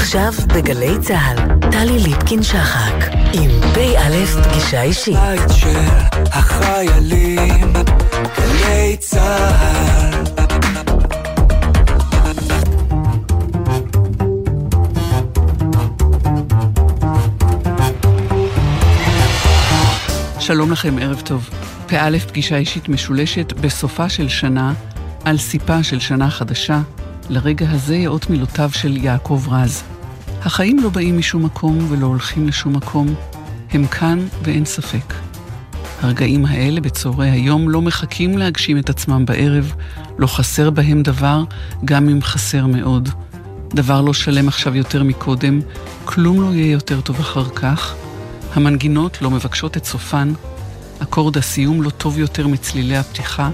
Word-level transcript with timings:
עכשיו 0.00 0.32
בגלי 0.46 0.98
צה"ל, 1.00 1.70
טלי 1.70 1.98
ליפקין-שחק, 1.98 2.94
עם 3.32 3.50
פ"א 3.74 4.42
פגישה 4.42 4.82
אישית. 4.82 5.16
בית 5.16 5.40
של 5.52 5.78
החיילים, 6.32 7.72
גלי 8.38 8.96
צה"ל. 8.96 10.24
שלום 20.40 20.72
לכם, 20.72 20.98
ערב 21.00 21.20
טוב. 21.24 21.50
פ"א 21.86 22.18
פגישה 22.28 22.56
אישית 22.56 22.88
משולשת 22.88 23.52
בסופה 23.52 24.08
של 24.08 24.28
שנה, 24.28 24.72
על 25.24 25.38
סיפה 25.38 25.82
של 25.82 26.00
שנה 26.00 26.30
חדשה, 26.30 26.80
לרגע 27.30 27.70
הזה 27.70 27.96
יאות 27.96 28.30
מילותיו 28.30 28.70
של 28.72 28.96
יעקב 28.96 29.44
רז. 29.48 29.82
החיים 30.42 30.78
לא 30.78 30.88
באים 30.88 31.18
משום 31.18 31.44
מקום 31.44 31.78
ולא 31.88 32.06
הולכים 32.06 32.48
לשום 32.48 32.76
מקום, 32.76 33.14
הם 33.70 33.86
כאן 33.86 34.26
ואין 34.42 34.64
ספק. 34.64 35.14
הרגעים 36.00 36.46
האלה 36.46 36.80
בצהרי 36.80 37.30
היום 37.30 37.68
לא 37.68 37.82
מחכים 37.82 38.38
להגשים 38.38 38.78
את 38.78 38.90
עצמם 38.90 39.24
בערב, 39.26 39.72
לא 40.18 40.26
חסר 40.26 40.70
בהם 40.70 41.02
דבר, 41.02 41.44
גם 41.84 42.08
אם 42.08 42.22
חסר 42.22 42.66
מאוד. 42.66 43.08
דבר 43.74 44.00
לא 44.00 44.12
שלם 44.12 44.48
עכשיו 44.48 44.76
יותר 44.76 45.02
מקודם, 45.02 45.60
כלום 46.04 46.40
לא 46.42 46.54
יהיה 46.54 46.72
יותר 46.72 47.00
טוב 47.00 47.20
אחר 47.20 47.48
כך. 47.48 47.94
המנגינות 48.54 49.22
לא 49.22 49.30
מבקשות 49.30 49.76
את 49.76 49.84
סופן, 49.84 50.32
אקורד 51.02 51.36
הסיום 51.36 51.82
לא 51.82 51.90
טוב 51.90 52.18
יותר 52.18 52.46
מצלילי 52.46 52.96
הפתיחה, 52.96 53.50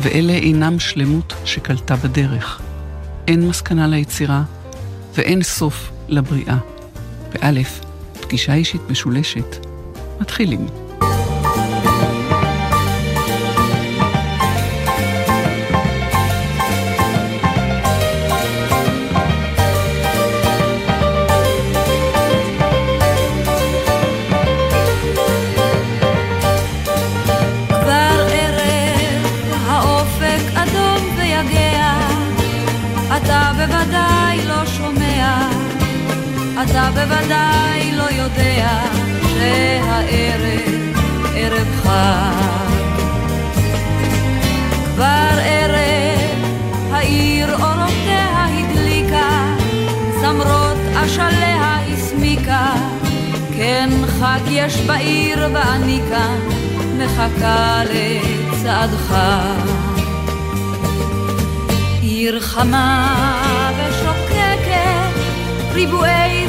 ואלה 0.00 0.32
אינם 0.32 0.78
שלמות 0.78 1.34
שקלטה 1.44 1.96
בדרך. 1.96 2.62
אין 3.28 3.48
מסקנה 3.48 3.86
ליצירה 3.86 4.42
ואין 5.14 5.42
סוף 5.42 5.90
לבריאה. 6.08 6.56
באלף, 7.32 7.80
פגישה 8.20 8.54
אישית 8.54 8.80
משולשת. 8.90 9.66
מתחילים. 10.20 10.66
חג 54.22 54.40
יש 54.50 54.76
בעיר 54.76 55.48
ואני 55.54 56.00
כאן 56.10 56.38
מחכה 56.98 57.82
לצעדך. 57.84 59.16
עיר 62.00 62.40
חמה 62.40 63.70
ושוקקת, 63.78 65.12
ריבועי 65.72 66.48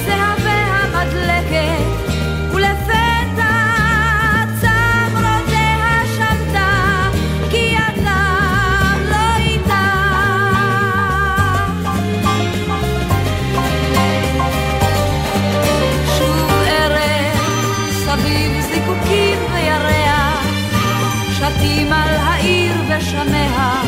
ושמיה, 22.98 23.82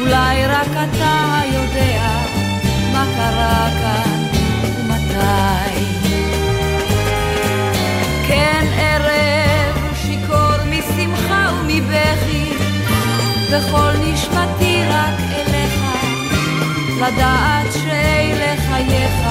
אולי 0.00 0.46
רק 0.46 0.70
אתה 0.70 1.40
יודע 1.52 2.08
מה 2.92 3.06
קרה 3.16 3.68
כאן 3.80 4.22
ומתי. 4.78 5.84
כן 8.28 8.66
ערב 8.76 9.94
שיכור 9.94 10.64
משמחה 10.70 11.50
ומבכי, 11.60 12.50
וכל 13.50 13.92
נשמתי 14.04 14.82
רק 14.88 15.20
אליך, 15.32 15.80
לדעת 16.96 17.72
שאלה 17.72 18.54
חייך, 18.68 19.28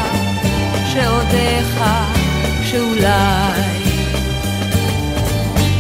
שעודיך, 0.94 1.84
שאולי. 2.64 3.84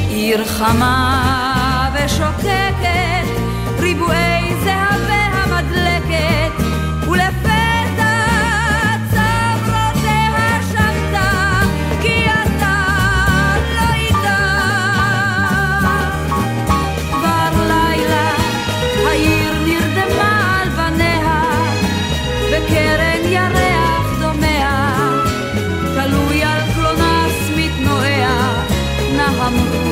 עיר 0.09 0.45
חמה 0.45 1.62
ושוקקת, 2.05 3.27
ריבועי 3.79 4.55
זהב 4.63 5.01
והמדלקת, 5.07 6.63
ולפ... 7.09 7.43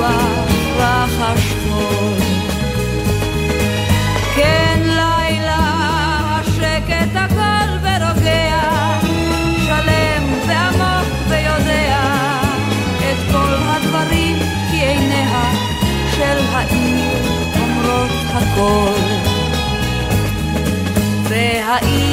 הכל. 0.02 0.41
rainha. 21.72 22.11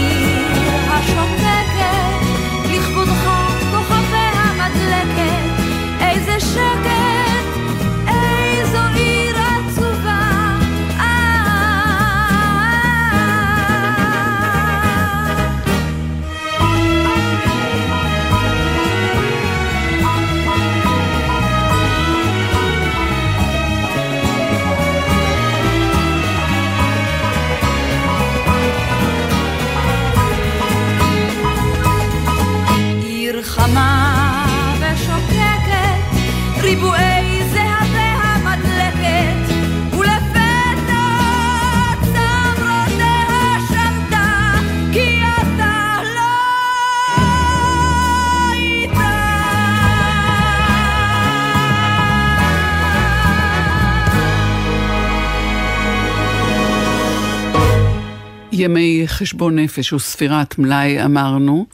חשבון 59.18 59.58
נפש 59.58 59.92
וספירת 59.92 60.58
מלאי 60.58 61.04
אמרנו, 61.04 61.66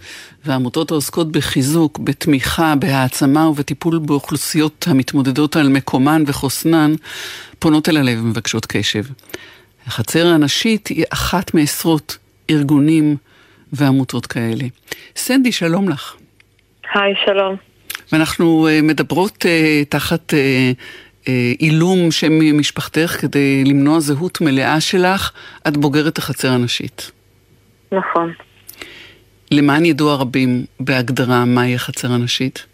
והעמותות 0.44 0.90
העוסקות 0.90 1.32
בחיזוק, 1.32 1.98
בתמיכה, 1.98 2.74
בהעצמה 2.78 3.48
ובטיפול 3.48 3.98
באוכלוסיות 3.98 4.86
המתמודדות 4.90 5.56
על 5.56 5.68
מקומן 5.68 6.22
וחוסנן, 6.26 6.94
פונות 7.58 7.88
אל 7.88 7.96
הלב 7.96 8.18
ומבקשות 8.22 8.66
קשב. 8.66 9.04
החצר 9.86 10.26
הנשית 10.26 10.86
היא 10.86 11.04
אחת 11.10 11.54
מעשרות 11.54 12.18
ארגונים 12.50 13.16
ועמותות 13.72 14.26
כאלה. 14.26 14.64
סנדי, 15.16 15.52
שלום 15.52 15.88
לך. 15.88 16.14
היי, 16.94 17.14
שלום. 17.24 17.56
ואנחנו 18.12 18.68
uh, 18.68 18.82
מדברות 18.82 19.44
uh, 19.44 19.88
תחת 19.88 20.34
עילום 21.58 22.10
שם 22.10 22.58
משפחתך 22.58 23.16
כדי 23.20 23.64
למנוע 23.64 24.00
זהות 24.00 24.40
מלאה 24.40 24.80
שלך. 24.80 25.30
את 25.68 25.76
בוגרת 25.76 26.18
החצר 26.18 26.52
הנשית. 26.52 27.10
נכון. 27.92 28.32
למען 29.50 29.84
ידעו 29.84 30.10
הרבים 30.10 30.48
בהגדרה 30.80 31.44
מהי 31.44 31.74
החצר 31.74 32.08
הנשית? 32.12 32.66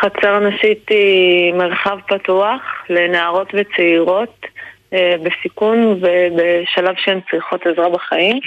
חצר 0.00 0.34
הנשית 0.34 0.88
היא 0.88 1.54
מרחב 1.54 1.98
פתוח 2.08 2.62
לנערות 2.90 3.48
וצעירות 3.54 4.46
אה, 4.92 5.14
בסיכון 5.22 5.78
ובשלב 5.78 6.94
שהן 7.04 7.20
צריכות 7.30 7.66
עזרה 7.66 7.88
בחיים. 7.88 8.38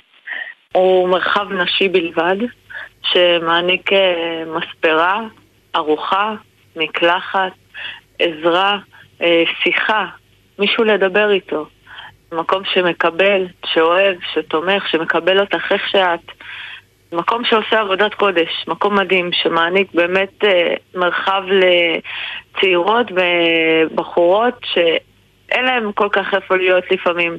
הוא 0.72 1.10
מרחב 1.10 1.52
נשי 1.52 1.88
בלבד, 1.88 2.36
שמעניק 3.04 3.94
אה, 3.94 4.44
מספרה, 4.46 5.22
ארוחה, 5.76 6.36
מקלחת, 6.76 7.52
עזרה, 8.20 8.78
אה, 9.22 9.44
שיחה, 9.64 10.06
מישהו 10.60 10.84
לדבר 10.84 11.32
איתו. 11.32 11.68
מקום 12.32 12.64
שמקבל, 12.74 13.48
שאוהב, 13.66 14.16
שתומך, 14.34 14.90
שמקבל 14.92 15.40
אותך 15.40 15.72
איך 15.72 15.90
שאת. 15.90 16.32
מקום 17.12 17.46
שעושה 17.46 17.80
עבודת 17.80 18.14
קודש, 18.14 18.66
מקום 18.68 19.00
מדהים, 19.00 19.30
שמעניק 19.34 19.88
באמת 19.94 20.44
אה, 20.44 20.74
מרחב 20.96 21.42
לצעירות 22.56 23.08
ובחורות 23.12 24.54
שאין 24.74 25.66
להם 25.66 25.92
כל 25.92 26.08
כך 26.12 26.34
איפה 26.34 26.56
להיות 26.56 26.84
לפעמים. 26.92 27.38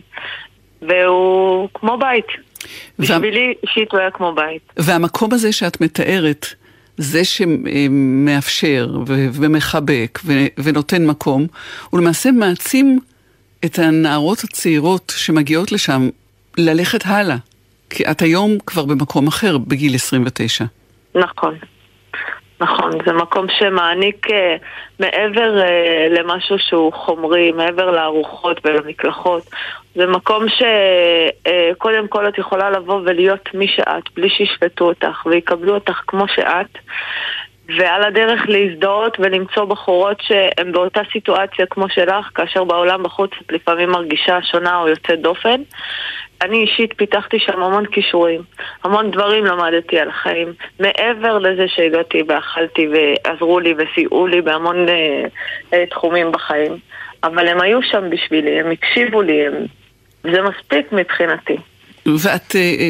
והוא 0.83 1.69
כמו 1.75 1.99
בית. 1.99 2.27
בשבילי 2.99 3.55
אישית 3.63 3.93
הוא 3.93 4.01
היה 4.01 4.11
כמו 4.11 4.33
בית. 4.35 4.73
והמקום 4.77 5.33
הזה 5.33 5.53
שאת 5.53 5.81
מתארת, 5.81 6.47
זה 6.97 7.25
שמאפשר 7.25 8.89
ומחבק 9.07 10.19
ונותן 10.59 11.07
מקום, 11.07 11.47
הוא 11.91 12.01
למעשה 12.01 12.31
מעצים 12.31 12.99
את 13.65 13.79
הנערות 13.79 14.39
הצעירות 14.45 15.13
שמגיעות 15.17 15.73
לשם 15.73 16.09
ללכת 16.59 17.01
הלאה. 17.05 17.37
כי 17.91 18.05
את 18.11 18.23
היום 18.23 18.59
כבר 18.67 18.85
במקום 18.85 19.27
אחר, 19.27 19.59
בגיל 19.59 19.95
29. 19.95 20.65
נכון. 21.15 21.55
נכון, 22.61 22.91
זה 23.07 23.13
מקום 23.13 23.47
שמעניק 23.59 24.27
uh, 24.27 24.33
מעבר 25.01 25.63
uh, 25.63 26.19
למשהו 26.19 26.57
שהוא 26.59 26.93
חומרי, 26.93 27.53
מעבר 27.53 27.91
לארוחות 27.91 28.61
ולמקלחות. 28.65 29.43
זה 29.95 30.07
מקום 30.07 30.45
שקודם 30.49 32.05
uh, 32.05 32.09
כל 32.09 32.29
את 32.29 32.39
יכולה 32.39 32.71
לבוא 32.71 33.01
ולהיות 33.05 33.49
מי 33.55 33.69
שאת, 33.69 34.05
בלי 34.17 34.31
שישפטו 34.31 34.85
אותך 34.85 35.27
ויקבלו 35.27 35.75
אותך 35.75 36.01
כמו 36.07 36.29
שאת. 36.29 36.79
ועל 37.79 38.05
הדרך 38.05 38.41
להזדהות 38.49 39.17
ולמצוא 39.21 39.65
בחורות 39.65 40.17
שהן 40.21 40.73
באותה 40.73 41.01
סיטואציה 41.13 41.67
כמו 41.71 41.89
שלך, 41.89 42.31
כאשר 42.35 42.65
בעולם 42.65 43.03
בחוץ 43.03 43.31
את 43.41 43.53
לפעמים 43.53 43.91
מרגישה 43.91 44.39
שונה 44.43 44.77
או 44.77 44.89
יוצאת 44.89 45.21
דופן. 45.21 45.63
אני 46.43 46.57
אישית 46.63 46.93
פיתחתי 46.97 47.39
שם 47.39 47.63
המון 47.63 47.87
כישורים, 47.87 48.41
המון 48.85 49.11
דברים 49.11 49.45
למדתי 49.45 49.99
על 49.99 50.09
החיים, 50.09 50.53
מעבר 50.81 51.39
לזה 51.39 51.65
שהגעתי 51.69 52.23
ואכלתי 52.29 52.89
ועזרו 52.89 53.61
לי 53.61 53.75
וסייעו 53.79 54.27
לי 54.27 54.43
בהמון 54.43 54.89
אה, 54.89 55.25
אה, 55.73 55.87
תחומים 55.87 56.33
בחיים. 56.33 56.77
אבל 57.25 57.49
הם 57.49 57.61
היו 57.61 57.83
שם 57.83 58.11
בשבילי, 58.11 58.61
הם 58.61 58.71
הקשיבו 58.71 59.23
לי, 59.23 59.47
הם... 59.47 59.55
זה 60.23 60.43
מספיק 60.43 60.93
מבחינתי. 60.93 61.57
ואת 62.07 62.57
אה, 62.57 62.89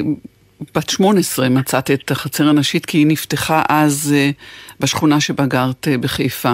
בת 0.74 0.90
18 0.90 1.48
מצאת 1.48 1.90
את 1.90 2.10
החצר 2.10 2.48
הנשית 2.48 2.86
כי 2.86 2.98
היא 2.98 3.06
נפתחה 3.06 3.62
אז 3.68 4.14
אה, 4.14 4.42
בשכונה 4.80 5.20
שבה 5.20 5.46
גרת 5.46 5.86
אה, 5.86 5.98
בחיפה. 6.00 6.48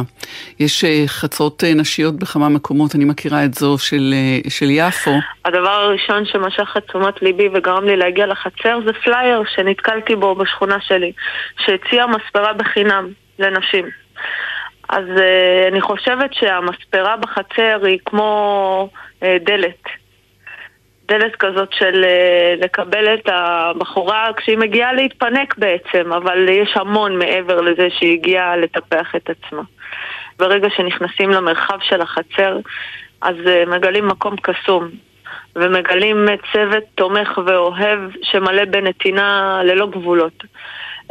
יש 0.61 0.85
אה, 0.85 0.87
חצרות 1.07 1.65
נשיות 1.65 2.17
בכמה 2.17 2.49
מקומות, 2.49 2.95
אני 2.95 3.05
מכירה 3.05 3.45
את 3.45 3.55
זו 3.55 3.79
של, 3.79 4.15
של 4.49 4.67
יפו. 4.71 5.11
הדבר 5.45 5.69
הראשון 5.69 6.25
שמשך 6.25 6.75
את 6.79 6.89
תשומת 6.89 7.23
ליבי 7.23 7.49
וגרם 7.55 7.85
לי 7.85 7.97
להגיע 7.97 8.27
לחצר 8.27 8.79
זה 8.87 8.93
פלייר 8.93 9.43
שנתקלתי 9.55 10.17
בו 10.17 10.35
בשכונה 10.35 10.77
שלי, 10.81 11.13
שהציע 11.59 12.07
מספרה 12.07 12.53
בחינם 12.53 13.09
לנשים. 13.39 13.85
אז 14.89 15.05
אני 15.69 15.81
חושבת 15.81 16.35
שהמספרה 16.35 17.17
בחצר 17.17 17.81
היא 17.85 17.99
כמו 18.05 18.89
דלת. 19.23 19.83
דלת 21.09 21.37
כזאת 21.37 21.73
של 21.73 22.05
אה, 22.05 22.55
לקבל 22.59 23.15
את 23.15 23.29
הבחורה 23.29 24.29
כשהיא 24.37 24.59
מגיעה 24.59 24.93
להתפנק 24.93 25.59
בעצם, 25.59 26.13
אבל 26.13 26.49
יש 26.49 26.77
המון 26.77 27.19
מעבר 27.19 27.61
לזה 27.61 27.89
שהיא 27.91 28.13
הגיעה 28.13 28.57
לטפח 28.57 29.15
את 29.17 29.31
עצמה. 29.31 29.63
ברגע 30.39 30.69
שנכנסים 30.77 31.31
למרחב 31.31 31.79
של 31.81 32.01
החצר, 32.01 32.59
אז 33.21 33.37
אה, 33.47 33.65
מגלים 33.67 34.09
מקום 34.09 34.37
קסום, 34.37 34.89
ומגלים 35.57 36.27
צוות 36.53 36.85
תומך 36.95 37.39
ואוהב 37.47 38.01
שמלא 38.23 38.65
בנתינה 38.65 39.61
ללא 39.65 39.87
גבולות. 39.87 40.45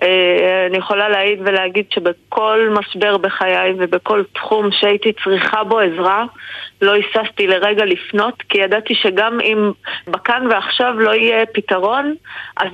אה, 0.04 0.66
אני 0.70 0.78
יכולה 0.78 1.10
להעיד 1.10 1.40
ולהגיד 1.46 1.86
שבכל 1.90 2.70
משבר 2.80 3.18
בחיי 3.18 3.74
ובכל 3.78 4.24
תחום 4.34 4.70
שהייתי 4.72 5.14
צריכה 5.24 5.64
בו 5.64 5.80
עזרה, 5.80 6.26
לא 6.82 6.92
היססתי 6.92 7.48
לרגע 7.48 7.86
לפנות, 7.86 8.44
כי 8.50 8.58
ידעתי 8.58 8.96
שגם 8.96 9.40
אם 9.42 9.72
בכאן 10.08 10.48
ועכשיו 10.50 10.94
לא 11.00 11.16
יהיה 11.16 11.46
פתרון, 11.46 12.16
אז 12.58 12.72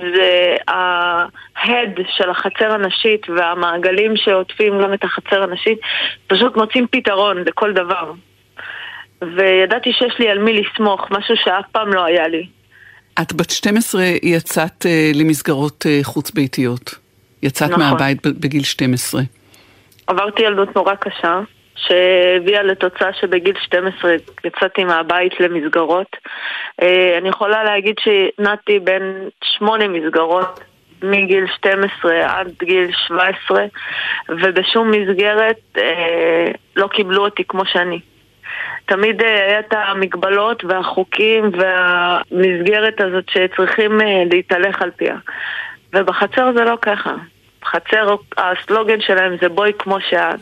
ההד 0.68 2.00
של 2.16 2.30
החצר 2.30 2.72
הנשית 2.72 3.30
והמעגלים 3.36 4.16
שעוטפים 4.16 4.82
גם 4.82 4.94
את 4.94 5.04
החצר 5.04 5.42
הנשית 5.42 5.78
פשוט 6.26 6.56
מוצאים 6.56 6.86
פתרון 6.90 7.44
לכל 7.46 7.72
דבר. 7.72 8.12
וידעתי 9.22 9.92
שיש 9.92 10.14
לי 10.18 10.28
על 10.28 10.38
מי 10.38 10.52
לסמוך, 10.52 11.10
משהו 11.10 11.34
שאף 11.36 11.64
פעם 11.72 11.92
לא 11.92 12.04
היה 12.04 12.28
לי. 12.28 12.46
את 13.20 13.32
בת 13.32 13.50
12 13.50 14.04
יצאת 14.22 14.86
uh, 14.86 15.16
למסגרות 15.16 15.86
uh, 15.86 16.04
חוץ-ביתיות. 16.04 17.01
יצאת 17.42 17.70
נכון. 17.70 17.84
מהבית 17.84 18.26
בגיל 18.26 18.62
12. 18.62 19.22
עברתי 20.06 20.42
ילדות 20.42 20.76
נורא 20.76 20.94
קשה, 20.94 21.40
שהביאה 21.76 22.62
לתוצאה 22.62 23.12
שבגיל 23.20 23.54
12 23.62 24.14
יצאתי 24.44 24.84
מהבית 24.84 25.40
למסגרות. 25.40 26.16
אה, 26.82 27.18
אני 27.18 27.28
יכולה 27.28 27.64
להגיד 27.64 27.94
שנעתי 28.04 28.78
בין 28.78 29.28
שמונה 29.44 29.88
מסגרות. 29.88 30.60
מגיל 31.02 31.44
12 31.56 32.38
עד 32.38 32.52
גיל 32.62 32.90
17 33.06 33.64
ובשום 34.28 34.90
מסגרת 34.90 35.60
אה, 35.78 36.50
לא 36.76 36.86
קיבלו 36.86 37.24
אותי 37.24 37.44
כמו 37.44 37.66
שאני. 37.66 38.00
תמיד 38.86 39.22
אה, 39.22 39.46
היה 39.46 39.60
את 39.60 39.74
המגבלות 39.76 40.64
והחוקים 40.64 41.50
והמסגרת 41.52 43.00
הזאת 43.00 43.24
שצריכים 43.28 44.00
אה, 44.00 44.22
להתהלך 44.32 44.82
על 44.82 44.90
פיה. 44.90 45.16
ובחצר 45.92 46.52
זה 46.54 46.64
לא 46.64 46.78
ככה. 46.82 47.14
חצר, 47.64 48.16
הסלוגן 48.36 49.00
שלהם 49.00 49.36
זה 49.40 49.48
בואי 49.48 49.72
כמו 49.78 49.96
שאת. 50.10 50.40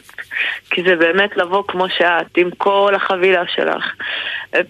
כי 0.70 0.82
זה 0.82 0.96
באמת 0.96 1.36
לבוא 1.36 1.62
כמו 1.68 1.86
שאת, 1.88 2.36
עם 2.36 2.50
כל 2.58 2.92
החבילה 2.96 3.42
שלך. 3.54 3.84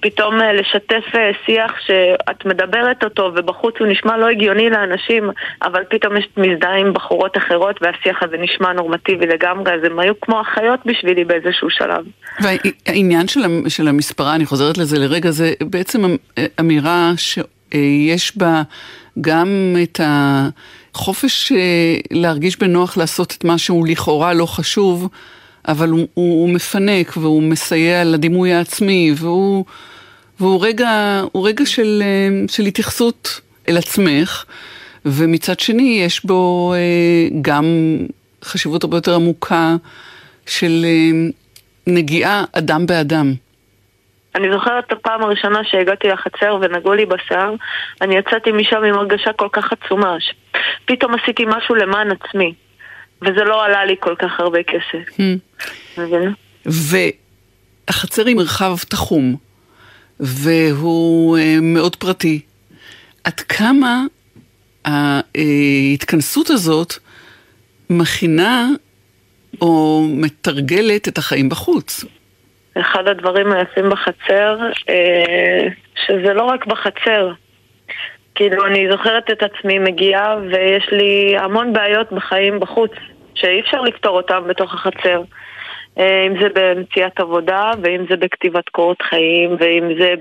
פתאום 0.00 0.40
אה, 0.40 0.52
לשתף 0.52 1.14
אה, 1.14 1.30
שיח 1.46 1.72
שאת 1.86 2.46
מדברת 2.46 3.04
אותו 3.04 3.32
ובחוץ 3.36 3.74
הוא 3.80 3.86
נשמע 3.86 4.16
לא 4.16 4.28
הגיוני 4.28 4.70
לאנשים, 4.70 5.30
אבל 5.62 5.82
פתאום 5.90 6.16
יש 6.16 6.28
מזדהה 6.36 6.76
עם 6.76 6.92
בחורות 6.92 7.36
אחרות 7.36 7.82
והשיח 7.82 8.22
הזה 8.22 8.36
נשמע 8.36 8.72
נורמטיבי 8.72 9.26
לגמרי, 9.26 9.72
אז 9.72 9.84
הם 9.84 9.98
היו 9.98 10.20
כמו 10.20 10.40
אחיות 10.40 10.80
בשבילי 10.86 11.24
באיזשהו 11.24 11.70
שלב. 11.70 12.04
והעניין 12.40 13.28
של, 13.28 13.40
של 13.68 13.88
המספרה, 13.88 14.34
אני 14.34 14.46
חוזרת 14.46 14.78
לזה 14.78 14.98
לרגע, 14.98 15.30
זה 15.30 15.52
בעצם 15.60 16.04
אמ, 16.04 16.16
אמירה 16.60 17.12
שיש 17.16 18.36
בה 18.36 18.62
גם 19.20 19.76
את 19.82 20.00
ה... 20.00 20.48
חופש 20.94 21.52
אה, 21.52 21.58
להרגיש 22.10 22.58
בנוח 22.58 22.96
לעשות 22.96 23.34
את 23.38 23.44
מה 23.44 23.58
שהוא 23.58 23.86
לכאורה 23.86 24.34
לא 24.34 24.46
חשוב, 24.46 25.08
אבל 25.68 25.88
הוא, 25.88 25.98
הוא, 25.98 26.42
הוא 26.42 26.48
מפנק 26.50 27.16
והוא 27.16 27.42
מסייע 27.42 28.04
לדימוי 28.04 28.52
העצמי, 28.52 29.12
והוא, 29.16 29.64
והוא 30.40 30.66
רגע, 30.66 31.22
רגע 31.34 31.66
של, 31.66 32.02
אה, 32.06 32.48
של 32.48 32.66
התייחסות 32.66 33.40
אל 33.68 33.76
עצמך, 33.76 34.44
ומצד 35.04 35.60
שני 35.60 36.00
יש 36.04 36.24
בו 36.24 36.72
אה, 36.74 37.38
גם 37.42 37.96
חשיבות 38.44 38.84
הרבה 38.84 38.96
יותר 38.96 39.14
עמוקה 39.14 39.76
של 40.46 40.86
נגיעה 41.86 42.44
אדם 42.52 42.86
באדם. 42.86 43.34
אני 44.34 44.52
זוכרת 44.52 44.84
את 44.86 44.92
הפעם 44.92 45.22
הראשונה 45.22 45.64
שהגעתי 45.64 46.08
לחצר 46.08 46.58
ונגעו 46.60 46.94
לי 46.94 47.06
בשיער, 47.06 47.54
אני 48.02 48.16
יצאתי 48.16 48.52
משם 48.52 48.84
עם 48.84 48.94
הרגשה 48.94 49.32
כל 49.32 49.48
כך 49.52 49.72
עצומה, 49.72 50.16
שפתאום 50.20 51.14
עשיתי 51.14 51.44
משהו 51.46 51.74
למען 51.74 52.08
עצמי, 52.10 52.54
וזה 53.22 53.44
לא 53.44 53.64
עלה 53.64 53.84
לי 53.84 53.94
כל 54.00 54.14
כך 54.18 54.40
הרבה 54.40 54.58
כסף. 54.62 55.18
Hmm. 55.18 56.00
והחצר 56.66 58.26
היא 58.26 58.36
מרחב 58.36 58.76
תחום, 58.88 59.36
והוא 60.20 61.38
uh, 61.38 61.40
מאוד 61.62 61.96
פרטי. 61.96 62.40
עד 63.24 63.40
כמה 63.40 64.02
ההתכנסות 64.84 66.50
הזאת 66.50 66.94
מכינה 67.90 68.68
או 69.60 70.04
מתרגלת 70.08 71.08
את 71.08 71.18
החיים 71.18 71.48
בחוץ. 71.48 72.04
אחד 72.78 73.08
הדברים 73.08 73.52
היפים 73.52 73.90
בחצר, 73.90 74.58
אה, 74.88 75.66
שזה 76.06 76.34
לא 76.34 76.42
רק 76.42 76.66
בחצר. 76.66 77.32
כאילו, 78.34 78.66
אני 78.66 78.90
זוכרת 78.90 79.30
את 79.30 79.42
עצמי 79.42 79.78
מגיעה 79.78 80.36
ויש 80.50 80.88
לי 80.92 81.36
המון 81.38 81.72
בעיות 81.72 82.12
בחיים 82.12 82.60
בחוץ, 82.60 82.90
שאי 83.34 83.60
אפשר 83.60 83.80
לפתור 83.80 84.16
אותם 84.16 84.42
בתוך 84.46 84.74
החצר. 84.74 85.22
אה, 86.00 86.26
אם 86.26 86.34
זה 86.40 86.48
במציאת 86.54 87.20
עבודה, 87.20 87.70
ואם 87.82 88.04
זה 88.08 88.16
בכתיבת 88.16 88.68
קורות 88.68 89.02
חיים, 89.02 89.56
ואם 89.58 89.84
זה 89.98 90.14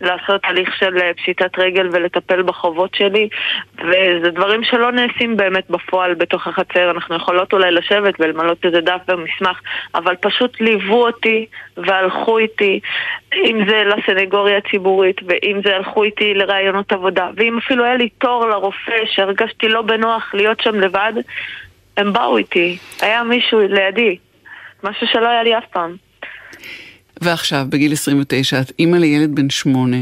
בלעשות 0.00 0.40
הליך 0.44 0.76
של 0.78 0.98
אה, 0.98 1.14
פשיטת 1.14 1.58
רגל 1.58 1.88
ולטפל 1.92 2.42
בחובות 2.42 2.94
שלי, 2.94 3.28
וזה 3.74 4.30
דברים 4.30 4.64
שלא 4.64 4.92
נעשים 4.92 5.36
באמת 5.36 5.70
בפועל 5.70 6.14
בתוך 6.14 6.46
החצר. 6.46 6.90
אנחנו 6.90 7.16
יכולות 7.16 7.52
אולי 7.52 7.70
לשבת 7.70 8.14
ולמלות 8.20 8.64
איזה 8.64 8.80
דף 8.80 9.00
ומסמך, 9.08 9.60
אבל 9.94 10.16
פשוט 10.16 10.60
ליוו 10.60 11.06
אותי 11.06 11.46
והלכו 11.76 12.38
איתי, 12.38 12.80
אם 13.34 13.60
זה 13.68 13.84
לסנגוריה 13.84 14.56
הציבורית, 14.56 15.20
ואם 15.26 15.60
זה 15.64 15.76
הלכו 15.76 16.02
איתי 16.04 16.34
לראיונות 16.34 16.92
עבודה, 16.92 17.30
ואם 17.36 17.58
אפילו 17.58 17.84
היה 17.84 17.94
לי 17.94 18.08
תור 18.08 18.46
לרופא 18.46 18.98
שהרגשתי 19.06 19.68
לא 19.68 19.82
בנוח 19.82 20.34
להיות 20.34 20.60
שם 20.60 20.80
לבד, 20.80 21.12
הם 21.96 22.12
באו 22.12 22.36
איתי, 22.36 22.76
היה 23.02 23.22
מישהו 23.22 23.60
לידי. 23.68 24.16
משהו 24.84 25.06
שלא 25.12 25.28
היה 25.28 25.42
לי 25.42 25.58
אף 25.58 25.64
פעם. 25.72 25.96
ועכשיו, 27.20 27.66
בגיל 27.68 27.92
29, 27.92 28.60
את 28.60 28.72
אימא 28.78 28.96
לילד 28.96 29.34
בן 29.34 29.50
שמונה, 29.50 29.96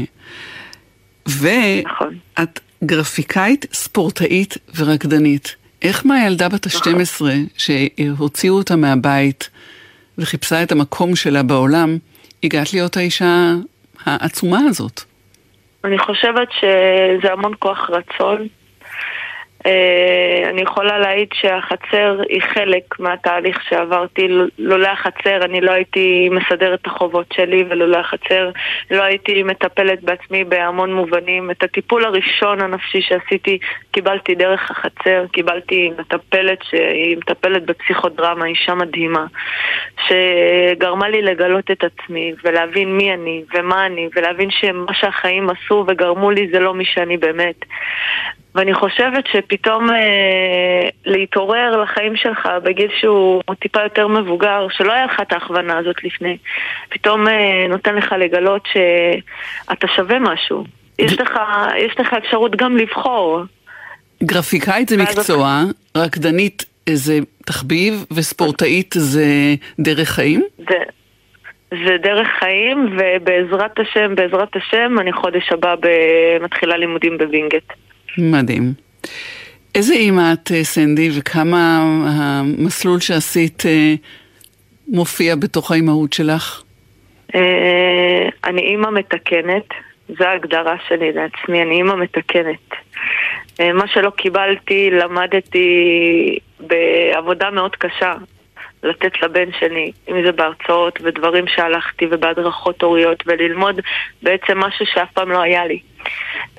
ואת 1.27 1.85
נכון. 1.85 2.17
גרפיקאית, 2.83 3.65
ספורטאית 3.73 4.57
ורקדנית. 4.75 5.55
איך 5.81 6.05
מהילדה 6.05 6.49
בת 6.49 6.65
ה-12, 6.65 7.23
נכון. 7.23 7.45
שהוציאו 7.57 8.55
אותה 8.55 8.75
מהבית 8.75 9.49
וחיפשה 10.17 10.63
את 10.63 10.71
המקום 10.71 11.15
שלה 11.15 11.43
בעולם, 11.43 11.97
הגעת 12.43 12.73
להיות 12.73 12.97
האישה 12.97 13.53
העצומה 14.05 14.59
הזאת? 14.69 15.01
אני 15.83 15.99
חושבת 15.99 16.47
שזה 16.59 17.33
המון 17.33 17.53
כוח 17.59 17.89
רצון. 17.89 18.47
אה, 19.65 20.49
אני 20.49 20.61
יכולה 20.61 20.99
להעיד 20.99 21.27
שהחצר 21.33 22.21
היא 22.29 22.41
חלק 22.41 22.99
מהתהליך 22.99 23.61
שעברתי. 23.69 24.27
לולא 24.59 24.87
החצר 24.87 25.45
אני 25.45 25.61
לא 25.61 25.71
הייתי 25.71 26.29
מסדרת 26.29 26.81
את 26.81 26.87
החובות 26.87 27.25
שלי, 27.33 27.63
ולולא 27.69 27.97
החצר 27.97 28.49
לא 28.91 29.03
הייתי 29.03 29.43
מטפלת 29.43 30.03
בעצמי 30.03 30.43
בהמון 30.43 30.93
מובנים. 30.93 31.51
את 31.51 31.63
הטיפול 31.63 32.05
הראשון 32.05 32.61
הנפשי 32.61 33.01
שעשיתי 33.01 33.57
קיבלתי 33.91 34.35
דרך 34.35 34.71
החצר. 34.71 35.25
קיבלתי 35.31 35.91
מטפלת 35.99 36.59
שהיא 36.63 37.17
מטפלת 37.17 37.65
בפסיכודרמה, 37.65 38.45
אישה 38.45 38.75
מדהימה, 38.75 39.25
שגרמה 40.07 41.09
לי 41.09 41.21
לגלות 41.21 41.71
את 41.71 41.83
עצמי 41.83 42.33
ולהבין 42.43 42.97
מי 42.97 43.13
אני 43.13 43.43
ומה 43.53 43.85
אני, 43.85 44.09
ולהבין 44.15 44.51
שמה 44.51 44.93
שהחיים 44.93 45.49
עשו 45.49 45.85
וגרמו 45.87 46.31
לי 46.31 46.47
זה 46.51 46.59
לא 46.59 46.73
מי 46.73 46.85
שאני 46.85 47.17
באמת. 47.17 47.55
ואני 48.55 48.73
חושבת 48.73 49.23
שפתאום 49.31 49.89
אה, 49.89 50.89
להתעורר 51.05 51.81
לחיים 51.83 52.15
שלך 52.15 52.49
בגיל 52.63 52.87
שהוא 52.99 53.41
טיפה 53.59 53.83
יותר 53.83 54.07
מבוגר, 54.07 54.67
שלא 54.69 54.93
היה 54.93 55.05
לך 55.05 55.19
את 55.21 55.33
ההכוונה 55.33 55.77
הזאת 55.77 56.03
לפני, 56.03 56.37
פתאום 56.89 57.27
אה, 57.27 57.67
נותן 57.69 57.95
לך 57.95 58.15
לגלות 58.19 58.67
שאתה 58.73 59.87
שווה 59.87 60.19
משהו. 60.19 60.63
יש 60.99 61.19
לך, 61.19 61.39
יש 61.77 61.99
לך 61.99 62.13
אפשרות 62.13 62.55
גם 62.55 62.77
לבחור. 62.77 63.41
גרפיקאית 64.23 64.89
זה 64.89 64.97
מקצוע, 64.97 65.63
רקדנית 65.97 66.65
זה 66.89 67.19
תחביב 67.45 68.05
וספורטאית 68.11 68.95
זה 68.97 69.25
דרך 69.79 70.09
חיים? 70.09 70.43
זה, 70.57 70.77
זה 71.71 71.97
דרך 72.01 72.27
חיים, 72.39 72.97
ובעזרת 72.97 73.79
השם, 73.79 74.15
בעזרת 74.15 74.55
השם, 74.55 74.99
אני 74.99 75.13
חודש 75.13 75.51
הבא 75.51 75.75
מתחילה 76.41 76.77
לימודים 76.77 77.17
בווינגייט. 77.17 77.73
מדהים. 78.17 78.73
איזה 79.75 79.93
אימא 79.93 80.33
את, 80.33 80.51
אה, 80.51 80.63
סנדי, 80.63 81.09
וכמה 81.19 81.79
המסלול 82.05 82.99
שעשית 82.99 83.65
אה, 83.65 83.93
מופיע 84.87 85.35
בתוך 85.35 85.71
האימהות 85.71 86.13
שלך? 86.13 86.61
אה, 87.35 88.29
אני 88.43 88.61
אימא 88.61 88.89
מתקנת, 88.91 89.67
זו 90.09 90.25
ההגדרה 90.25 90.75
שלי 90.87 91.11
לעצמי, 91.11 91.61
אני 91.61 91.75
אימא 91.75 91.95
מתקנת. 91.95 92.69
מה 93.73 93.87
שלא 93.87 94.09
קיבלתי, 94.09 94.89
למדתי 94.91 95.69
בעבודה 96.59 97.51
מאוד 97.51 97.75
קשה. 97.75 98.13
לתת 98.83 99.21
לבן 99.21 99.51
שלי, 99.59 99.91
אם 100.09 100.23
זה 100.25 100.31
בהרצאות 100.31 100.99
ודברים 101.03 101.47
שהלכתי 101.47 102.05
ובהדרכות 102.11 102.81
הוריות 102.81 103.23
וללמוד 103.25 103.81
בעצם 104.23 104.59
משהו 104.59 104.85
שאף 104.85 105.11
פעם 105.13 105.31
לא 105.31 105.41
היה 105.41 105.65
לי. 105.65 105.79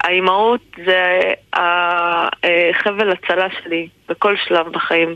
האימהות 0.05 0.61
זה 0.85 1.21
החבל 1.53 3.11
הצלה 3.11 3.47
שלי 3.63 3.89
בכל 4.09 4.35
שלב 4.37 4.69
בחיים. 4.69 5.15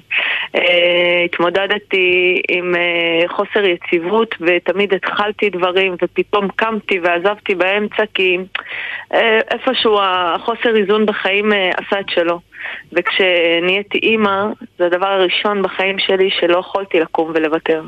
אה, 0.55 1.23
התמודדתי 1.25 2.43
עם 2.49 2.75
אה, 2.77 3.29
חוסר 3.29 3.65
יציבות 3.65 4.35
ותמיד 4.41 4.95
התחלתי 4.95 5.51
דברים 5.51 5.97
ופתאום 6.03 6.49
קמתי 6.49 7.01
ועזבתי 7.01 7.55
באמצע 7.55 8.03
כי 8.15 8.39
אה, 9.15 9.39
איפשהו 9.51 9.99
החוסר 10.03 10.77
איזון 10.77 11.07
בחיים 11.07 11.53
עשה 11.53 12.01
את 12.01 12.09
שלו. 12.09 12.41
וכשנהייתי 12.93 13.99
אימא, 13.99 14.47
זה 14.79 14.87
הדבר 14.87 15.07
הראשון 15.07 15.63
בחיים 15.63 15.99
שלי 15.99 16.31
שלא 16.31 16.59
יכולתי 16.59 17.01
לקום 17.01 17.33
ולוותר. 17.35 17.83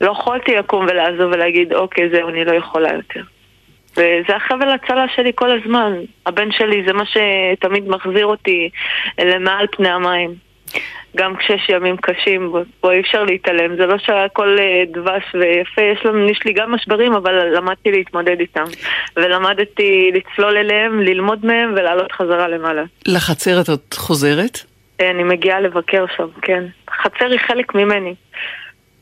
לא 0.00 0.10
יכולתי 0.10 0.54
לקום 0.54 0.86
ולעזוב 0.88 1.32
ולהגיד, 1.32 1.72
אוקיי, 1.72 2.08
זהו, 2.10 2.28
אני 2.28 2.44
לא 2.44 2.52
יכולה 2.52 2.94
יותר. 2.94 3.22
וזה 3.92 4.36
החבל 4.36 4.68
הצלה 4.68 5.04
שלי 5.16 5.32
כל 5.34 5.58
הזמן. 5.58 5.92
הבן 6.26 6.52
שלי 6.52 6.82
זה 6.86 6.92
מה 6.92 7.04
שתמיד 7.06 7.88
מחזיר 7.88 8.26
אותי 8.26 8.70
למעל 9.18 9.66
פני 9.72 9.88
המים. 9.88 10.50
גם 11.16 11.36
כשיש 11.36 11.68
ימים 11.68 11.96
קשים, 11.96 12.52
בו 12.82 12.90
אי 12.90 13.00
אפשר 13.00 13.24
להתעלם. 13.24 13.76
זה 13.76 13.86
לא 13.86 13.98
שהכל 13.98 14.56
אה, 14.58 14.82
דבש 14.92 15.34
ויפה, 15.34 15.82
יש, 15.82 16.04
לנו, 16.04 16.28
יש 16.28 16.40
לי 16.44 16.52
גם 16.52 16.72
משברים, 16.72 17.12
אבל 17.12 17.56
למדתי 17.56 17.90
להתמודד 17.90 18.40
איתם. 18.40 18.64
ולמדתי 19.16 20.10
לצלול 20.14 20.56
אליהם, 20.56 21.00
ללמוד 21.00 21.46
מהם 21.46 21.72
ולעלות 21.72 22.12
חזרה 22.12 22.48
למעלה. 22.48 22.82
לחצר 23.06 23.60
את 23.60 23.68
עוד 23.68 23.80
חוזרת? 23.94 24.58
אני 25.00 25.24
מגיעה 25.24 25.60
לבקר 25.60 26.04
שם, 26.16 26.26
כן. 26.42 26.64
חצר 27.02 27.26
היא 27.30 27.38
חלק 27.38 27.74
ממני. 27.74 28.14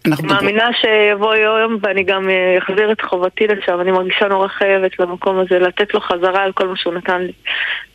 אנחנו 0.06 0.28
מאמינה 0.28 0.68
שיבוא 0.80 1.34
יום 1.34 1.78
ואני 1.82 2.04
גם 2.04 2.30
אה, 2.30 2.58
אחזיר 2.58 2.92
את 2.92 3.00
חובתי 3.00 3.46
לשם, 3.46 3.80
אני 3.80 3.90
מרגישה 3.90 4.28
נורא 4.28 4.48
חייבת 4.48 4.98
למקום 4.98 5.38
הזה, 5.38 5.58
לתת 5.58 5.94
לו 5.94 6.00
חזרה 6.00 6.42
על 6.42 6.52
כל 6.52 6.68
מה 6.68 6.76
שהוא 6.76 6.94
נתן 6.94 7.22
לי. 7.22 7.32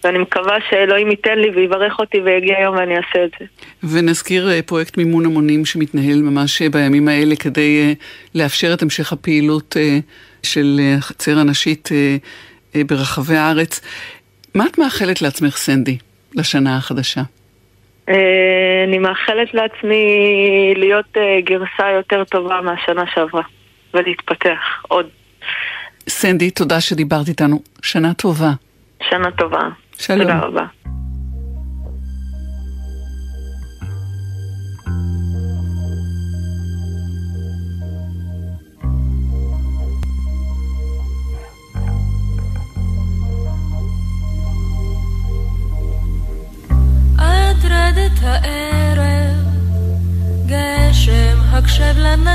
ואני 0.03 0.17
מקווה 0.17 0.57
שאלוהים 0.69 1.11
ייתן 1.11 1.39
לי 1.39 1.49
ויברך 1.49 1.99
אותי 1.99 2.17
ויגיע 2.21 2.59
יום 2.59 2.75
ואני 2.75 2.97
אעשה 2.97 3.23
את 3.25 3.29
זה. 3.39 3.45
ונזכיר 3.83 4.49
אה, 4.49 4.61
פרויקט 4.61 4.97
מימון 4.97 5.25
המונים 5.25 5.65
שמתנהל 5.65 6.21
ממש 6.21 6.61
אה, 6.61 6.69
בימים 6.69 7.07
האלה 7.07 7.35
כדי 7.35 7.95
לאפשר 8.35 8.73
את 8.73 8.81
המשך 8.81 9.13
הפעילות 9.13 9.75
של 10.43 10.79
החצר 10.97 11.39
הנשית 11.39 11.89
ברחבי 12.75 13.35
הארץ. 13.35 13.81
מה 14.55 14.65
את 14.67 14.77
מאחלת 14.77 15.21
לעצמך, 15.21 15.57
סנדי, 15.57 15.97
לשנה 16.35 16.77
החדשה? 16.77 17.21
אה, 18.09 18.83
אני 18.87 18.99
מאחלת 18.99 19.53
לעצמי 19.53 20.03
להיות 20.75 21.17
אה, 21.17 21.41
גרסה 21.41 21.91
יותר 21.91 22.23
טובה 22.23 22.61
מהשנה 22.61 23.03
שעברה, 23.13 23.43
ולהתפתח 23.93 24.83
עוד. 24.87 25.07
סנדי, 26.09 26.51
תודה 26.51 26.81
שדיברת 26.81 27.27
איתנו. 27.27 27.59
שנה 27.81 28.13
טובה. 28.13 28.51
שנה 29.09 29.31
טובה. 29.31 29.69
שלום. 29.97 30.19
תודה 30.19 30.39
רבה. 30.39 30.65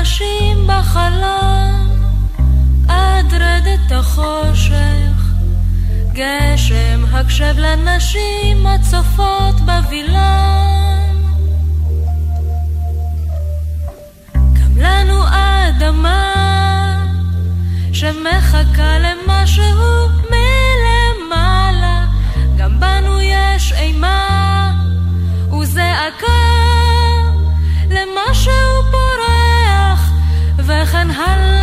הקשב 0.09 0.25
לנשים 0.25 0.67
בחלום, 0.67 1.89
עד 2.87 3.33
רדת 3.33 3.91
החושך, 3.91 5.33
גשם 6.13 7.03
הקשב 7.11 7.55
לנשים 7.57 8.65
הצופות 8.65 9.55
בווילון. 9.65 10.19
גם 14.33 14.77
לנו 14.77 15.23
אדמה 15.27 16.33
שמחכה 17.93 18.97
למשהו 18.99 20.09
מלמעלה, 20.31 22.05
גם 22.57 22.79
בנו 22.79 23.21
יש 23.21 23.73
מחכה 23.73 23.99
למשהו 25.49 26.38
וכן 31.19 31.58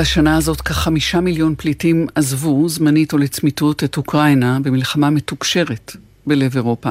בשנה 0.00 0.36
הזאת 0.36 0.60
כחמישה 0.60 1.20
מיליון 1.20 1.54
פליטים 1.58 2.06
עזבו 2.14 2.68
זמנית 2.68 3.12
או 3.12 3.18
לצמיתות 3.18 3.84
את 3.84 3.96
אוקראינה 3.96 4.58
במלחמה 4.62 5.10
מתוקשרת 5.10 5.96
בלב 6.26 6.56
אירופה. 6.56 6.90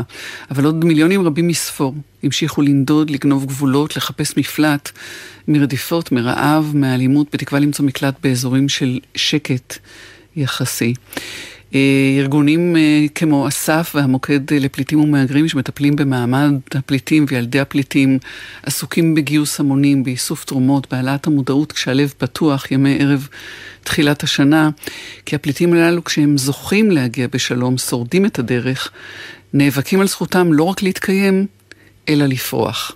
אבל 0.52 0.66
עוד 0.66 0.86
מיליונים 0.86 1.22
רבים 1.22 1.48
מספור 1.48 1.96
המשיכו 2.24 2.62
לנדוד, 2.62 3.10
לגנוב 3.10 3.46
גבולות, 3.46 3.98
לחפש 3.98 4.38
מפלט 4.38 4.90
מרדיפות, 5.48 6.12
מרעב, 6.12 6.72
מאלימות, 6.74 7.28
בתקווה 7.34 7.60
למצוא 7.60 7.86
מקלט 7.86 8.16
באזורים 8.24 8.70
של 8.70 9.00
שקט 9.16 9.78
יחסי. 10.36 10.94
אה, 11.76 11.80
ארגונים 12.20 12.76
אה, 12.76 13.06
כמו 13.16 13.48
אסף 13.48 13.92
והמוקד 13.96 14.54
לפליטים 14.54 15.00
ומהגרים 15.00 15.48
שמטפלים 15.48 15.96
במעמד 15.96 16.54
הפליטים 16.76 17.26
וילדי 17.28 17.60
הפליטים 17.60 18.20
עסוקים 18.64 19.16
בגיוס 19.16 19.60
המונים, 19.60 20.04
באיסוף 20.04 20.46
תרומות, 20.46 20.94
בהעלאת 20.94 21.28
המודעות 21.28 21.72
כשהלב 21.72 22.14
פתוח 22.18 22.72
ימי 22.72 22.98
ערב 23.00 23.28
תחילת 23.84 24.24
השנה, 24.24 24.70
כי 25.26 25.36
הפליטים 25.36 25.74
הללו 25.74 26.04
כשהם 26.04 26.38
זוכים 26.38 26.92
להגיע 26.92 27.28
בשלום, 27.28 27.78
שורדים 27.78 28.26
את 28.26 28.40
הדרך, 28.40 28.92
נאבקים 29.54 30.02
על 30.02 30.08
זכותם 30.08 30.54
לא 30.54 30.64
רק 30.64 30.84
להתקיים, 30.84 31.46
אלא 32.10 32.26
לפרוח. 32.26 32.92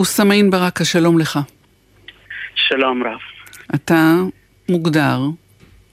וסמאין 0.00 0.50
ברק, 0.50 0.80
השלום 0.80 1.18
לך. 1.18 1.38
שלום 2.54 3.02
רב. 3.02 3.18
אתה 3.74 4.16
מוגדר 4.68 5.20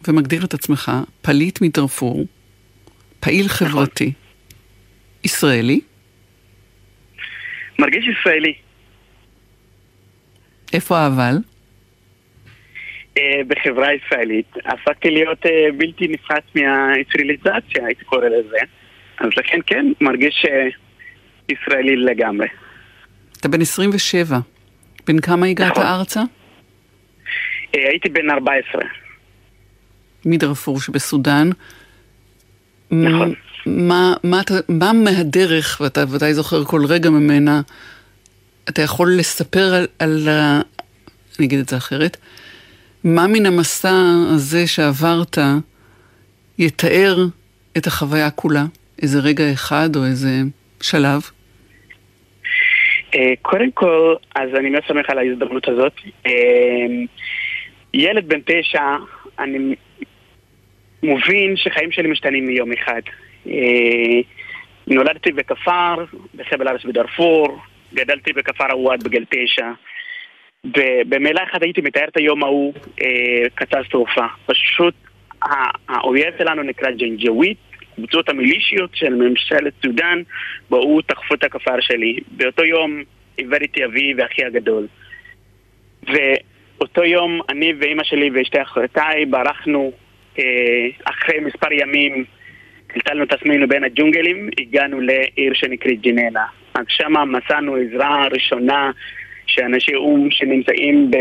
ומגדיר 0.07 0.45
את 0.45 0.53
עצמך 0.53 0.91
פליט 1.21 1.61
מדארפור, 1.61 2.25
פעיל 3.19 3.45
נכון. 3.45 3.67
חברתי, 3.67 4.03
נכון. 4.03 4.21
ישראלי? 5.23 5.79
מרגיש 7.79 8.05
ישראלי. 8.07 8.53
איפה 10.73 10.97
האבל? 10.97 11.35
Uh, 13.17 13.21
בחברה 13.47 13.87
הישראלית. 13.87 14.53
הפכתי 14.65 15.09
להיות 15.09 15.45
uh, 15.45 15.49
בלתי 15.77 16.07
נפרץ 16.07 16.43
מהישראליזציה, 16.55 17.85
הייתי 17.85 18.05
קורא 18.05 18.25
לזה. 18.25 18.57
אז 19.19 19.29
לכן 19.37 19.57
כן, 19.65 19.85
מרגיש 20.01 20.45
uh, 20.45 20.75
ישראלי 21.49 21.95
לגמרי. 21.95 22.47
אתה 23.39 23.47
בן 23.47 23.61
27. 23.61 24.39
בן 25.07 25.19
כמה 25.19 25.45
הגעת 25.45 25.71
נכון. 25.71 25.85
ארצה? 25.85 26.21
הייתי 27.73 28.09
בן 28.09 28.29
14. 28.29 28.81
מדרפור 30.25 30.81
שבסודאן. 30.81 31.49
נכון. 32.91 33.33
מה, 33.65 34.13
מה, 34.23 34.41
מה 34.69 34.93
מהדרך, 34.93 35.81
ואתה 35.83 36.03
ודאי 36.09 36.33
זוכר 36.33 36.63
כל 36.63 36.85
רגע 36.85 37.09
ממנה, 37.09 37.61
אתה 38.69 38.81
יכול 38.81 39.15
לספר 39.17 39.73
על, 39.73 39.87
על 39.99 40.29
ה... 40.29 40.61
אני 41.39 41.47
אגיד 41.47 41.59
את 41.59 41.69
זה 41.69 41.77
אחרת. 41.77 42.17
מה 43.03 43.27
מן 43.27 43.45
המסע 43.45 43.93
הזה 44.35 44.67
שעברת 44.67 45.37
יתאר 46.57 47.17
את 47.77 47.87
החוויה 47.87 48.31
כולה? 48.31 48.65
איזה 49.01 49.19
רגע 49.19 49.53
אחד 49.53 49.95
או 49.95 50.05
איזה 50.05 50.41
שלב? 50.81 51.21
אה, 53.15 53.33
קודם 53.41 53.71
כל, 53.71 54.15
אז 54.35 54.49
אני 54.59 54.69
מאוד 54.69 54.83
שמח 54.87 55.09
על 55.09 55.17
ההזדמנות 55.17 55.67
הזאת. 55.67 55.93
אה, 56.25 56.31
ילד 57.93 58.27
בן 58.27 58.39
תשע, 58.45 58.81
אני 59.39 59.75
מבין 61.03 61.55
שחיים 61.55 61.91
שלי 61.91 62.09
משתנים 62.09 62.45
מיום 62.45 62.71
אחד. 62.71 63.01
אה, 63.47 64.21
נולדתי 64.87 65.31
בכפר, 65.31 65.95
בחבל 66.35 66.67
ארץ 66.67 66.85
בדארפור, 66.85 67.59
גדלתי 67.93 68.33
בכפר 68.33 68.71
עוואד 68.71 69.03
בגיל 69.03 69.25
תשע. 69.29 69.71
ובמילה 70.65 71.43
אחת 71.43 71.63
הייתי 71.63 71.81
מתאר 71.81 72.07
את 72.07 72.17
היום 72.17 72.43
ההוא 72.43 72.73
אה, 73.01 73.49
קטסטרופה. 73.55 74.25
פשוט 74.45 74.93
האויב 75.89 76.33
שלנו 76.37 76.63
נקרא 76.63 76.91
ג'נג'ווית, 76.91 77.57
קבוצות 77.95 78.29
המילישיות 78.29 78.89
של 78.93 79.13
ממשלת 79.13 79.73
סודאן, 79.85 80.21
באו 80.69 81.01
תקפו 81.01 81.33
את 81.33 81.43
הכפר 81.43 81.79
שלי. 81.79 82.19
באותו 82.31 82.65
יום 82.65 83.03
איבדתי 83.39 83.85
אבי 83.85 84.13
ואחי 84.17 84.45
הגדול. 84.45 84.87
ואותו 86.03 87.03
יום 87.03 87.41
אני 87.49 87.73
ואימא 87.79 88.03
שלי 88.03 88.29
ושתי 88.33 88.61
אחרותיי 88.61 89.25
ברחנו 89.25 89.91
אחרי 91.05 91.39
מספר 91.39 91.71
ימים 91.71 92.25
טלטלנו 92.93 93.23
את 93.23 93.33
עצמנו 93.33 93.67
בין 93.67 93.83
הג'ונגלים, 93.83 94.49
הגענו 94.59 95.01
לעיר 95.01 95.53
שנקראת 95.53 96.01
ג'ננה. 96.01 96.45
אז 96.73 96.85
שם 96.87 97.13
מצאנו 97.31 97.75
עזרה 97.75 98.27
ראשונה 98.31 98.91
שאנשי 99.45 99.95
או"ם 99.95 100.31
שנמצאים 100.31 101.11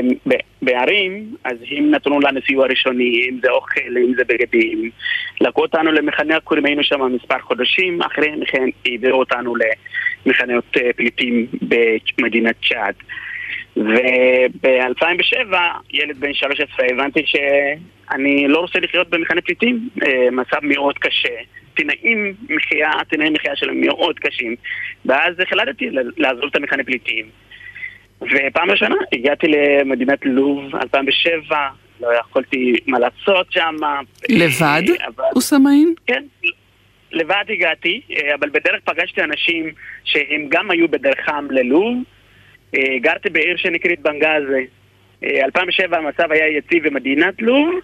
בערים, 0.63 1.35
אז 1.45 1.57
הם 1.71 1.91
נתנו 1.91 2.21
לנו 2.21 2.41
סיוע 2.47 2.67
ראשוני, 2.67 3.29
אם 3.29 3.39
זה 3.43 3.51
אוכל, 3.51 3.97
אם 3.97 4.15
זה 4.17 4.23
בגדים. 4.25 4.91
לקחו 5.41 5.63
אותנו 5.63 5.93
למחנה 5.93 6.37
עקורים, 6.37 6.67
היינו 6.67 6.85
שם 6.85 7.01
מספר 7.15 7.39
חודשים, 7.39 8.03
אחרי 8.03 8.37
מכן 8.37 8.65
העבירו 8.87 9.19
אותנו 9.19 9.55
למחנות 10.27 10.77
אה, 10.77 10.93
פליטים 10.97 11.47
במדינת 12.19 12.57
צ'אד. 12.69 12.95
וב-2007, 13.77 15.55
ילד 15.91 16.21
בן 16.21 16.35
13, 16.35 16.87
הבנתי 16.91 17.23
שאני 17.27 18.49
לא 18.49 18.59
רוצה 18.59 18.81
לחיות 18.81 19.11
במחנה 19.11 19.41
פליטים, 19.41 19.89
אה, 20.03 20.31
מצב 20.31 20.59
מאוד 20.63 20.99
קשה. 20.99 21.35
תנאים 21.75 22.35
מחיה, 22.49 22.91
תנאי 23.09 23.31
מחיה 23.31 23.57
שלהם 23.57 23.81
מאוד 23.81 24.19
קשים. 24.19 24.55
ואז 25.05 25.35
החלטתי 25.41 25.91
לעזוב 26.17 26.45
את 26.51 26.57
המחנה 26.57 26.85
פליטים. 26.85 27.27
ופעם 28.23 28.71
ראשונה 28.71 28.95
הגעתי 29.13 29.47
למדינת 29.49 30.25
לוב, 30.25 30.77
2007, 30.77 31.69
לא 32.01 32.09
יכולתי 32.21 32.77
מה 32.87 32.99
לעשות 32.99 33.53
שם. 33.53 33.77
לבד, 34.29 34.83
אבל... 35.07 35.25
אוסמאין? 35.37 35.95
כן, 36.07 36.23
לבד 37.13 37.45
הגעתי, 37.49 38.01
אה, 38.11 38.35
אבל 38.35 38.49
בדרך 38.49 38.81
פגשתי 38.85 39.23
אנשים 39.23 39.71
שהם 40.05 40.47
גם 40.49 40.71
היו 40.71 40.89
בדרכם 40.89 41.51
ללוב. 41.51 41.97
אה, 42.75 42.99
גרתי 42.99 43.31
בעיר 43.31 43.57
שנקראת 43.57 44.01
בנגאזה. 44.01 44.61
2007 45.25 45.97
אה, 45.97 46.03
המצב 46.03 46.33
היה 46.33 46.49
יציב 46.59 46.89
במדינת 46.89 47.43
לוב, 47.43 47.75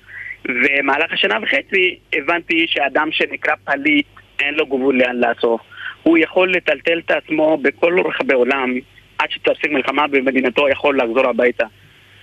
ומהלך 0.45 1.13
השנה 1.13 1.39
וחצי 1.43 1.99
הבנתי 2.13 2.67
שאדם 2.69 3.09
שנקרא 3.13 3.55
פליט, 3.65 4.07
אין 4.41 4.55
לו 4.55 4.67
גבול 4.67 4.99
לאן 4.99 5.17
לעשות. 5.17 5.61
הוא 6.03 6.19
יכול 6.19 6.53
לטלטל 6.53 6.99
את 6.99 7.11
עצמו 7.11 7.59
בכל 7.63 8.01
רחבי 8.05 8.35
העולם, 8.35 8.75
עד 9.19 9.31
שתפסיק 9.31 9.71
מלחמה 9.71 10.07
במדינתו 10.07 10.69
יכול 10.69 10.99
לחזור 10.99 11.27
הביתה. 11.27 11.67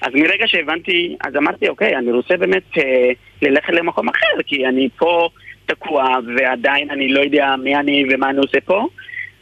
אז 0.01 0.13
מרגע 0.13 0.47
שהבנתי, 0.47 1.15
אז 1.21 1.35
אמרתי, 1.35 1.69
אוקיי, 1.69 1.95
אני 1.95 2.11
רוצה 2.11 2.37
באמת 2.37 2.77
אה, 2.77 3.11
ללכת 3.41 3.73
למקום 3.73 4.09
אחר, 4.09 4.43
כי 4.45 4.65
אני 4.65 4.89
פה 4.97 5.29
תקוע, 5.65 6.05
ועדיין 6.37 6.89
אני 6.89 7.07
לא 7.07 7.19
יודע 7.19 7.55
מי 7.63 7.75
אני 7.75 8.05
ומה 8.09 8.29
אני 8.29 8.37
עושה 8.37 8.61
פה. 8.61 8.87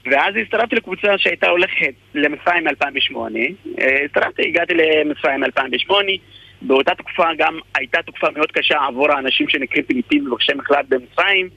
ואז 0.06 0.36
הצטרפתי 0.42 0.76
לקבוצה 0.76 1.18
שהייתה 1.18 1.50
הולכת 1.50 1.94
למצרים 2.16 2.64
מ-2008. 2.64 3.16
אה, 3.80 4.06
הצטרפתי, 4.06 4.48
הגעתי 4.48 4.74
למצרים 4.74 5.40
מ-2008. 5.40 5.94
באותה 6.62 6.96
תקופה 6.96 7.26
גם 7.38 7.60
הייתה 7.76 8.02
תקופה 8.02 8.28
מאוד 8.36 8.52
קשה 8.52 8.78
עבור 8.88 9.12
האנשים 9.12 9.50
שנקראים 9.50 9.86
פיליפינים 9.86 10.28
ומבקשי 10.28 10.54
מקלט 10.54 10.86
במצרים. 10.90 11.50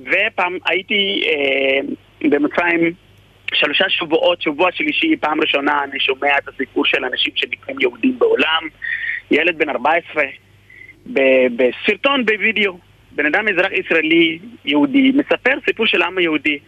ופעם 0.00 0.58
הייתי 0.66 1.22
אה, 1.26 1.80
במצרים 2.30 2.92
שלושה 3.54 3.88
שבועות, 3.88 4.42
שבוע 4.42 4.72
שלישי, 4.72 5.16
פעם 5.16 5.40
ראשונה 5.40 5.84
אני 5.84 6.00
שומע 6.00 6.38
את 6.38 6.48
הסיפור 6.48 6.84
של 6.84 7.04
אנשים 7.04 7.32
שנקראים 7.36 7.80
יהודים 7.80 8.18
בעולם. 8.18 8.62
ילד 9.30 9.58
בן 9.58 9.68
14, 9.68 10.24
בסרטון 11.56 12.26
בווידאו, 12.26 12.78
בן 13.12 13.26
אדם 13.26 13.48
אזרח 13.48 13.72
ישראלי 13.72 14.38
יהודי, 14.64 15.12
מספר 15.14 15.58
סיפור 15.66 15.86
של 15.86 16.02
העם 16.02 16.18
היהודי. 16.18 16.58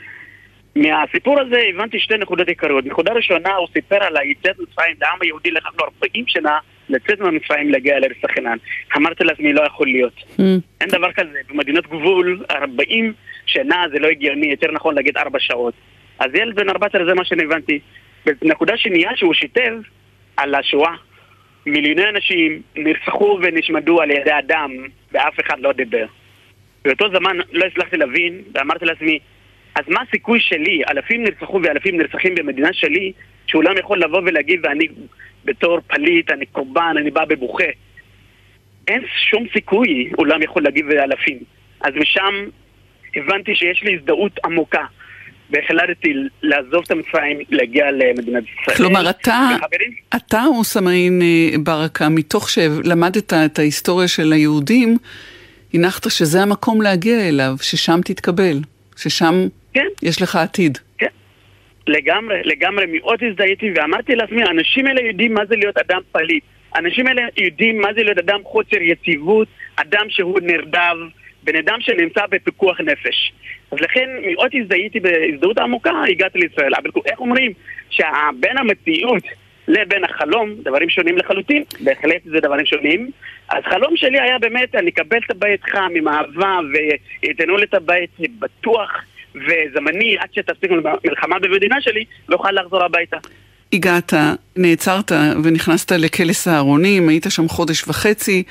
מהסיפור 0.77 1.41
הזה 1.41 1.63
הבנתי 1.69 1.99
שתי 1.99 2.15
נקודות 2.17 2.49
עיקריות. 2.49 2.87
נקודה 2.87 3.13
ראשונה, 3.13 3.55
הוא 3.55 3.69
סיפר 3.73 4.05
על 4.05 4.17
היציאת 4.17 4.59
מצרים 4.59 4.97
לעם 5.01 5.19
היהודי 5.21 5.51
לקח 5.51 5.71
לו 5.79 5.85
40 5.85 6.25
שנה 6.27 6.59
לצאת 6.89 7.21
ממצרים 7.21 7.71
להגיע 7.71 7.99
לארץ 7.99 8.17
החינן. 8.25 8.57
אמרתי 8.97 9.25
לעצמי, 9.25 9.53
לא 9.53 9.67
יכול 9.67 9.87
להיות. 9.87 10.13
Mm. 10.39 10.43
אין 10.81 10.89
דבר 10.89 11.13
כזה. 11.13 11.39
במדינות 11.49 11.87
גבול, 11.87 12.45
40 12.51 13.13
שנה 13.47 13.85
זה 13.93 13.99
לא 13.99 14.09
הגיוני, 14.09 14.47
יותר 14.47 14.73
נכון 14.73 14.95
להגיד 14.95 15.17
4 15.17 15.39
שעות. 15.41 15.75
אז 16.19 16.35
ילד 16.35 16.57
בן 16.57 16.69
14 16.69 17.05
זה 17.05 17.15
מה 17.15 17.25
שאני 17.25 17.43
הבנתי. 17.43 17.79
ונקודה 18.27 18.77
שנייה 18.77 19.11
שהוא 19.17 19.35
שיתף 19.35 19.73
על 20.37 20.55
השואה. 20.55 20.95
מיליוני 21.67 22.09
אנשים 22.09 22.63
נרצחו 22.77 23.39
ונשמדו 23.43 24.01
על 24.01 24.11
ידי 24.11 24.39
אדם 24.39 24.71
ואף 25.13 25.41
אחד 25.41 25.61
לא 25.61 25.73
דיבר. 25.73 26.07
באותו 26.85 27.09
זמן 27.09 27.37
לא 27.53 27.65
הצלחתי 27.65 27.97
להבין 27.97 28.43
ואמרתי 28.55 28.85
לעצמי, 28.85 29.19
אז 29.75 29.85
מה 29.89 30.01
הסיכוי 30.09 30.41
שלי, 30.41 30.83
אלפים 30.91 31.25
נרצחו 31.25 31.61
ואלפים 31.63 31.97
נרצחים 31.97 32.35
במדינה 32.35 32.73
שלי, 32.73 33.13
שאולם 33.47 33.79
יכול 33.79 33.99
לבוא 33.99 34.21
ולהגיד 34.25 34.61
ואני 34.63 34.89
בתור 35.45 35.81
פליט, 35.87 36.31
אני 36.31 36.47
קורבן, 36.47 36.95
אני 36.99 37.11
בא 37.11 37.25
בבוכה. 37.25 37.65
אין 38.89 39.03
שום 39.31 39.47
סיכוי 39.53 40.11
אולם 40.19 40.43
יכול 40.43 40.63
להגיב 40.63 40.91
אלפים. 40.91 41.39
אז 41.81 41.93
משם 41.97 42.35
הבנתי 43.17 43.55
שיש 43.55 43.83
לי 43.83 43.95
הזדהות 43.95 44.33
עמוקה 44.45 44.85
והחלטתי 45.51 46.15
לעזוב 46.43 46.83
את 46.85 46.91
המצרים, 46.91 47.39
להגיע 47.51 47.91
למדינת 47.91 48.45
ישראל. 48.45 48.77
כלומר, 48.77 49.11
אתה, 49.11 49.49
אתה 50.17 50.45
אוסמאין 50.47 51.23
אה, 51.23 51.59
ברקה, 51.59 52.09
מתוך 52.09 52.51
שלמדת 52.51 53.33
את 53.33 53.59
ההיסטוריה 53.59 54.09
של 54.09 54.33
היהודים, 54.33 54.97
הנחת 55.75 56.11
שזה 56.11 56.43
המקום 56.43 56.83
להגיע 56.83 57.29
אליו, 57.29 57.57
ששם 57.61 58.01
תתקבל, 58.05 58.59
ששם 58.97 59.35
כן. 59.75 59.87
יש 60.03 60.23
לך 60.23 60.37
עתיד. 60.37 60.79
כן, 60.99 61.07
לגמרי, 61.87 62.41
לגמרי, 62.45 62.85
מאוד 62.87 63.19
הזדהיתי 63.31 63.73
ואמרתי 63.77 64.15
לעצמי, 64.15 64.43
האנשים 64.43 64.87
האלה 64.87 65.01
יודעים 65.01 65.35
מה 65.35 65.47
זה 65.47 65.57
להיות 65.57 65.79
אדם 65.79 66.01
פליט. 66.13 66.45
האנשים 66.75 67.07
האלה 67.07 67.23
יודעים 67.37 67.81
מה 67.81 67.89
זה 67.95 68.03
להיות 68.03 68.19
אדם 68.19 68.41
חוסר 68.45 68.83
יציבות, 68.83 69.49
אדם 69.77 70.07
שהוא 70.09 70.41
נרדב, 70.43 70.97
בן 71.43 71.57
אדם 71.57 71.81
שנמצא 71.81 72.27
בפיקוח 72.31 72.81
נפש. 72.81 73.33
אז 73.71 73.81
לכן 73.81 74.09
מאוד 74.27 74.51
הזדהיתי 74.63 75.01
בהזדהות 75.01 75.59
עמוקה, 75.59 76.03
הגעתי 76.09 76.39
לישראל. 76.39 76.75
אבל 76.75 76.91
איך 77.07 77.21
אומרים 77.21 77.53
שבין 77.91 78.59
המציאות 78.59 79.23
לבין 79.69 80.05
החלום, 80.05 80.55
דברים 80.65 80.91
שונים 80.91 81.19
לחלוטין, 81.19 81.65
בהחלט 81.81 82.23
זה 82.25 82.41
דברים 82.41 82.67
שונים. 82.67 83.11
אז 83.49 83.65
חלום 83.65 83.97
שלי 83.97 84.21
היה 84.21 84.39
באמת, 84.39 84.75
אני 84.75 84.91
אקבל 84.91 85.19
את 85.27 85.31
הבית 85.31 85.65
חם 85.65 85.93
עם 85.97 86.09
אהבה 86.09 86.59
ויתנו 87.23 87.57
לי 87.57 87.65
את 87.65 87.75
הבית 87.75 88.11
בטוח 88.39 89.05
וזמני 89.35 90.16
עד 90.18 90.29
שתפסיק 90.33 90.70
מלחמה 91.05 91.38
במדינה 91.38 91.77
שלי, 91.81 92.05
ואוכל 92.29 92.51
לחזור 92.53 92.85
הביתה. 92.85 93.16
הגעת, 93.73 94.12
נעצרת 94.57 95.12
ונכנסת 95.42 95.92
לכלא 95.92 96.33
סהרונים, 96.33 97.09
היית 97.09 97.27
שם 97.29 97.49
חודש 97.49 97.88
וחצי, 97.88 98.42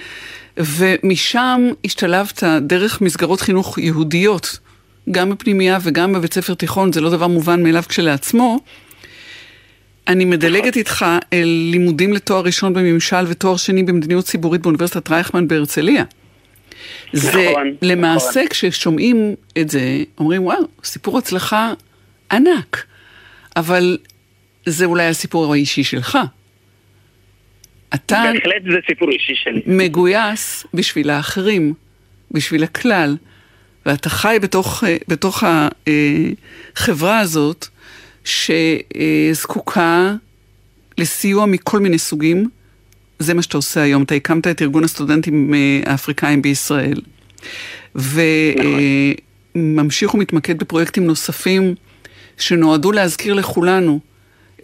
ומשם 0.58 1.69
השתלבת 1.86 2.43
דרך 2.62 3.02
מסגרות 3.02 3.41
חינוך 3.41 3.78
יהודיות, 3.78 4.60
גם 5.12 5.30
בפנימייה 5.30 5.78
וגם 5.82 6.13
בבית 6.13 6.34
ספר 6.34 6.54
תיכון, 6.54 6.93
זה 6.93 7.02
לא 7.02 7.10
דבר 7.10 7.28
מובן 7.28 7.63
מאליו 7.63 7.84
כשלעצמו. 7.89 8.60
אני 10.08 10.26
מדלגת 10.26 10.78
איתך 10.78 11.06
אל 11.34 11.48
לימודים 11.72 12.13
לתואר 12.13 12.41
ראשון 12.41 12.74
בממשל 12.74 13.26
ותואר 13.28 13.58
שני 13.58 13.84
במדיניות 13.84 14.26
ציבורית 14.26 14.62
באוניברסיטת 14.62 15.10
רייכמן 15.10 15.48
בהרצליה. 15.48 16.04
זה 17.13 17.48
נכון, 17.52 17.76
למעשה 17.82 18.30
נכון. 18.30 18.48
כששומעים 18.50 19.36
את 19.58 19.69
זה, 19.69 20.04
אומרים 20.17 20.43
וואו, 20.43 20.67
סיפור 20.84 21.17
הצלחה 21.17 21.74
ענק, 22.32 22.86
אבל 23.56 23.98
זה 24.65 24.86
אולי 24.86 25.06
הסיפור 25.06 25.54
האישי 25.54 25.84
שלך. 25.84 26.17
אתה... 27.93 28.24
בהחלט 28.34 28.63
זה 28.72 28.78
סיפור 28.88 29.12
אישי 29.12 29.36
שלי. 29.36 29.62
מגויס 29.65 30.65
בשביל 30.74 31.10
האחרים, 31.10 31.74
בשביל 32.32 32.63
הכלל, 32.63 33.17
ואתה 33.86 34.10
חי 34.10 34.38
בתוך, 34.41 34.84
בתוך 35.08 35.43
החברה 36.76 37.19
הזאת 37.19 37.67
שזקוקה 38.26 40.13
לסיוע 40.98 41.46
מכל 41.46 41.80
מיני 41.80 41.98
סוגים. 42.00 42.50
זה 43.24 43.34
מה 43.34 43.42
שאתה 43.42 43.58
עושה 43.58 43.82
היום. 43.82 44.04
אתה 44.04 44.16
הקמת 44.16 44.48
את 44.48 44.62
ארגון 44.62 44.84
הסטודנטים 44.84 45.54
האפריקאים 45.86 46.42
בישראל. 46.42 47.02
וממשיך 49.56 50.14
ומתמקד 50.14 50.60
בפרויקטים 50.60 51.08
נוספים 51.08 51.76
שנועדו 52.38 52.92
להזכיר 52.92 53.34
לכולנו 53.34 54.00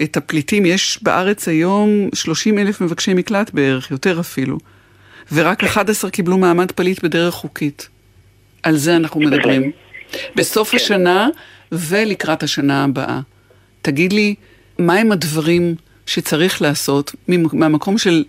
את 0.02 0.18
הפליטים. 0.18 0.66
יש 0.66 1.00
בארץ 1.02 1.48
היום 1.48 2.10
30 2.14 2.60
אלף 2.60 2.82
מבקשי 2.82 3.14
מקלט 3.14 3.52
בערך, 3.54 3.92
יותר 3.92 4.20
אפילו. 4.20 4.58
ורק 5.32 5.64
11 5.64 6.12
קיבלו 6.12 6.38
מעמד 6.38 6.72
פליט 6.72 7.04
בדרך 7.04 7.34
חוקית. 7.34 7.90
על 8.64 8.78
זה 8.78 8.96
אנחנו 8.96 9.20
מדברים. 9.20 9.72
בסוף 10.36 10.72
כן. 10.72 10.78
השנה 10.78 11.28
ולקראת 11.72 12.44
השנה 12.44 12.84
הבאה. 12.84 13.20
תגיד 13.82 14.14
לי, 14.14 14.36
מהם 14.80 15.12
הדברים 15.12 15.76
שצריך 16.10 16.62
לעשות 16.62 17.12
מהמקום 17.54 17.98
של 17.98 18.24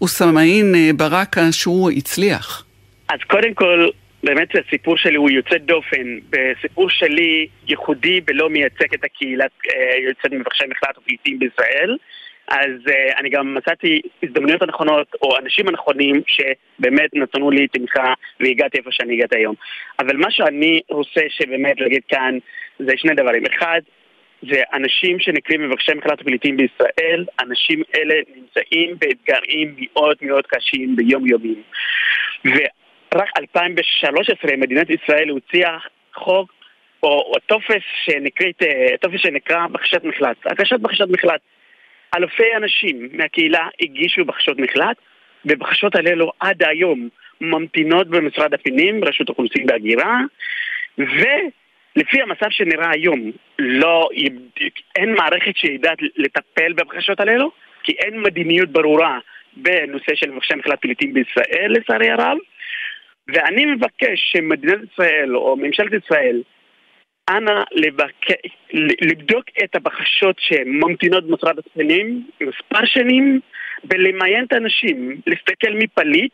אוסמאין 0.00 0.74
אה, 0.74 0.90
ברקה 0.96 1.52
שהוא 1.52 1.90
הצליח? 1.90 2.64
אז 3.08 3.18
קודם 3.26 3.54
כל, 3.54 3.88
באמת 4.24 4.48
הסיפור 4.66 4.96
שלי 4.96 5.16
הוא 5.16 5.30
יוצא 5.30 5.58
דופן. 5.58 6.18
בסיפור 6.30 6.90
שלי 6.90 7.46
ייחודי 7.68 8.20
ולא 8.26 8.50
מייצג 8.50 8.94
את 8.94 9.04
הקהילת 9.04 9.50
אה, 9.66 9.98
יוצאים 10.08 10.40
מבקשי 10.40 10.64
מקלט 10.64 10.98
ופליטים 10.98 11.38
בישראל. 11.38 11.96
אז 12.48 12.70
uh, 12.88 13.20
אני 13.20 13.30
גם 13.30 13.54
מצאתי 13.54 14.02
הזדמנויות 14.22 14.62
הנכונות, 14.62 15.06
או 15.22 15.38
אנשים 15.38 15.68
הנכונים, 15.68 16.22
שבאמת 16.26 17.10
נתנו 17.14 17.50
לי 17.50 17.68
תמיכה 17.68 18.14
והגעתי 18.40 18.78
איפה 18.78 18.90
שאני 18.92 19.14
הגעתי 19.14 19.36
היום. 19.36 19.54
אבל 19.98 20.16
מה 20.16 20.30
שאני 20.30 20.80
רוצה 20.88 21.20
שבאמת 21.28 21.80
להגיד 21.80 22.02
כאן 22.08 22.38
זה 22.78 22.92
שני 22.96 23.14
דברים. 23.14 23.42
אחד, 23.46 23.80
זה 24.42 24.62
אנשים 24.72 25.20
שנקראים 25.20 25.68
מבקשי 25.68 25.92
מקלט 25.94 26.22
פליטים 26.22 26.56
בישראל, 26.56 27.24
אנשים 27.40 27.82
אלה 27.96 28.14
נמצאים 28.36 28.96
באתגרים 28.98 29.76
מאוד 29.78 30.16
מאוד 30.22 30.46
קשים 30.46 30.96
ביום 30.96 31.26
יומים. 31.26 31.62
ורק 32.44 33.28
2013 33.38 34.56
מדינת 34.56 34.90
ישראל 34.90 35.28
הוציאה 35.28 35.78
חוק 36.14 36.52
או, 37.02 37.08
או 37.08 37.34
טופס, 37.46 37.82
שנקראת, 38.04 38.62
אה, 38.62 38.96
טופס 39.00 39.20
שנקרא 39.20 39.66
בקשת 39.66 40.04
מקלט, 40.04 40.36
הגשת 40.46 40.80
בקשת 40.80 41.08
מקלט. 41.08 41.40
אלפי 42.14 42.56
אנשים 42.56 43.08
מהקהילה 43.12 43.68
הגישו 43.80 44.24
בקשות 44.24 44.58
מקלט, 44.58 44.96
ובקשות 45.44 45.94
האלו 45.94 46.32
עד 46.40 46.62
היום 46.62 47.08
ממתינות 47.40 48.08
במשרד 48.08 48.54
הפנים, 48.54 49.04
רשות 49.04 49.28
האוכלוסין 49.28 49.66
וההגירה, 49.68 50.20
ולפי 51.96 52.22
המצב 52.22 52.46
שנראה 52.50 52.90
היום, 52.90 53.30
לא, 53.58 54.08
אין 54.96 55.14
מערכת 55.14 55.56
שיודעת 55.56 55.98
לטפל 56.16 56.72
בבקשות 56.72 57.20
האלו, 57.20 57.50
כי 57.82 57.92
אין 57.92 58.22
מדיניות 58.22 58.68
ברורה 58.68 59.18
בנושא 59.56 60.14
של 60.14 60.30
מבקשי 60.30 60.54
מקלט 60.54 60.80
פליטים 60.80 61.12
בישראל, 61.12 61.72
לצערי 61.72 62.10
הרב. 62.10 62.38
ואני 63.28 63.64
מבקש 63.64 64.32
שמדינת 64.32 64.78
ישראל 64.92 65.36
או 65.36 65.56
ממשלת 65.56 66.04
ישראל 66.04 66.42
אנא 67.30 67.62
לבק... 67.72 68.26
לבדוק 69.02 69.44
את 69.64 69.76
הבקשות 69.76 70.36
שממתינות 70.38 71.26
במשרד 71.26 71.58
הפנים 71.58 72.26
מספר 72.40 72.84
שנים 72.84 73.40
ולמיין 73.90 74.44
את 74.44 74.52
האנשים, 74.52 75.20
להסתכל 75.26 75.70
מי 75.70 75.86
פליט 75.86 76.32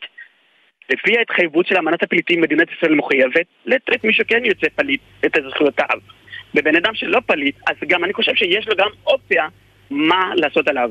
לפי 0.89 1.17
ההתחייבות 1.17 1.67
של 1.67 1.77
אמנת 1.77 2.03
הפליטים 2.03 2.41
מדינת 2.41 2.67
ישראל 2.77 2.95
מחויבת 2.95 3.45
לתת 3.65 4.03
מי 4.03 4.13
שכן 4.13 4.45
יוצא 4.45 4.67
פליט 4.75 5.01
את 5.25 5.37
זכויותיו 5.49 5.97
ובן 6.55 6.75
אדם 6.75 6.95
שלא 6.95 7.19
פליט 7.25 7.55
אז 7.67 7.75
גם 7.87 8.03
אני 8.03 8.13
חושב 8.13 8.35
שיש 8.35 8.67
לו 8.67 8.75
גם 8.75 8.87
אופציה 9.07 9.47
מה 9.89 10.31
לעשות 10.35 10.67
עליו. 10.67 10.89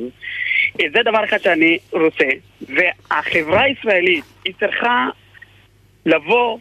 זה 0.78 1.02
דבר 1.05 1.24
אחד 1.24 1.38
שאני 1.38 1.78
רוצה 1.92 2.24
והחברה 2.61 3.62
הישראלית 3.62 4.24
היא 4.44 4.55
צריכה 4.61 5.09
לבוא 6.07 6.59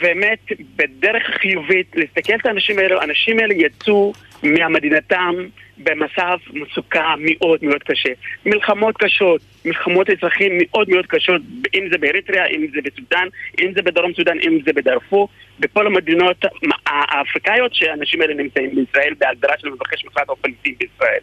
באמת 0.00 0.38
בדרך 0.76 1.22
חיובית 1.40 1.96
להסתכל 1.96 2.32
על 2.32 2.40
האנשים 2.44 2.78
האלו, 2.78 3.00
האנשים 3.00 3.38
האלה 3.38 3.54
יצאו 3.54 4.12
מהמדינתם 4.42 5.34
במצב 5.78 6.38
מצוקה 6.52 7.14
מאוד 7.18 7.58
מאוד 7.62 7.82
קשה. 7.82 8.08
מלחמות 8.46 8.96
קשות, 8.96 9.40
מלחמות 9.64 10.10
אזרחים 10.10 10.52
מאוד 10.60 10.90
מאוד 10.90 11.06
קשות, 11.06 11.42
אם 11.74 11.88
זה 11.92 11.98
באריתריאה, 11.98 12.46
אם 12.46 12.66
זה 12.74 12.80
בסודאן, 12.84 13.28
אם 13.60 13.72
זה 13.74 13.82
בדרום 13.82 14.12
סודאן, 14.14 14.38
אם 14.40 14.58
זה 14.64 14.72
בדארפור, 14.72 15.28
בכל 15.60 15.86
המדינות 15.86 16.44
האפריקאיות 16.86 17.74
שהאנשים 17.74 18.20
האלה 18.20 18.34
נמצאים 18.34 18.74
בישראל, 18.74 19.14
בהגדרה 19.18 19.54
של 19.58 19.68
מבקש 19.68 20.04
מקלט 20.04 20.28
או 20.28 20.36
פליטים 20.36 20.74
בישראל. 20.78 21.20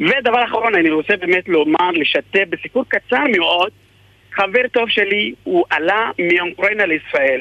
ודבר 0.00 0.44
אחרון, 0.44 0.74
אני 0.74 0.90
רוצה 0.90 1.16
באמת 1.16 1.48
לומר, 1.48 1.90
לשתף 1.90 2.44
בסיפור 2.50 2.84
קצר 2.88 3.24
מאוד, 3.36 3.70
חבר 4.32 4.68
טוב 4.72 4.88
שלי, 4.88 5.34
הוא 5.44 5.64
עלה 5.70 6.10
מאוקראינה 6.18 6.86
לישראל. 6.86 7.40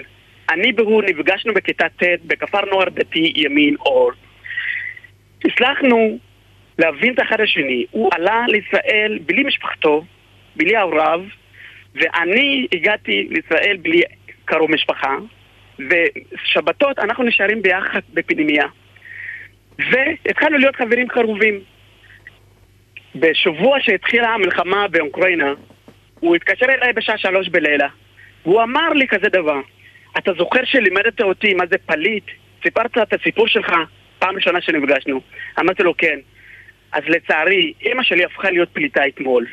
אני 0.50 0.72
והוא 0.78 1.04
נפגשנו 1.04 1.54
בכיתה 1.54 1.86
ט' 1.90 2.04
בכפר 2.26 2.66
נוער 2.66 2.90
דתי 2.90 3.34
ימין 3.36 3.76
אור. 3.80 4.12
הצלחנו 5.46 6.18
להבין 6.80 7.14
את 7.14 7.20
אחד 7.22 7.42
השני. 7.42 7.86
הוא 7.92 8.10
עלה 8.14 8.46
לישראל 8.48 9.20
בלי 9.26 9.44
משפחתו, 9.44 10.04
בלי 10.56 10.76
ההוריו, 10.76 11.22
ואני 11.96 12.68
הגעתי 12.74 13.28
לישראל 13.30 13.78
בלי 13.82 14.02
קרוב 14.46 14.72
משפחה, 14.72 15.16
ושבתות 15.80 17.00
אנחנו 17.00 17.24
נשארים 17.24 17.62
ביחד 17.62 18.00
בפנימייה. 18.14 18.66
והתחלנו 19.80 20.58
להיות 20.58 20.76
חברים 20.76 21.08
קרובים. 21.08 21.60
בשבוע 23.16 23.80
שהתחילה 23.80 24.30
המלחמה 24.30 24.88
באוקראינה, 24.88 25.54
הוא 26.20 26.36
התקשר 26.36 26.66
אליי 26.66 26.94
בשעה 26.94 27.18
שלוש 27.18 27.50
בלילה, 27.50 27.88
והוא 28.46 28.64
אמר 28.64 28.90
לי 28.90 29.08
כזה 29.08 29.30
דבר, 29.30 29.62
אתה 30.18 30.32
זוכר 30.38 30.66
שלימדת 30.66 31.22
אותי 31.22 31.54
מה 31.54 31.64
זה 31.72 31.78
פליט? 31.86 32.24
סיפרת 32.64 32.98
את 32.98 33.14
הסיפור 33.14 33.48
שלך 33.48 33.72
פעם 34.20 34.36
ראשונה 34.36 34.62
שנפגשנו. 34.62 35.22
אמרתי 35.60 35.84
לו 35.84 35.98
כן. 35.98 36.20
אז 36.92 37.04
לצערי, 37.08 37.74
אמא 37.86 38.04
שלי 38.04 38.26
הפכה 38.26 38.52
להיות 38.52 38.70
פליטה 38.74 39.08
אתמול. 39.08 39.46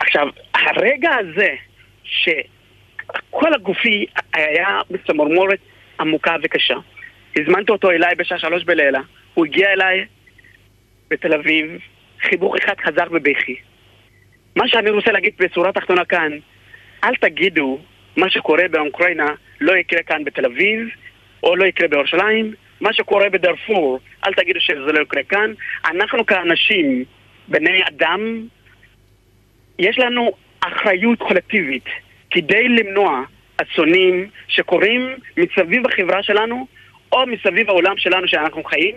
עכשיו, 0.00 0.28
הרגע 0.54 1.10
הזה 1.14 1.54
שכל 2.04 3.54
הגופי 3.54 4.06
היה 4.34 4.80
בצמרמורת 4.90 5.58
עמוקה 6.00 6.36
וקשה. 6.42 6.74
הזמנתי 7.38 7.72
אותו 7.72 7.90
אליי 7.90 8.14
בשעה 8.14 8.38
שלוש 8.38 8.64
בלילה, 8.64 9.00
הוא 9.34 9.46
הגיע 9.46 9.72
אליי 9.72 10.04
בתל 11.10 11.32
אביב, 11.32 11.78
חיבוק 12.20 12.56
אחד 12.56 12.74
חזר 12.84 13.08
בבכי. 13.08 13.56
מה 14.56 14.68
שאני 14.68 14.90
רוצה 14.90 15.12
להגיד 15.12 15.32
בצורה 15.38 15.72
תחתונה 15.72 16.04
כאן, 16.04 16.32
אל 17.04 17.14
תגידו 17.16 17.78
מה 18.16 18.30
שקורה 18.30 18.68
באוקראינה 18.70 19.34
לא 19.60 19.76
יקרה 19.76 20.02
כאן 20.02 20.24
בתל 20.24 20.46
אביב, 20.46 20.88
או 21.42 21.56
לא 21.56 21.64
יקרה 21.64 21.88
בירושלים. 21.88 22.54
מה 22.80 22.92
שקורה 22.92 23.28
בדארפור, 23.28 23.98
אל 24.26 24.32
תגידו 24.32 24.60
שזה 24.60 24.92
לא 24.92 25.00
יקרה 25.00 25.22
כאן. 25.22 25.52
אנחנו 25.84 26.26
כאנשים, 26.26 27.04
בני 27.48 27.82
אדם, 27.88 28.46
יש 29.78 29.98
לנו 29.98 30.32
אחריות 30.60 31.18
קולקטיבית 31.18 31.84
כדי 32.30 32.68
למנוע 32.68 33.22
אסונים 33.56 34.28
שקורים 34.48 35.16
מסביב 35.36 35.86
החברה 35.86 36.22
שלנו, 36.22 36.66
או 37.12 37.26
מסביב 37.26 37.68
העולם 37.68 37.98
שלנו 37.98 38.28
שאנחנו 38.28 38.64
חיים, 38.64 38.94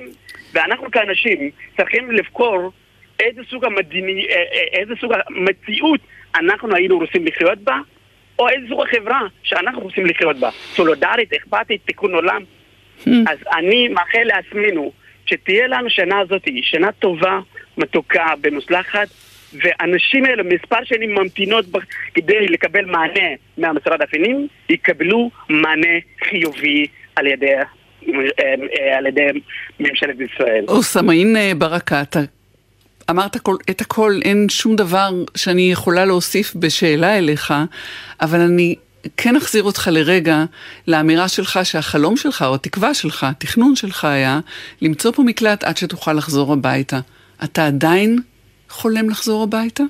ואנחנו 0.53 0.91
כאנשים 0.91 1.49
צריכים 1.77 2.12
לבחור 2.12 2.71
איזה 3.19 3.41
סוג, 3.49 3.65
המדיני, 3.65 4.27
אה, 4.29 4.36
אה, 4.36 4.79
איזה 4.79 4.93
סוג 5.01 5.13
המציאות 5.27 5.99
אנחנו 6.36 6.75
היינו 6.75 6.99
רוצים 6.99 7.25
לחיות 7.25 7.60
בה, 7.60 7.77
או 8.39 8.49
איזה 8.49 8.67
סוג 8.69 8.82
החברה 8.82 9.21
שאנחנו 9.43 9.82
רוצים 9.82 10.06
לחיות 10.06 10.39
בה. 10.39 10.49
סולידרית, 10.75 11.34
אכפתית, 11.34 11.82
תיקון 11.86 12.13
עולם. 12.13 12.41
Hmm. 13.06 13.10
אז 13.28 13.38
אני 13.58 13.88
מאחל 13.88 14.23
לעצמנו 14.23 14.91
שתהיה 15.25 15.67
לנו 15.67 15.89
שנה 15.89 16.19
הזאת, 16.19 16.47
שנה 16.62 16.91
טובה, 16.91 17.39
מתוקה, 17.78 18.34
במוצלחת, 18.41 19.08
ואנשים 19.54 20.25
האלה, 20.25 20.43
מספר 20.43 20.84
שנים 20.84 21.15
ממתינות 21.15 21.65
כדי 22.13 22.47
לקבל 22.47 22.86
מענה 22.86 23.30
מהמשרד 23.58 24.02
הפנים, 24.02 24.47
יקבלו 24.69 25.32
מענה 25.49 25.97
חיובי 26.23 26.88
על 27.15 27.28
ידי, 27.28 27.54
אה, 27.54 27.63
אה, 28.39 28.97
על 28.97 29.06
ידי 29.06 29.28
ממשלת 29.80 30.15
ישראל. 30.19 30.65
אוסמאין 30.67 31.36
ברקת, 31.58 32.15
אמרת 33.10 33.38
כל, 33.38 33.56
את 33.69 33.82
הכל, 33.82 34.19
אין 34.26 34.50
שום 34.50 34.76
דבר 34.76 35.10
שאני 35.36 35.72
יכולה 35.72 36.06
להוסיף 36.06 36.56
בשאלה 36.56 37.17
אליך, 37.17 37.54
אבל 38.22 38.39
אני 38.39 38.76
כן 39.17 39.36
אחזיר 39.36 39.63
אותך 39.63 39.89
לרגע 39.91 40.43
לאמירה 40.88 41.28
שלך 41.28 41.60
שהחלום 41.63 42.17
שלך, 42.17 42.41
או 42.41 42.56
התקווה 42.56 42.93
שלך, 42.93 43.24
התכנון 43.24 43.76
שלך 43.76 44.06
היה 44.06 44.39
למצוא 44.82 45.12
פה 45.12 45.24
מקלט 45.24 45.63
עד 45.63 45.78
שתוכל 45.78 46.13
לחזור 46.13 46.54
הביתה. 46.54 47.00
אתה 47.43 47.67
עדיין 47.67 48.19
חולם 48.69 49.10
לחזור 49.10 49.43
הביתה? 49.43 49.84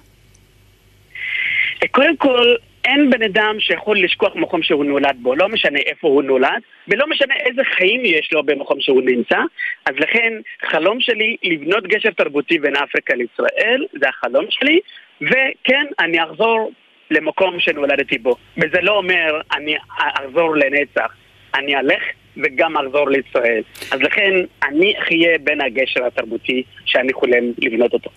קודם 1.92 2.18
כל, 2.18 2.56
אין 2.90 3.10
בן 3.10 3.24
אדם 3.24 3.56
שיכול 3.60 4.04
לשכוח 4.04 4.36
מקום 4.36 4.64
שהוא 4.64 4.86
נולד 4.86 5.18
בו, 5.22 5.36
לא 5.36 5.50
משנה 5.50 5.80
איפה 5.80 6.08
הוא 6.08 6.24
נולד, 6.24 6.62
ולא 6.88 7.06
משנה 7.10 7.34
איזה 7.36 7.62
חיים 7.76 8.02
יש 8.06 8.30
לו 8.34 8.44
במקום 8.44 8.78
שהוא 8.82 9.02
נמצא. 9.02 9.38
אז 9.86 9.96
לכן, 9.98 10.34
חלום 10.70 11.00
שלי 11.00 11.36
לבנות 11.44 11.88
גשר 11.88 12.12
תרבותי 12.12 12.60
בין 12.60 12.76
אפריקה 12.76 13.14
לישראל, 13.16 13.86
זה 14.02 14.10
החלום 14.10 14.46
שלי, 14.50 14.80
וכן, 15.22 15.86
אני 16.00 16.24
אחזור 16.24 16.72
למקום 17.12 17.60
שנולדתי 17.60 18.18
בו. 18.18 18.36
וזה 18.58 18.82
לא 18.82 18.98
אומר 18.98 19.42
אני 19.56 19.76
אחזור 19.98 20.56
לנצח, 20.56 21.14
אני 21.56 21.76
אלך 21.76 22.04
וגם 22.38 22.78
אחזור 22.78 23.10
לישראל. 23.10 23.62
אז 23.92 24.02
לכן, 24.02 24.32
אני 24.64 24.94
אחיה 25.00 25.38
בין 25.44 25.62
הגשר 25.62 26.06
התרבותי 26.06 26.64
שאני 26.86 27.14
חולם 27.14 27.44
לבנות 27.58 27.94
אותו. 27.94 28.10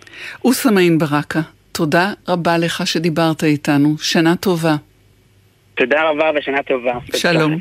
אוסמאין 0.45 0.99
ברקה. 0.99 1.41
תודה 1.73 2.13
רבה 2.29 2.59
לך 2.59 2.87
שדיברת 2.87 3.45
איתנו. 3.45 3.95
שנה 3.99 4.37
טובה. 4.37 4.77
תודה 5.75 6.03
רבה 6.11 6.31
ושנה 6.39 6.63
טובה. 6.63 6.93
שלום. 7.17 7.59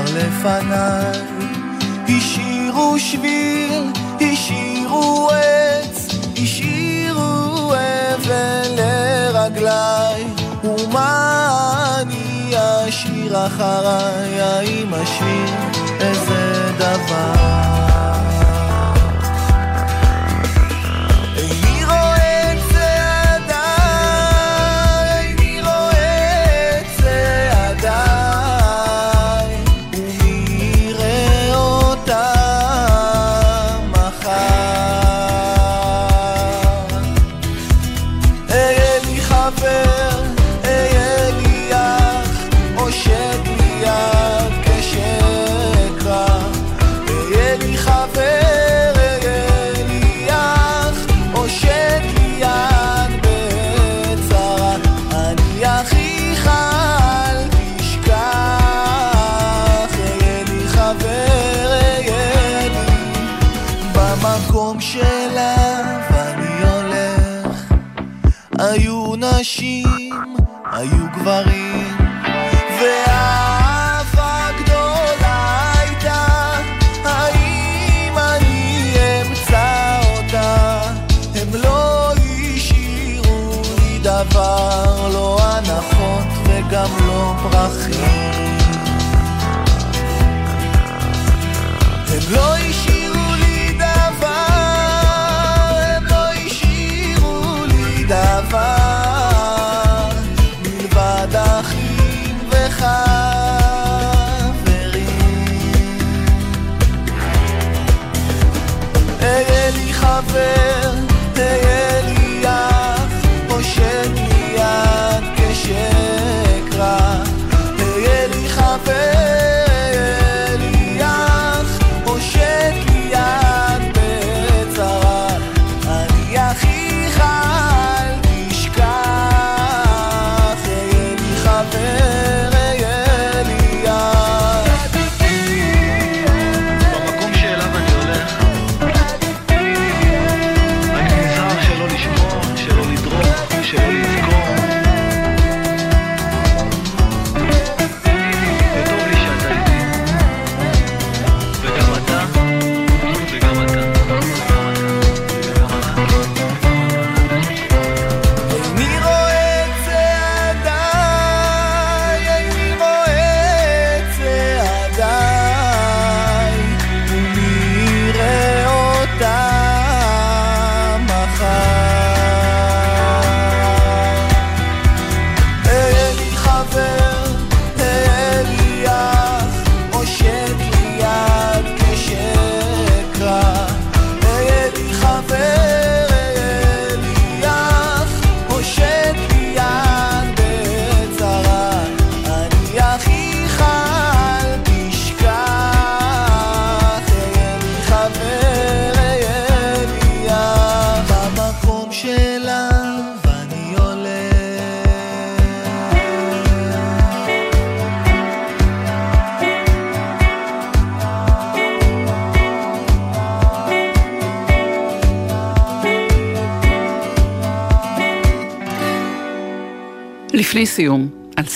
כבר 0.00 0.18
לפניי, 0.18 1.20
השאירו 2.08 2.98
שביל, 2.98 3.92
השאירו 4.20 5.30
עץ, 5.30 6.08
השאירו 6.42 7.72
אבל 8.14 8.80
רגליי, 9.34 10.24
ומה 10.64 11.96
אני 12.00 12.52
אשאיר 12.88 13.46
אחריי, 13.46 14.40
האם 14.40 14.94
אשאיר 14.94 15.50
איזה 16.00 16.72
דבר? 16.78 17.89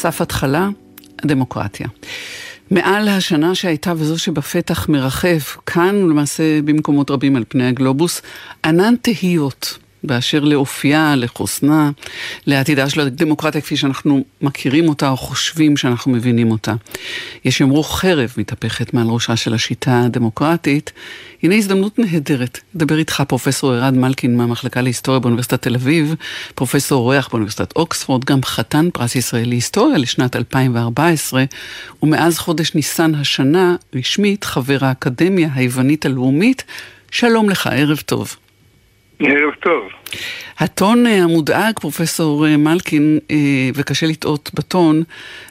סף 0.05 0.21
התחלה, 0.21 0.69
הדמוקרטיה. 1.23 1.89
מעל 2.71 3.09
השנה 3.09 3.55
שהייתה 3.55 3.93
וזו 3.97 4.19
שבפתח 4.19 4.89
מרחף, 4.89 5.57
כאן 5.67 6.05
ולמעשה 6.05 6.63
במקומות 6.63 7.11
רבים 7.11 7.37
על 7.37 7.45
פני 7.49 7.67
הגלובוס, 7.67 8.23
ענן 8.65 8.95
תהיות 9.03 9.79
באשר 10.05 10.41
לאופייה, 10.45 11.17
לחוסנה, 11.17 11.91
לעתידה 12.47 12.91
של 12.91 13.01
הדמוקרטיה 13.01 13.61
כפי 13.61 13.77
שאנחנו 13.77 14.25
מכירים 14.43 14.89
אותה 14.89 15.09
או 15.09 15.17
חושבים 15.17 15.77
שאנחנו 15.77 16.13
מבינים 16.13 16.51
אותה. 16.51 16.75
יש 17.45 17.61
יאמרו 17.61 17.83
חרב 17.83 18.35
מתהפכת 18.37 18.95
מעל 18.95 19.07
ראשה 19.09 19.37
של 19.37 19.55
השיטה 19.55 20.03
הדמוקרטית. 20.07 20.93
הנה 21.43 21.55
הזדמנות 21.55 21.99
נהדרת 21.99 22.59
לדבר 22.75 22.99
איתך, 22.99 23.23
פרופסור 23.29 23.73
ערד 23.73 23.95
מלקין 23.95 24.37
מהמחלקה 24.37 24.81
להיסטוריה 24.81 25.21
באוניברסיטת 25.21 25.63
תל 25.63 25.75
אביב, 25.75 26.15
פרופסור 26.55 27.03
אורח 27.03 27.29
באוניברסיטת 27.29 27.77
אוקספורד, 27.77 28.25
גם 28.25 28.43
חתן 28.43 28.89
פרס 28.93 29.17
ישראל 29.17 29.49
להיסטוריה 29.49 29.99
לשנת 29.99 30.37
2014, 30.37 31.45
ומאז 32.03 32.39
חודש 32.39 32.75
ניסן 32.75 33.15
השנה, 33.15 33.77
רשמית, 33.95 34.45
חבר 34.45 34.79
האקדמיה 34.81 35.49
היוונית 35.55 36.07
הלאומית. 36.07 36.65
שלום 37.11 37.51
לך, 37.51 37.67
ערב 37.67 37.99
טוב. 38.07 38.37
ערב 39.21 39.55
טוב. 39.63 40.04
הטון 40.59 41.07
אה, 41.07 41.23
המודאג, 41.23 41.79
פרופסור 41.81 42.47
אה, 42.47 42.57
מלקין, 42.57 43.19
אה, 43.31 43.37
וקשה 43.75 44.07
לטעות 44.07 44.51
בטון, 44.55 45.03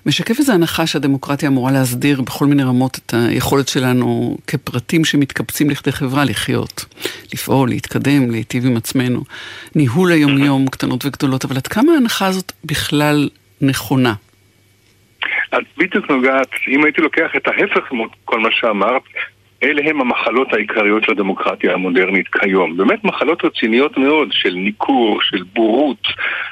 משקף 0.06 0.40
איזו 0.40 0.54
הנחה 0.54 0.88
שהדמוקרטיה 0.88 1.50
אמורה 1.50 1.72
להסדיר 1.72 2.22
בכל 2.22 2.46
מיני 2.46 2.64
רמות 2.64 2.98
את 2.98 3.14
היכולת 3.14 3.68
שלנו 3.68 4.38
כפרטים 4.48 5.06
שמתקבצים 5.06 5.70
לכדי 5.70 5.92
חברה 5.92 6.26
לחיות, 6.26 6.86
לפעול, 7.34 7.70
להתקדם, 7.70 8.32
להיטיב 8.32 8.66
עם 8.66 8.78
עצמנו. 8.78 9.24
ניהול 9.76 10.12
היומיום, 10.12 10.68
קטנות 10.68 11.06
וגדולות, 11.06 11.46
אבל 11.46 11.56
עד 11.56 11.68
כמה 11.68 11.92
ההנחה 11.94 12.28
הזאת 12.28 12.52
בכלל 12.66 13.30
נכונה? 13.62 14.14
את 15.54 15.64
בדיוק 15.78 16.10
נוגעת, 16.10 16.48
אם 16.68 16.84
הייתי 16.84 17.02
לוקח 17.02 17.32
את 17.38 17.48
ההפך 17.48 17.92
מכל 17.92 18.40
מה 18.40 18.50
שאמרת, 18.52 19.02
אלה 19.64 19.82
הם 19.90 20.02
המחלות 20.02 20.54
העיקריות 20.54 21.04
של 21.04 21.12
הדמוקרטיה 21.12 21.74
המודרנית 21.74 22.28
כיום. 22.28 22.78
באמת 22.78 23.04
מחלות 23.04 23.46
רציניות 23.46 23.98
מאוד 23.98 24.28
של 24.32 24.54
ניכור, 24.54 25.22
של 25.22 25.44
בורות, 25.54 26.08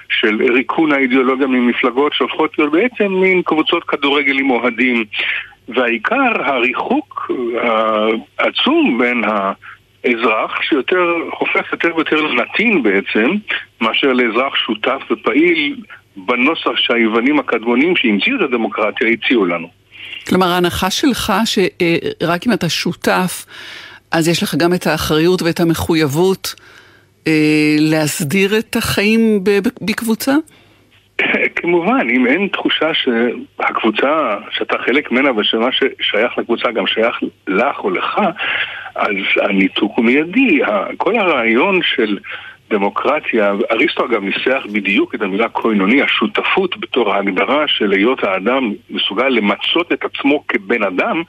של 0.09 0.41
ריקון 0.53 0.91
האידיאולוגיה 0.91 1.47
ממפלגות 1.47 2.13
שהופכות 2.13 2.59
להיות 2.59 2.71
בעצם 2.71 3.13
מין 3.13 3.41
קבוצות 3.41 3.83
כדורגל 3.83 4.39
עם 4.39 4.51
אוהדים. 4.51 5.05
והעיקר, 5.69 6.45
הריחוק 6.45 7.31
העצום 8.37 8.97
בין 8.97 9.23
אזרח 10.05 10.61
שיותר, 10.61 11.05
הופך 11.39 11.71
יותר 11.71 11.95
ויותר 11.95 12.21
לנתין 12.21 12.83
בעצם, 12.83 13.29
מאשר 13.81 14.13
לאזרח 14.13 14.55
שותף 14.55 15.01
ופעיל 15.11 15.75
בנוסח 16.15 16.75
שהיוונים 16.75 17.39
הקדמונים 17.39 17.95
שהמציאו 17.95 18.35
את 18.35 18.41
הדמוקרטיה 18.41 19.07
הציעו 19.07 19.45
לנו. 19.45 19.80
כלומר, 20.27 20.47
ההנחה 20.47 20.89
שלך 20.89 21.33
שרק 21.45 22.47
אם 22.47 22.53
אתה 22.53 22.69
שותף, 22.69 23.45
אז 24.11 24.27
יש 24.27 24.43
לך 24.43 24.55
גם 24.55 24.73
את 24.73 24.87
האחריות 24.87 25.41
ואת 25.41 25.59
המחויבות 25.59 26.55
אה, 27.27 27.75
להסדיר 27.79 28.57
את 28.59 28.75
החיים 28.75 29.43
בקבוצה? 29.81 30.33
כמובן, 31.55 32.07
אם 32.15 32.27
אין 32.27 32.47
תחושה 32.47 32.91
שהקבוצה, 32.93 34.37
שאתה 34.51 34.77
חלק 34.85 35.11
ממנה 35.11 35.31
ושמה 35.37 35.69
ששייך 35.71 36.37
לקבוצה 36.37 36.71
גם 36.71 36.87
שייך 36.87 37.15
לך 37.47 37.79
או 37.79 37.89
לך, 37.89 38.19
אז 38.95 39.15
הניתוק 39.41 39.91
הוא 39.95 40.05
מיידי. 40.05 40.59
כל 40.97 41.19
הרעיון 41.19 41.79
של 41.83 42.17
דמוקרטיה, 42.71 43.53
אריסטו 43.71 44.05
אגב 44.05 44.23
ניסח 44.23 44.65
בדיוק 44.71 45.15
את 45.15 45.21
המילה 45.21 45.49
קוינוני, 45.49 46.01
השותפות 46.01 46.79
בתור 46.79 47.13
ההגדרה 47.13 47.67
של 47.67 47.91
היות 47.91 48.23
האדם 48.23 48.73
מסוגל 48.89 49.27
למצות 49.27 49.91
את 49.91 50.03
עצמו 50.03 50.43
כבן 50.47 50.83
אדם, 50.83 51.23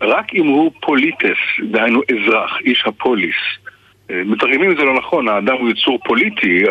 רק 0.00 0.34
אם 0.34 0.46
הוא 0.46 0.72
פוליטס, 0.80 1.38
דהיינו 1.70 2.00
אזרח, 2.10 2.58
איש 2.64 2.82
הפוליס. 2.86 3.36
אה, 4.10 4.22
מתרגמים 4.24 4.70
את 4.70 4.76
זה 4.76 4.84
לא 4.84 4.94
נכון, 4.94 5.28
האדם 5.28 5.56
הוא 5.56 5.70
יצור 5.70 5.98
פוליטי, 6.04 6.64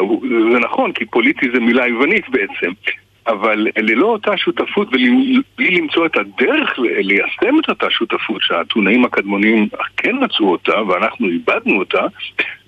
זה 0.51 0.59
נכון, 0.59 0.91
כי 0.91 1.05
פוליטי 1.05 1.45
זה 1.53 1.59
מילה 1.59 1.87
יוונית 1.87 2.29
בעצם. 2.29 2.71
אבל 3.27 3.67
ללא 3.77 4.05
אותה 4.05 4.37
שותפות 4.37 4.87
ובלי 4.87 5.69
למצוא 5.69 6.05
את 6.05 6.17
הדרך 6.17 6.79
ליישם 6.79 7.59
את 7.59 7.69
אותה 7.69 7.89
שותפות 7.89 8.41
שהאתונאים 8.41 9.05
הקדמונים 9.05 9.67
כן 9.97 10.15
מצאו 10.21 10.51
אותה 10.51 10.81
ואנחנו 10.81 11.27
איבדנו 11.27 11.79
אותה, 11.79 12.05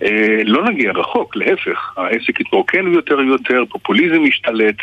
אה, 0.04 0.42
לא 0.46 0.64
נגיע 0.64 0.92
רחוק, 0.92 1.36
להפך, 1.36 1.94
העסק 1.98 2.40
יתרוקן 2.40 2.94
יותר 2.94 3.18
ויותר, 3.18 3.64
פופוליזם 3.70 4.24
משתלט 4.24 4.76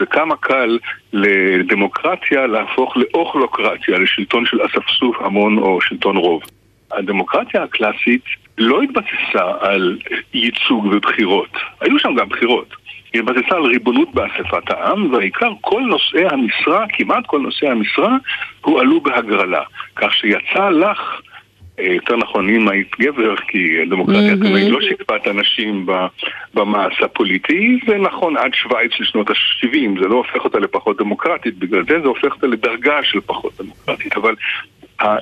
וכמה 0.00 0.36
קל 0.36 0.78
לדמוקרטיה 1.12 2.46
להפוך 2.46 2.96
לאוכלוקרטיה, 2.96 3.98
לשלטון 3.98 4.46
של 4.46 4.58
אספסוף 4.66 5.16
המון 5.20 5.58
או 5.58 5.80
שלטון 5.80 6.16
רוב. 6.16 6.42
הדמוקרטיה 6.92 7.62
הקלאסית 7.62 8.22
לא 8.58 8.82
התבססה 8.82 9.52
על 9.60 9.98
ייצוג 10.34 10.86
ובחירות, 10.86 11.56
היו 11.80 11.98
שם 11.98 12.14
גם 12.14 12.28
בחירות. 12.28 12.74
היא 13.12 13.22
התבססה 13.22 13.56
על 13.56 13.62
ריבונות 13.62 14.14
באספת 14.14 14.70
העם, 14.70 15.12
והעיקר 15.12 15.50
כל 15.60 15.80
נושאי 15.80 16.26
המשרה, 16.30 16.84
כמעט 16.88 17.26
כל 17.26 17.40
נושאי 17.40 17.68
המשרה, 17.68 18.16
הועלו 18.60 19.00
בהגרלה. 19.00 19.62
כך 19.96 20.14
שיצא 20.14 20.68
לך, 20.68 21.20
אה, 21.78 21.92
יותר 21.92 22.16
נכון 22.16 22.48
אם 22.48 22.68
היית 22.68 22.96
גבר, 23.00 23.36
כי 23.36 23.82
הדמוקרטיה 23.82 24.32
mm-hmm. 24.32 24.70
לא 24.70 24.80
שיקפה 24.80 25.16
את 25.16 25.26
הנשים 25.26 25.86
במאס 26.54 26.92
הפוליטי, 27.00 27.78
זה 27.86 27.98
נכון 27.98 28.36
עד 28.36 28.54
שווייץ 28.54 28.92
של 28.92 29.04
שנות 29.04 29.30
ה-70, 29.30 30.00
זה 30.02 30.08
לא 30.08 30.14
הופך 30.14 30.44
אותה 30.44 30.58
לפחות 30.58 30.98
דמוקרטית, 30.98 31.58
בגלל 31.58 31.84
זה 31.88 32.00
זה 32.00 32.08
הופך 32.08 32.34
אותה 32.34 32.46
לדרגה 32.46 33.02
של 33.02 33.20
פחות 33.20 33.52
דמוקרטית, 33.60 34.16
אבל 34.16 34.34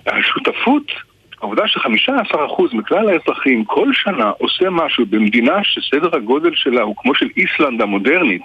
השותפות 0.06 0.92
העובדה 1.40 1.68
ש-15% 1.68 2.62
מכלל 2.72 3.08
האזרחים 3.08 3.64
כל 3.64 3.92
שנה 3.92 4.30
עושה 4.38 4.70
משהו 4.70 5.06
במדינה 5.06 5.64
שסדר 5.64 6.16
הגודל 6.16 6.54
שלה 6.54 6.82
הוא 6.82 6.94
כמו 6.98 7.14
של 7.14 7.28
איסלנד 7.36 7.82
המודרנית, 7.82 8.42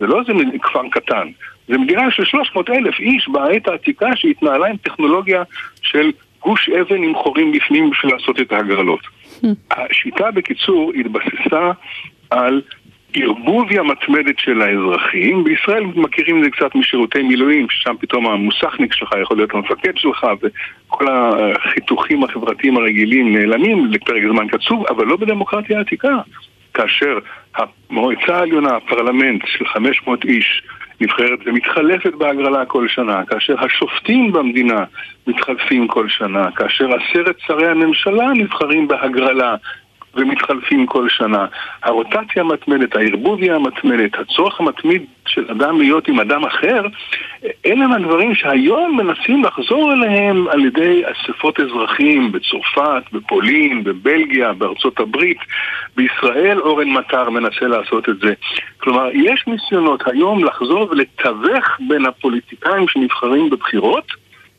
זה 0.00 0.06
לא 0.06 0.20
איזה 0.20 0.32
כפר 0.62 0.88
קטן, 0.90 1.28
זה 1.68 1.78
מדינה 1.78 2.10
של 2.10 2.24
300 2.24 2.70
אלף 2.70 3.00
איש 3.00 3.28
בעת 3.28 3.68
העתיקה 3.68 4.16
שהתנהלה 4.16 4.66
עם 4.66 4.76
טכנולוגיה 4.76 5.42
של 5.82 6.10
גוש 6.40 6.68
אבן 6.68 7.02
עם 7.02 7.14
חורים 7.14 7.52
בפנים 7.52 7.90
בשביל 7.90 8.12
לעשות 8.12 8.40
את 8.40 8.52
ההגרלות. 8.52 9.00
Hmm. 9.42 9.46
השיטה 9.70 10.30
בקיצור 10.30 10.92
התבססה 11.00 11.70
על 12.30 12.62
ערבוביה 13.22 13.82
מתמדת 13.82 14.38
של 14.38 14.62
האזרחים. 14.62 15.44
בישראל 15.44 15.84
מכירים 15.84 16.38
את 16.38 16.44
זה 16.44 16.50
קצת 16.50 16.74
משירותי 16.74 17.22
מילואים, 17.22 17.66
ששם 17.70 17.94
פתאום 18.00 18.26
המוסכניק 18.26 18.92
שלך 18.92 19.10
יכול 19.22 19.36
להיות 19.36 19.54
המפקד 19.54 19.92
שלך, 19.96 20.26
וכל 20.42 21.06
החיתוכים 21.08 22.24
החברתיים 22.24 22.76
הרגילים 22.76 23.36
נעלמים 23.36 23.86
לפרק 23.86 24.22
זמן 24.32 24.48
קצוב, 24.48 24.86
אבל 24.86 25.06
לא 25.06 25.16
בדמוקרטיה 25.16 25.78
העתיקה. 25.78 26.18
כאשר 26.74 27.18
המועצה 27.56 28.36
העליונה, 28.36 28.76
הפרלמנט 28.76 29.42
של 29.46 29.66
500 29.66 30.24
איש, 30.24 30.62
נבחרת 31.00 31.38
ומתחלפת 31.46 32.14
בהגרלה 32.14 32.64
כל 32.66 32.88
שנה, 32.88 33.24
כאשר 33.24 33.54
השופטים 33.64 34.32
במדינה 34.32 34.84
מתחלפים 35.26 35.88
כל 35.88 36.08
שנה, 36.08 36.50
כאשר 36.50 36.88
עשרת 36.94 37.36
שרי 37.46 37.66
הממשלה 37.66 38.26
נבחרים 38.34 38.88
בהגרלה 38.88 39.56
ומתחלפים 40.16 40.86
כל 40.86 41.08
שנה. 41.08 41.46
הרוטציה 41.82 42.42
המתמדת, 42.42 42.96
הערבוביה 42.96 43.54
המתמדת, 43.54 44.18
הצורך 44.18 44.60
המתמיד 44.60 45.04
של 45.26 45.50
אדם 45.50 45.78
להיות 45.80 46.08
עם 46.08 46.20
אדם 46.20 46.44
אחר, 46.44 46.82
אלה 47.66 47.84
הם 47.84 47.92
הדברים 47.92 48.34
שהיום 48.34 48.96
מנסים 48.96 49.44
לחזור 49.44 49.92
אליהם 49.92 50.48
על 50.48 50.64
ידי 50.64 51.02
אספות 51.04 51.60
אזרחים 51.60 52.32
בצרפת, 52.32 53.02
בפולין, 53.12 53.84
בבלגיה, 53.84 54.52
בארצות 54.52 55.00
הברית. 55.00 55.38
בישראל 55.96 56.60
אורן 56.60 56.88
מטר 56.88 57.30
מנסה 57.30 57.66
לעשות 57.66 58.08
את 58.08 58.18
זה. 58.18 58.34
כלומר, 58.78 59.08
יש 59.12 59.44
ניסיונות 59.46 60.08
היום 60.08 60.44
לחזור 60.44 60.88
ולתווך 60.90 61.64
בין 61.88 62.06
הפוליטיקאים 62.06 62.88
שנבחרים 62.88 63.50
בבחירות 63.50 64.06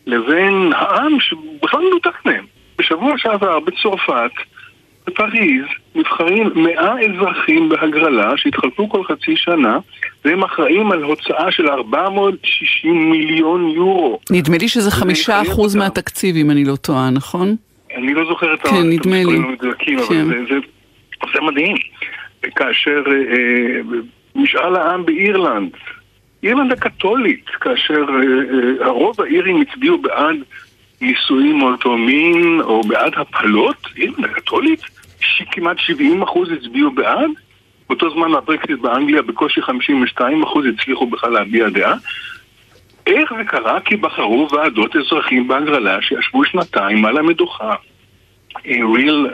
לבין 0.08 0.72
העם 0.76 1.20
שבכלל 1.20 1.80
מנותק 1.80 2.26
מהם. 2.26 2.46
בשבוע 2.78 3.18
שעבר 3.18 3.60
בצרפת 3.60 4.32
בפריז 5.08 5.66
נבחרים 5.96 6.50
מאה 6.56 6.96
אזרחים 7.02 7.70
בהגרלה 7.70 8.34
שהתחלפו 8.38 8.90
כל 8.90 9.04
חצי 9.04 9.36
שנה 9.36 9.80
והם 10.26 10.44
אחראים 10.44 10.92
על 10.92 11.04
הוצאה 11.04 11.52
של 11.52 11.70
460 11.70 13.12
מיליון 13.12 13.70
יורו. 13.70 14.20
נדמה 14.32 14.58
לי 14.58 14.68
שזה 14.68 14.92
חמישה 14.92 15.42
אחוז 15.42 15.76
מהתקציב 15.76 16.36
אם 16.36 16.52
אני 16.52 16.66
לא 16.66 16.76
טועה, 16.76 17.10
נכון? 17.10 17.56
אני 17.96 18.14
לא 18.14 18.26
זוכר 18.26 18.54
את 18.54 18.62
כן, 18.62 18.90
נדמה 18.90 19.24
לי. 19.24 19.36
המדויקים, 19.36 20.00
אבל 20.00 20.08
כן. 20.08 20.26
זה, 20.28 20.36
זה, 20.50 20.56
זה 21.34 21.42
מדהים. 21.42 21.76
כאשר 22.56 23.04
אה, 23.08 23.14
אה, 23.14 24.00
משאל 24.36 24.76
העם 24.76 25.06
באירלנד, 25.06 25.70
אירלנד 26.44 26.72
הקתולית, 26.72 27.46
כאשר 27.62 28.06
אה, 28.10 28.16
אה, 28.82 28.86
הרוב 28.86 29.22
האירים 29.22 29.62
הצביעו 29.62 29.98
בעד 29.98 30.36
נישואים 31.02 31.58
מאותו 31.58 31.98
מין 31.98 32.62
או 32.62 32.82
בעד 32.82 33.14
הפלות, 33.16 33.88
אירלנד 33.98 34.26
הקתולית, 34.26 34.82
שכמעט 35.20 35.80
70 35.80 36.22
אחוז 36.22 36.50
הצביעו 36.52 36.92
בעד, 36.92 37.32
באותו 37.90 38.10
זמן 38.10 38.34
הברקסיט 38.34 38.80
באנגליה 38.80 39.22
בקושי 39.22 39.62
52 39.62 40.44
אחוז 40.44 40.66
הצליחו 40.66 41.08
בכלל 41.08 41.32
להביע 41.32 41.70
דעה. 41.70 41.96
איך 43.08 43.34
זה 43.38 43.44
קרה? 43.44 43.80
כי 43.80 43.96
בחרו 43.96 44.48
ועדות 44.52 44.96
אזרחים 44.96 45.48
בהגרלה 45.48 46.02
שישבו 46.02 46.46
שנתיים 46.46 47.06
על 47.06 47.18
המדוכה. 47.18 47.76
ריל 48.66 49.28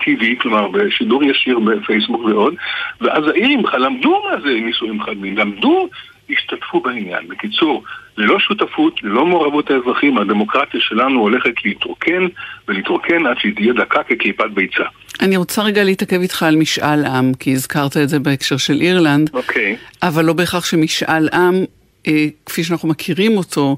TV, 0.00 0.24
כלומר 0.40 0.68
בשידור 0.68 1.24
ישיר 1.24 1.58
בפייסבוק 1.58 2.24
ועוד, 2.24 2.54
ואז 3.00 3.28
האירים 3.28 3.62
בכלל 3.62 3.82
למדו 3.82 4.22
מה 4.30 4.40
זה 4.40 4.60
נישואים 4.60 5.02
חד-מין, 5.02 5.36
למדו, 5.36 5.88
השתתפו 6.30 6.80
בעניין. 6.80 7.28
בקיצור, 7.28 7.82
ללא 8.16 8.38
שותפות, 8.38 9.02
ללא 9.02 9.26
מעורבות 9.26 9.70
האזרחים, 9.70 10.18
הדמוקרטיה 10.18 10.80
שלנו 10.80 11.20
הולכת 11.20 11.64
להתרוקן 11.64 12.26
ולהתרוקן 12.68 13.26
עד 13.26 13.36
שהיא 13.38 13.54
תהיה 13.54 13.72
דקה 13.72 14.02
כקליפת 14.02 14.50
ביצה. 14.54 14.84
אני 15.20 15.36
רוצה 15.36 15.62
רגע 15.62 15.84
להתעכב 15.84 16.20
איתך 16.20 16.42
על 16.42 16.56
משאל 16.56 17.04
עם, 17.04 17.34
כי 17.34 17.52
הזכרת 17.52 17.96
את 17.96 18.08
זה 18.08 18.18
בהקשר 18.18 18.56
של 18.56 18.80
אירלנד, 18.80 19.30
אוקיי. 19.34 19.76
אבל 20.02 20.24
לא 20.24 20.32
בהכרח 20.32 20.64
שמשאל 20.64 21.28
עם, 21.32 21.64
אה, 22.06 22.26
כפי 22.46 22.64
שאנחנו 22.64 22.88
מכירים 22.88 23.36
אותו, 23.36 23.76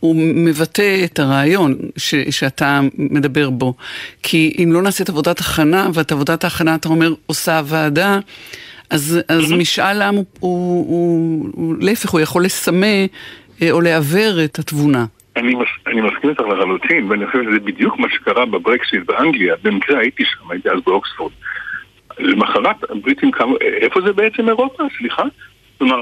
הוא 0.00 0.16
מבטא 0.18 1.04
את 1.04 1.18
הרעיון 1.18 1.76
ש, 1.96 2.14
שאתה 2.30 2.80
מדבר 2.98 3.50
בו. 3.50 3.74
כי 4.22 4.56
אם 4.62 4.72
לא 4.72 4.82
נעשית 4.82 5.08
עבודת 5.08 5.40
הכנה, 5.40 5.88
ואת 5.94 6.12
עבודת 6.12 6.44
ההכנה 6.44 6.74
אתה 6.74 6.88
אומר 6.88 7.14
עושה 7.26 7.58
הוועדה, 7.58 8.18
אז, 8.90 9.18
אז 9.28 9.52
משאל 9.52 10.02
עם 10.02 10.14
הוא, 10.14 10.24
הוא, 10.40 10.86
הוא, 10.88 11.48
הוא 11.52 11.74
להפך, 11.80 12.10
הוא 12.10 12.20
יכול 12.20 12.44
לסמא 12.44 13.06
או 13.70 13.80
לעוור 13.80 14.44
את 14.44 14.58
התבונה. 14.58 15.04
אני, 15.36 15.54
מס, 15.54 15.68
אני 15.86 16.00
מסכים 16.00 16.30
איתך 16.30 16.40
לחלוטין, 16.40 17.10
ואני 17.10 17.26
חושב 17.26 17.38
שזה 17.50 17.60
בדיוק 17.60 17.98
מה 17.98 18.08
שקרה 18.10 18.46
בברקסיט 18.46 19.02
באנגליה. 19.06 19.54
במקרה 19.62 19.98
הייתי 19.98 20.24
שם, 20.24 20.50
הייתי 20.50 20.70
אז 20.70 20.78
באוקספורד. 20.86 21.32
למחרת 22.18 22.90
הבריטים 22.90 23.30
קמו, 23.30 23.56
איפה 23.60 24.00
זה 24.00 24.12
בעצם 24.12 24.48
אירופה? 24.48 24.84
סליחה? 24.98 25.22
כלומר, 25.78 26.00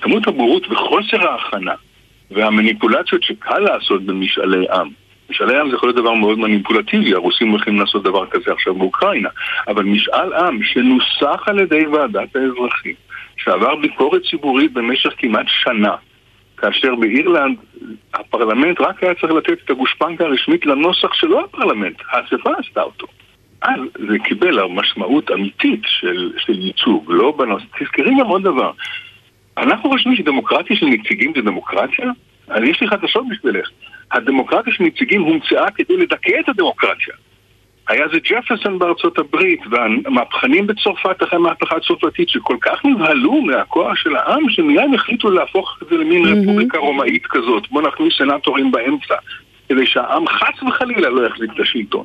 כמות 0.00 0.28
הבורות 0.28 0.66
וחוסר 0.70 1.28
ההכנה 1.28 1.74
והמניפולציות 2.30 3.22
שקל 3.22 3.58
לעשות 3.58 4.02
במשאלי 4.02 4.66
עם. 4.72 4.88
משאלי 5.30 5.60
עם 5.60 5.70
זה 5.70 5.76
יכול 5.76 5.88
להיות 5.88 5.96
דבר 5.96 6.14
מאוד 6.14 6.38
מניפולטיבי, 6.38 7.14
הרוסים 7.14 7.48
הולכים 7.48 7.80
לעשות 7.80 8.02
דבר 8.02 8.26
כזה 8.26 8.52
עכשיו 8.52 8.74
באוקראינה, 8.74 9.28
אבל 9.68 9.84
משאל 9.84 10.32
עם 10.32 10.62
שנוסח 10.62 11.42
על 11.46 11.58
ידי 11.58 11.86
ועדת 11.86 12.36
האזרחים, 12.36 12.94
שעבר 13.36 13.76
ביקורת 13.76 14.22
ציבורית 14.30 14.72
במשך 14.72 15.10
כמעט 15.18 15.46
שנה, 15.48 15.94
כאשר 16.64 16.94
באירלנד 16.94 17.56
הפרלמנט 18.14 18.80
רק 18.80 19.02
היה 19.02 19.14
צריך 19.14 19.32
לתת 19.32 19.58
את 19.64 19.70
הגושפנקה 19.70 20.24
הרשמית 20.24 20.66
לנוסח 20.66 21.14
שלא 21.14 21.44
הפרלמנט, 21.44 21.96
האספה 22.10 22.50
עשתה 22.58 22.82
אותו. 22.82 23.06
אז 23.62 23.80
זה 24.08 24.18
קיבל 24.18 24.64
משמעות 24.66 25.30
אמיתית 25.30 25.80
של, 25.86 26.32
של 26.38 26.58
ייצוג, 26.58 27.04
לא 27.08 27.34
בנושא. 27.38 27.64
תזכרי 27.78 28.10
גם 28.20 28.26
עוד 28.26 28.42
דבר, 28.42 28.70
אנחנו 29.58 29.90
חושבים 29.90 30.16
שדמוקרטיה 30.16 30.76
של 30.76 30.86
נציגים 30.86 31.32
זה 31.36 31.42
דמוקרטיה? 31.42 32.10
אז 32.48 32.62
יש 32.62 32.80
לי 32.80 32.88
חדשות 32.88 33.24
בשבילך. 33.30 33.68
הדמוקרטיה 34.12 34.72
של 34.72 34.84
נציגים 34.84 35.22
הומצאה 35.22 35.70
כדי 35.70 35.96
לדכא 35.96 36.40
את 36.40 36.48
הדמוקרטיה. 36.48 37.14
היה 37.88 38.08
זה 38.12 38.18
ג'פרסון 38.18 38.78
בארצות 38.78 39.18
הברית 39.18 39.60
והמהפכנים 39.70 40.66
בצרפת 40.66 41.22
אחרי 41.22 41.38
המהפכה 41.38 41.76
הצרפתית 41.76 42.28
שכל 42.28 42.56
כך 42.60 42.84
נבהלו 42.84 43.42
מהכוח 43.42 43.96
של 43.96 44.16
העם 44.16 44.50
שמיד 44.50 44.94
החליטו 44.94 45.30
להפוך 45.30 45.78
את 45.82 45.88
זה 45.88 45.96
למין 45.96 46.24
mm-hmm. 46.24 46.42
רפובליקה 46.42 46.78
רומאית 46.78 47.26
כזאת 47.26 47.68
בוא 47.70 47.82
נכניס 47.82 48.14
סנטורים 48.18 48.70
באמצע 48.70 49.14
כדי 49.68 49.86
שהעם 49.86 50.28
חס 50.28 50.62
וחלילה 50.68 51.08
לא 51.08 51.26
יחזיק 51.26 51.50
את 51.54 51.60
השלטון. 51.60 52.04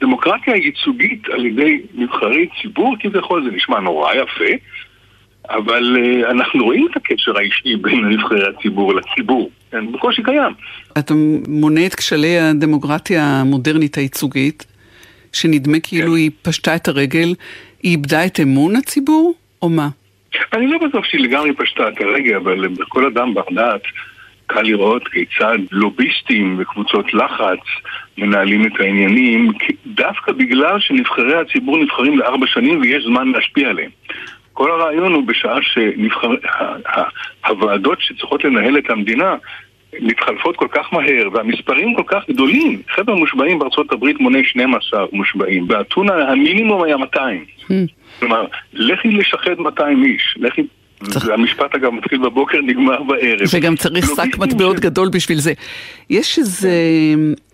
דמוקרטיה 0.00 0.56
ייצוגית 0.56 1.28
על 1.28 1.46
ידי 1.46 1.82
נבחרי 1.94 2.48
ציבור 2.62 2.96
כביכול 3.00 3.44
זה 3.44 3.56
נשמע 3.56 3.80
נורא 3.80 4.14
יפה 4.14 4.54
אבל 5.50 5.96
uh, 5.96 6.30
אנחנו 6.30 6.64
רואים 6.64 6.88
את 6.90 6.96
הקשר 6.96 7.38
האישי 7.38 7.76
בין 7.76 8.08
נבחרי 8.08 8.48
הציבור 8.48 8.94
לציבור, 8.94 9.50
כן, 9.70 9.92
בקושי 9.92 10.22
קיים. 10.22 10.52
אתה 10.98 11.14
מונה 11.48 11.86
את 11.86 11.94
כשלי 11.94 12.38
הדמוקרטיה 12.38 13.24
המודרנית 13.24 13.96
הייצוגית, 13.96 14.66
שנדמה 15.32 15.80
כאילו 15.82 16.10
כן. 16.10 16.16
היא 16.16 16.30
פשטה 16.42 16.76
את 16.76 16.88
הרגל, 16.88 17.34
היא 17.82 17.92
איבדה 17.92 18.26
את 18.26 18.40
אמון 18.40 18.76
הציבור, 18.76 19.34
או 19.62 19.68
מה? 19.68 19.88
אני 20.52 20.66
לא 20.66 20.78
בטוח 20.78 21.04
שהיא 21.04 21.20
לגמרי 21.20 21.52
פשטה 21.52 21.88
את 21.88 22.00
הרגל, 22.00 22.36
אבל 22.36 22.66
לכל 22.78 23.06
אדם 23.06 23.34
בר 23.34 23.42
דעת 23.54 23.82
קל 24.46 24.62
לראות 24.62 25.08
כיצד 25.08 25.58
לוביסטים 25.70 26.56
וקבוצות 26.58 27.14
לחץ 27.14 27.58
מנהלים 28.18 28.66
את 28.66 28.80
העניינים, 28.80 29.52
דווקא 29.86 30.32
בגלל 30.32 30.80
שנבחרי 30.80 31.40
הציבור 31.40 31.78
נבחרים 31.78 32.18
לארבע 32.18 32.46
שנים 32.46 32.80
ויש 32.80 33.04
זמן 33.04 33.28
להשפיע 33.28 33.68
עליהם. 33.68 33.90
כל 34.54 34.70
הרעיון 34.70 35.12
הוא 35.12 35.24
בשעה 35.26 35.58
שהוועדות 37.44 37.98
שצריכות 38.00 38.44
לנהל 38.44 38.78
את 38.78 38.90
המדינה 38.90 39.34
מתחלפות 40.00 40.56
כל 40.56 40.68
כך 40.72 40.92
מהר, 40.92 41.28
והמספרים 41.32 41.94
כל 41.94 42.02
כך 42.06 42.22
גדולים. 42.30 42.82
חבר 42.94 43.14
מושבעים 43.14 43.58
בארצות 43.58 43.92
הברית 43.92 44.20
מונה 44.20 44.38
12 44.44 45.04
מושבעים, 45.12 45.68
באתונה 45.68 46.14
המינימום 46.14 46.82
היה 46.82 46.96
200. 46.96 47.44
Hmm. 47.60 47.72
כלומר, 48.18 48.44
לכי 48.72 49.08
לשחד 49.08 49.58
200 49.58 50.04
איש, 50.04 50.34
לכי... 50.40 50.62
והמשפט 51.26 51.74
אגב 51.74 51.90
מתחיל 51.90 52.18
בבוקר, 52.18 52.58
נגמר 52.58 53.02
בערב. 53.02 53.40
וגם 53.54 53.76
צריך 53.76 54.06
שק 54.06 54.38
מטבעות 54.38 54.80
גדול 54.80 55.08
בשביל 55.08 55.38
זה. 55.38 55.52
יש 56.10 56.38
איזו 56.38 56.68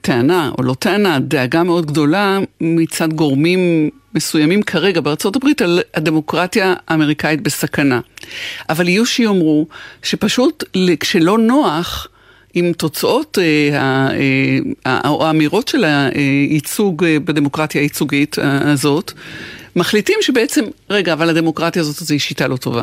טענה, 0.01 0.51
או 0.59 0.63
לא 0.63 0.75
טענה, 0.75 1.19
דאגה 1.21 1.63
מאוד 1.63 1.87
גדולה 1.87 2.39
מצד 2.61 3.13
גורמים 3.13 3.91
מסוימים 4.15 4.63
כרגע 4.63 5.01
בארצות 5.01 5.37
הברית 5.37 5.63
על 5.63 5.81
הדמוקרטיה 5.95 6.75
האמריקאית 6.89 7.41
בסכנה. 7.41 8.01
אבל 8.69 8.89
יהיו 8.89 9.07
שיאמרו 9.07 9.67
שפשוט 10.03 10.65
כשלא 11.01 11.39
נוח 11.39 12.09
עם 12.55 12.73
תוצאות 12.73 13.39
אה, 13.41 14.09
אה, 14.87 15.01
או 15.09 15.27
האמירות 15.27 15.69
של 15.69 15.85
הייצוג 15.85 17.05
אה, 17.05 17.17
בדמוקרטיה 17.25 17.81
הייצוגית 17.81 18.37
הזאת, 18.43 19.13
מחליטים 19.77 20.17
שבעצם, 20.21 20.65
רגע, 20.91 21.13
אבל 21.13 21.29
הדמוקרטיה 21.29 21.83
הזאת 21.83 21.95
זו 21.95 22.21
שיטה 22.21 22.49
לא 22.49 22.57
טובה. 22.57 22.83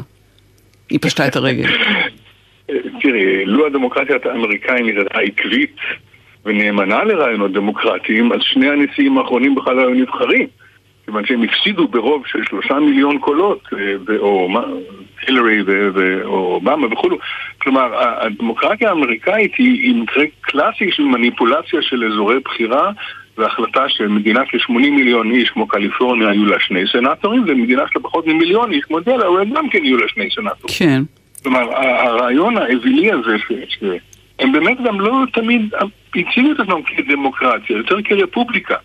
היא 0.89 0.99
פשטה 1.01 1.27
את 1.27 1.35
הרגל. 1.35 1.67
תראי, 3.01 3.45
לו 3.45 3.65
הדמוקרטיה 3.67 4.15
האמריקאית 4.25 4.85
נראתה 4.85 5.19
עקבית 5.19 5.75
ונאמנה 6.45 7.03
לרעיונות 7.03 7.53
דמוקרטיים, 7.53 8.33
אז 8.33 8.39
שני 8.41 8.69
הנשיאים 8.69 9.17
האחרונים 9.17 9.55
בכלל 9.55 9.79
היו 9.79 9.89
נבחרים. 9.89 10.47
כיוון 11.07 11.25
שהם 11.25 11.43
הפסידו 11.43 11.87
ברוב 11.87 12.23
של 12.27 12.39
שלושה 12.49 12.73
מיליון 12.73 13.19
קולות, 13.19 13.61
אה, 13.73 14.17
או 14.19 14.49
הילרי 15.27 15.61
או 16.23 16.53
אובמה 16.53 16.87
וכולו. 16.91 17.17
כלומר, 17.57 17.91
הדמוקרטיה 17.99 18.89
האמריקאית 18.89 19.51
היא, 19.57 19.95
מקרה 19.95 20.23
קלאסי 20.41 20.91
של 20.91 21.03
מניפולציה 21.03 21.81
של 21.81 22.11
אזורי 22.11 22.39
בחירה 22.39 22.91
והחלטה 23.37 23.89
שמדינה 23.89 24.41
של 24.51 24.59
80 24.59 24.95
מיליון 24.95 25.31
איש 25.31 25.49
כמו 25.49 25.67
קליפורניה 25.67 26.29
היו 26.29 26.45
לה 26.45 26.59
שני 26.59 26.83
סנטורים 26.91 27.43
ומדינה 27.47 27.83
של 27.93 27.99
פחות 27.99 28.27
ממיליון 28.27 28.71
איש 28.71 28.83
כמו 28.83 28.99
דלאוור 28.99 29.43
גם 29.43 29.69
כן 29.69 29.85
יהיו 29.85 29.97
לה 29.97 30.07
שני 30.07 30.29
סנטורים. 30.35 30.75
כן. 30.77 31.01
כלומר, 31.43 31.77
הרעיון 31.77 32.57
האווילי 32.57 33.11
הזה 33.11 33.35
שהם 33.67 34.51
באמת 34.51 34.77
גם 34.83 35.01
לא 35.01 35.13
תמיד 35.33 35.73
הציגו 36.09 36.51
את 36.51 36.59
עצמם 36.59 36.81
כדמוקרטיה, 36.81 37.77
יותר 37.77 38.01
כרפובליקה. 38.03 38.75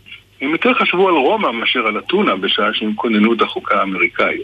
הם 0.42 0.50
יותר 0.50 0.74
חשבו 0.74 1.08
על 1.08 1.14
רומא 1.14 1.50
מאשר 1.52 1.86
על 1.86 1.98
אתונה 1.98 2.36
בשעה 2.36 2.74
שהם 2.74 2.94
כוננו 2.94 3.32
את 3.32 3.42
החוקה 3.42 3.80
האמריקאית. 3.80 4.42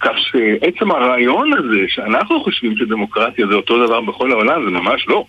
כך 0.00 0.12
שעצם 0.18 0.90
הרעיון 0.90 1.52
הזה 1.52 1.84
שאנחנו 1.88 2.44
חושבים 2.44 2.76
שדמוקרטיה 2.76 3.46
זה 3.46 3.54
אותו 3.54 3.86
דבר 3.86 4.00
בכל 4.00 4.32
העולם 4.32 4.64
זה 4.64 4.70
ממש 4.70 5.08
לא. 5.08 5.24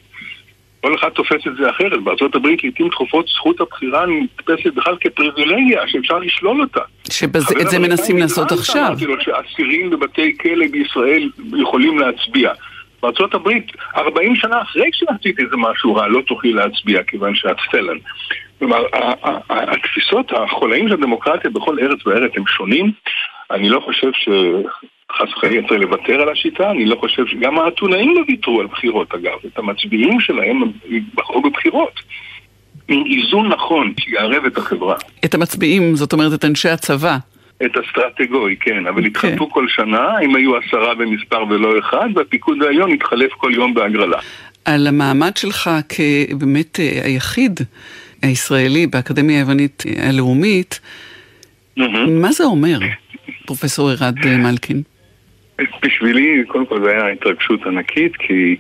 כל 0.82 0.96
אחד 0.96 1.10
תופס 1.10 1.48
את 1.48 1.56
זה 1.58 1.70
אחרת. 1.70 2.04
בארצות 2.04 2.36
הברית 2.36 2.64
לעיתים 2.64 2.90
תכופות 2.90 3.28
זכות 3.28 3.62
הבחירה 3.62 4.06
נתפסת 4.06 4.74
בכלל 4.74 4.96
כפריבילגיה 5.02 5.88
שאפשר 5.88 6.18
לשלול 6.18 6.62
אותה. 6.62 6.82
שאת 7.10 7.70
זה 7.70 7.80
מנסים 7.80 8.18
לעשות 8.18 8.52
עכשיו. 8.52 8.88
אמרתי 8.88 9.06
לו 9.06 9.16
שאסירים 9.22 9.90
בבתי 9.90 10.38
כלא 10.38 10.66
בישראל 10.72 11.30
יכולים 11.62 12.00
להצביע. 12.00 12.52
בארצות 13.02 13.34
הברית, 13.34 13.72
40 13.98 14.36
שנה 14.36 14.62
אחרי 14.62 14.90
שעשית 14.94 15.40
איזה 15.40 15.56
משהו 15.58 15.96
רע, 15.96 16.08
לא 16.08 16.22
תוכלי 16.28 16.54
להצביע 16.54 17.04
כיוון 17.04 17.36
שאת 17.36 17.58
פלן. 17.72 17.98
כלומר, 18.60 18.84
התפיסות, 19.50 20.32
החולאים 20.32 20.88
של 20.88 20.94
הדמוקרטיה 20.94 21.52
בכל 21.52 21.80
ארץ 21.80 22.08
וארץ 22.08 22.32
הם 22.38 22.44
שונים. 22.48 22.92
אני 23.52 23.70
לא 23.70 23.80
חושב 23.80 24.12
שחס 24.14 25.34
וחלילה 25.38 25.68
צריך 25.68 25.82
לוותר 25.82 26.22
על 26.22 26.30
השיטה, 26.30 26.72
אני 26.72 26.86
לא 26.86 26.96
חושב 26.96 27.28
שגם 27.28 27.60
האתונאים 27.60 28.16
לא 28.16 28.22
ויתרו 28.28 28.62
על 28.62 28.68
בחירות 28.68 29.14
אגב, 29.14 29.38
את 29.46 29.60
המצביעים 29.60 30.20
שלהם 30.20 30.62
בחרו 31.16 31.42
בבחירות. 31.42 32.00
עם 32.88 33.04
איזון 33.06 33.48
נכון 33.48 33.94
שיערב 34.00 34.46
את 34.46 34.58
החברה. 34.58 34.96
את 35.26 35.34
המצביעים, 35.34 35.96
זאת 35.96 36.14
אומרת 36.14 36.34
את 36.34 36.46
אנשי 36.46 36.70
הצבא. 36.70 37.18
את 37.66 37.72
אסטרטגוי, 37.78 38.56
כן, 38.60 38.88
אבל 38.88 39.02
okay. 39.02 39.02
כן. 39.02 39.08
התחלפו 39.08 39.50
כל 39.50 39.66
שנה, 39.68 40.20
אם 40.20 40.36
היו 40.36 40.58
עשרה 40.58 40.96
במספר 40.96 41.44
ולא 41.50 41.80
אחד, 41.80 42.10
והפיקוד 42.16 42.64
העליון 42.64 42.92
התחלף 42.92 43.32
כל 43.32 43.52
יום 43.54 43.74
בהגרלה. 43.74 44.18
על 44.66 44.88
המעמד 44.88 45.38
שלך 45.38 45.70
כבאמת 45.90 46.80
אה, 46.80 47.00
היחיד 47.04 47.60
הישראלי 48.26 48.88
באקדמיה 48.88 49.38
היוונית 49.38 49.84
הלאומית, 49.98 50.80
mm-hmm. 51.80 51.84
מה 52.10 52.32
זה 52.32 52.44
אומר, 52.44 52.80
פרופסור 53.46 53.90
ערד 53.90 54.16
מלכין? 54.26 54.82
בשבילי, 55.84 56.44
קודם 56.48 56.66
כל 56.66 56.84
זה 56.84 56.92
היה 56.92 57.08
התרגשות 57.08 57.66
ענקית, 57.66 58.16
כי 58.16 58.56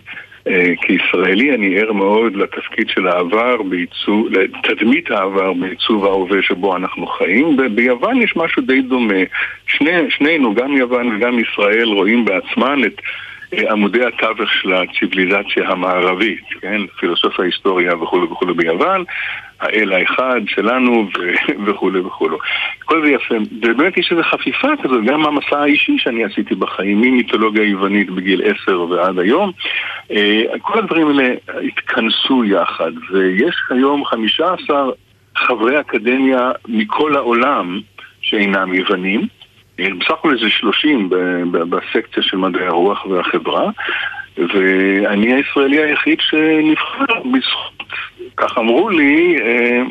אה, 0.47 0.73
כישראלי 0.81 1.55
אני 1.55 1.79
ער 1.79 1.93
מאוד 1.93 2.35
לתפקיד 2.35 2.89
של 2.89 3.07
העבר 3.07 3.61
בעיצוב, 3.61 4.27
לתדמית 4.31 5.11
העבר 5.11 5.53
בעיצוב 5.53 6.05
ההווה 6.05 6.41
שבו 6.41 6.75
אנחנו 6.75 7.07
חיים. 7.07 7.57
ביוון 7.75 8.21
יש 8.21 8.35
משהו 8.35 8.61
די 8.61 8.81
דומה. 8.81 9.23
שני, 9.67 9.91
שנינו, 10.09 10.55
גם 10.55 10.77
יוון 10.77 11.15
וגם 11.15 11.39
ישראל, 11.39 11.87
רואים 11.87 12.25
בעצמן 12.25 12.83
את 12.85 13.01
עמודי 13.69 14.05
התווך 14.05 14.53
של 14.53 14.73
הציוויליזציה 14.73 15.69
המערבית, 15.69 16.43
כן? 16.61 16.81
פילוסופיה, 16.99 17.45
היסטוריה 17.45 17.95
וכולי 17.95 18.25
וכולי 18.25 18.53
ביוון, 18.53 19.03
האל 19.59 19.93
האחד 19.93 20.41
שלנו 20.47 21.07
וכולי 21.65 21.99
וכולי. 21.99 22.35
כל 22.85 23.01
זה 23.05 23.11
יפה. 23.11 23.35
ובאמת 23.61 23.97
יש 23.97 24.11
איזו 24.11 24.23
חפיפה 24.23 24.67
כזאת, 24.83 25.03
גם 25.05 25.25
המסע 25.25 25.59
האישי 25.59 25.97
שאני 25.97 26.23
עשיתי 26.23 26.55
בחיים, 26.55 27.01
ממיתולוגיה 27.01 27.63
יוונית 27.63 28.09
בגיל 28.09 28.41
עשר 28.45 28.81
ועד 28.81 29.19
היום. 29.19 29.51
אה, 30.11 30.43
כל 30.61 30.79
הדברים 30.79 31.07
האלה 31.07 31.33
התכנסו 31.67 32.45
יחד, 32.45 32.91
ויש 33.11 33.55
היום 33.69 34.05
חמישה 34.05 34.53
עשר 34.53 34.91
חברי 35.37 35.79
אקדמיה 35.79 36.51
מכל 36.67 37.15
העולם 37.15 37.79
שאינם 38.21 38.73
יוונים. 38.73 39.27
בסך 39.77 40.11
הכל 40.11 40.33
איזה 40.33 40.49
שלושים 40.49 41.09
בסקציה 41.51 42.23
של 42.23 42.37
מדעי 42.37 42.65
הרוח 42.65 43.05
והחברה 43.05 43.69
ואני 44.37 45.33
הישראלי 45.33 45.83
היחיד 45.83 46.19
שנבחר 46.21 47.19
בזכות, 47.33 47.83
כך 48.37 48.57
אמרו 48.57 48.89
לי, 48.89 49.35
אה, 49.41 49.83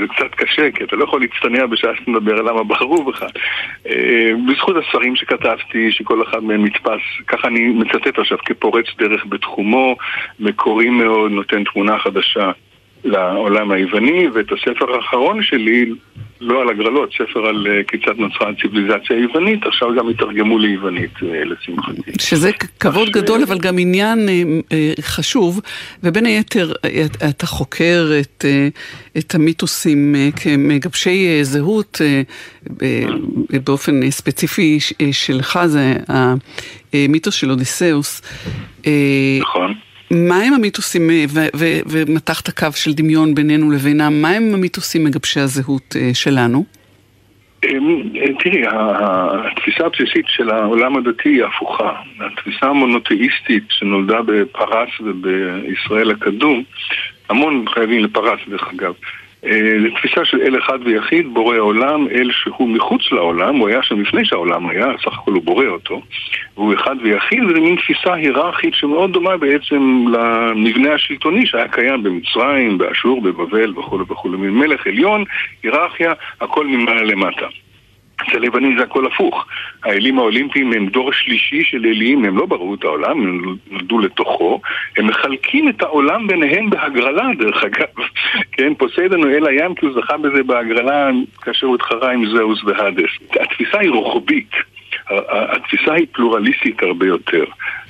זה 0.00 0.06
קצת 0.08 0.34
קשה, 0.36 0.70
כי 0.70 0.84
אתה 0.84 0.96
לא 0.96 1.04
יכול 1.04 1.20
להצטנע 1.20 1.66
בשעה 1.66 1.96
שאתה 1.96 2.10
מדבר 2.10 2.38
על 2.38 2.48
למה 2.48 2.64
בחרו 2.64 3.04
בך. 3.04 3.22
אה, 3.86 4.30
בזכות 4.48 4.76
הספרים 4.76 5.16
שכתבתי, 5.16 5.92
שכל 5.92 6.22
אחד 6.22 6.44
מהם 6.44 6.64
נתפס, 6.64 7.00
ככה 7.26 7.48
אני 7.48 7.60
מצטט 7.60 8.18
עכשיו, 8.18 8.38
כפורץ 8.38 8.86
דרך 8.98 9.26
בתחומו, 9.28 9.96
מקורי 10.40 10.90
מאוד, 10.90 11.30
נותן 11.30 11.64
תמונה 11.64 11.98
חדשה 11.98 12.50
לעולם 13.04 13.70
היווני, 13.70 14.28
ואת 14.28 14.52
הספר 14.52 14.94
האחרון 14.94 15.42
שלי, 15.42 15.92
לא 16.40 16.62
על 16.62 16.68
הגרלות, 16.68 17.12
ספר 17.12 17.46
על 17.46 17.66
uh, 17.66 17.90
כיצד 17.90 18.18
נוצרה 18.18 18.48
הציוויליזציה 18.48 19.16
היוונית, 19.16 19.66
עכשיו 19.66 19.88
גם 19.98 20.10
יתרגמו 20.10 20.58
ליוונית, 20.58 21.16
uh, 21.16 21.24
לשמחתי. 21.24 22.12
שזה 22.20 22.50
כבוד 22.80 23.10
גדול, 23.10 23.42
אבל 23.42 23.58
גם 23.58 23.78
עניין 23.78 24.28
uh, 24.28 25.02
חשוב, 25.02 25.60
ובין 26.02 26.26
היתר, 26.26 26.72
אתה 27.30 27.46
חוקר 27.46 28.12
את, 28.20 28.44
את 29.18 29.34
המיתוסים 29.34 30.14
כמגבשי 30.42 31.44
זהות, 31.44 32.00
uh, 32.00 32.72
באופן 33.64 34.10
ספציפי 34.10 34.78
שלך, 35.12 35.58
זה 35.66 35.94
המיתוס 36.92 37.34
של 37.34 37.50
אודיסאוס. 37.50 38.22
נכון. 39.40 39.74
מהם 40.10 40.52
המיתוסים, 40.54 41.10
אה, 41.10 41.24
ומתחת 41.86 42.50
קו 42.50 42.72
של 42.74 42.92
דמיון 42.92 43.34
בינינו 43.34 43.70
לבינם, 43.70 44.22
מהם 44.22 44.50
המיתוסים 44.54 45.04
מגבשי 45.04 45.40
הזהות 45.40 45.96
אה, 45.96 46.10
שלנו? 46.14 46.64
אמ, 47.64 48.02
אה, 48.16 48.34
תראי, 48.42 48.62
התפיסה 48.70 49.86
הבסיסית 49.86 50.26
של 50.28 50.50
העולם 50.50 50.96
הדתי 50.96 51.28
היא 51.28 51.44
הפוכה. 51.44 51.92
התפיסה 52.20 52.66
המונותאיסטית 52.66 53.64
שנולדה 53.68 54.22
בפרס 54.22 54.88
ובישראל 55.00 56.10
הקדום, 56.10 56.62
המון 57.28 57.64
חייבים 57.74 58.04
לפרס 58.04 58.40
דרך 58.48 58.68
אגב, 58.74 58.94
אה, 59.46 59.72
זו 59.82 59.96
תפיסה 59.96 60.24
של 60.24 60.40
אל 60.40 60.58
אחד 60.58 60.78
ויחיד, 60.84 61.34
בורא 61.34 61.56
עולם, 61.56 62.06
אל 62.08 62.30
שהוא 62.32 62.68
מחוץ 62.68 63.02
לעולם, 63.12 63.56
הוא 63.56 63.68
היה 63.68 63.82
שם 63.82 64.00
לפני 64.00 64.24
שהעולם 64.24 64.68
היה, 64.68 64.86
סך 65.04 65.18
הכל 65.18 65.32
הוא 65.32 65.42
בורא 65.42 65.66
אותו, 65.66 66.02
והוא 66.56 66.74
אחד 66.74 66.96
ויחיד, 67.02 67.44
וזו 67.44 67.60
מין 67.60 67.76
תפיסה 67.76 68.14
היררכית 68.14 68.74
שמאוד 68.74 69.12
דומה 69.12 69.36
בעצם 69.36 70.04
למבנה 70.12 70.94
השלטוני 70.94 71.46
שהיה 71.46 71.68
קיים 71.68 72.02
במצרים, 72.02 72.78
באשור, 72.78 73.22
בבבל 73.22 73.78
וכו' 73.78 73.98
וכו', 74.08 74.28
מין 74.28 74.50
מלך 74.50 74.86
עליון, 74.86 75.24
היררכיה, 75.62 76.12
הכל 76.40 76.66
ממעלה 76.66 77.02
למטה. 77.02 77.46
אצל 78.22 78.42
היוונים 78.42 78.78
זה 78.78 78.84
הכל 78.84 79.06
הפוך. 79.06 79.46
האלים 79.84 80.18
האולימפיים 80.18 80.72
הם 80.72 80.86
דור 80.86 81.12
שלישי 81.12 81.64
של 81.64 81.86
אלים, 81.86 82.24
הם 82.24 82.36
לא 82.36 82.46
בראו 82.46 82.74
את 82.74 82.84
העולם, 82.84 83.20
הם 83.20 83.56
נולדו 83.70 83.98
לתוכו. 83.98 84.60
הם 84.96 85.06
מחלקים 85.06 85.68
את 85.68 85.82
העולם 85.82 86.26
ביניהם 86.26 86.70
בהגרלה, 86.70 87.26
דרך 87.38 87.64
אגב. 87.64 88.06
כן, 88.52 88.74
פוסיידון 88.74 89.22
הוא 89.22 89.30
אל 89.32 89.46
הים 89.46 89.74
כי 89.74 89.86
הוא 89.86 89.94
זכה 90.00 90.16
בזה 90.16 90.42
בהגרלה 90.42 91.10
כאשר 91.42 91.66
הוא 91.66 91.74
התחרה 91.74 92.12
עם 92.12 92.26
זאוס 92.26 92.64
והדס. 92.64 93.10
התפיסה 93.40 93.78
היא 93.78 93.90
רוחבית. 93.90 94.50
התפיסה 95.28 95.92
היא 95.92 96.06
פלורליסטית 96.12 96.82
הרבה 96.82 97.06
יותר. 97.06 97.44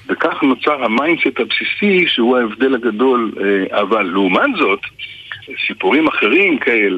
וכך 0.09 0.43
נוצר 0.43 0.85
ה 0.85 0.92
mindset 0.92 1.41
הבסיסי 1.41 2.07
שהוא 2.07 2.39
ההבדל 2.39 2.75
הגדול, 2.75 3.33
אה, 3.41 3.81
אבל 3.81 4.03
לעומת 4.03 4.51
זאת, 4.59 4.81
סיפורים 5.67 6.09
אחרים 6.09 6.59
כאלה, 6.59 6.97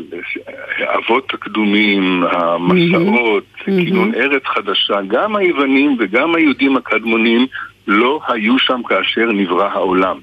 האבות 0.79 1.35
הקדומים, 1.35 2.23
המסעות, 2.31 3.45
mm-hmm. 3.59 3.65
כינון 3.65 4.15
ארץ 4.15 4.43
חדשה, 4.45 4.95
גם 5.09 5.37
היוונים 5.37 5.97
וגם 5.99 6.35
היהודים 6.35 6.77
הקדמונים 6.77 7.47
לא 7.87 8.21
היו 8.29 8.59
שם 8.59 8.81
כאשר 8.89 9.33
נברא 9.33 9.69
העולם. 9.69 10.19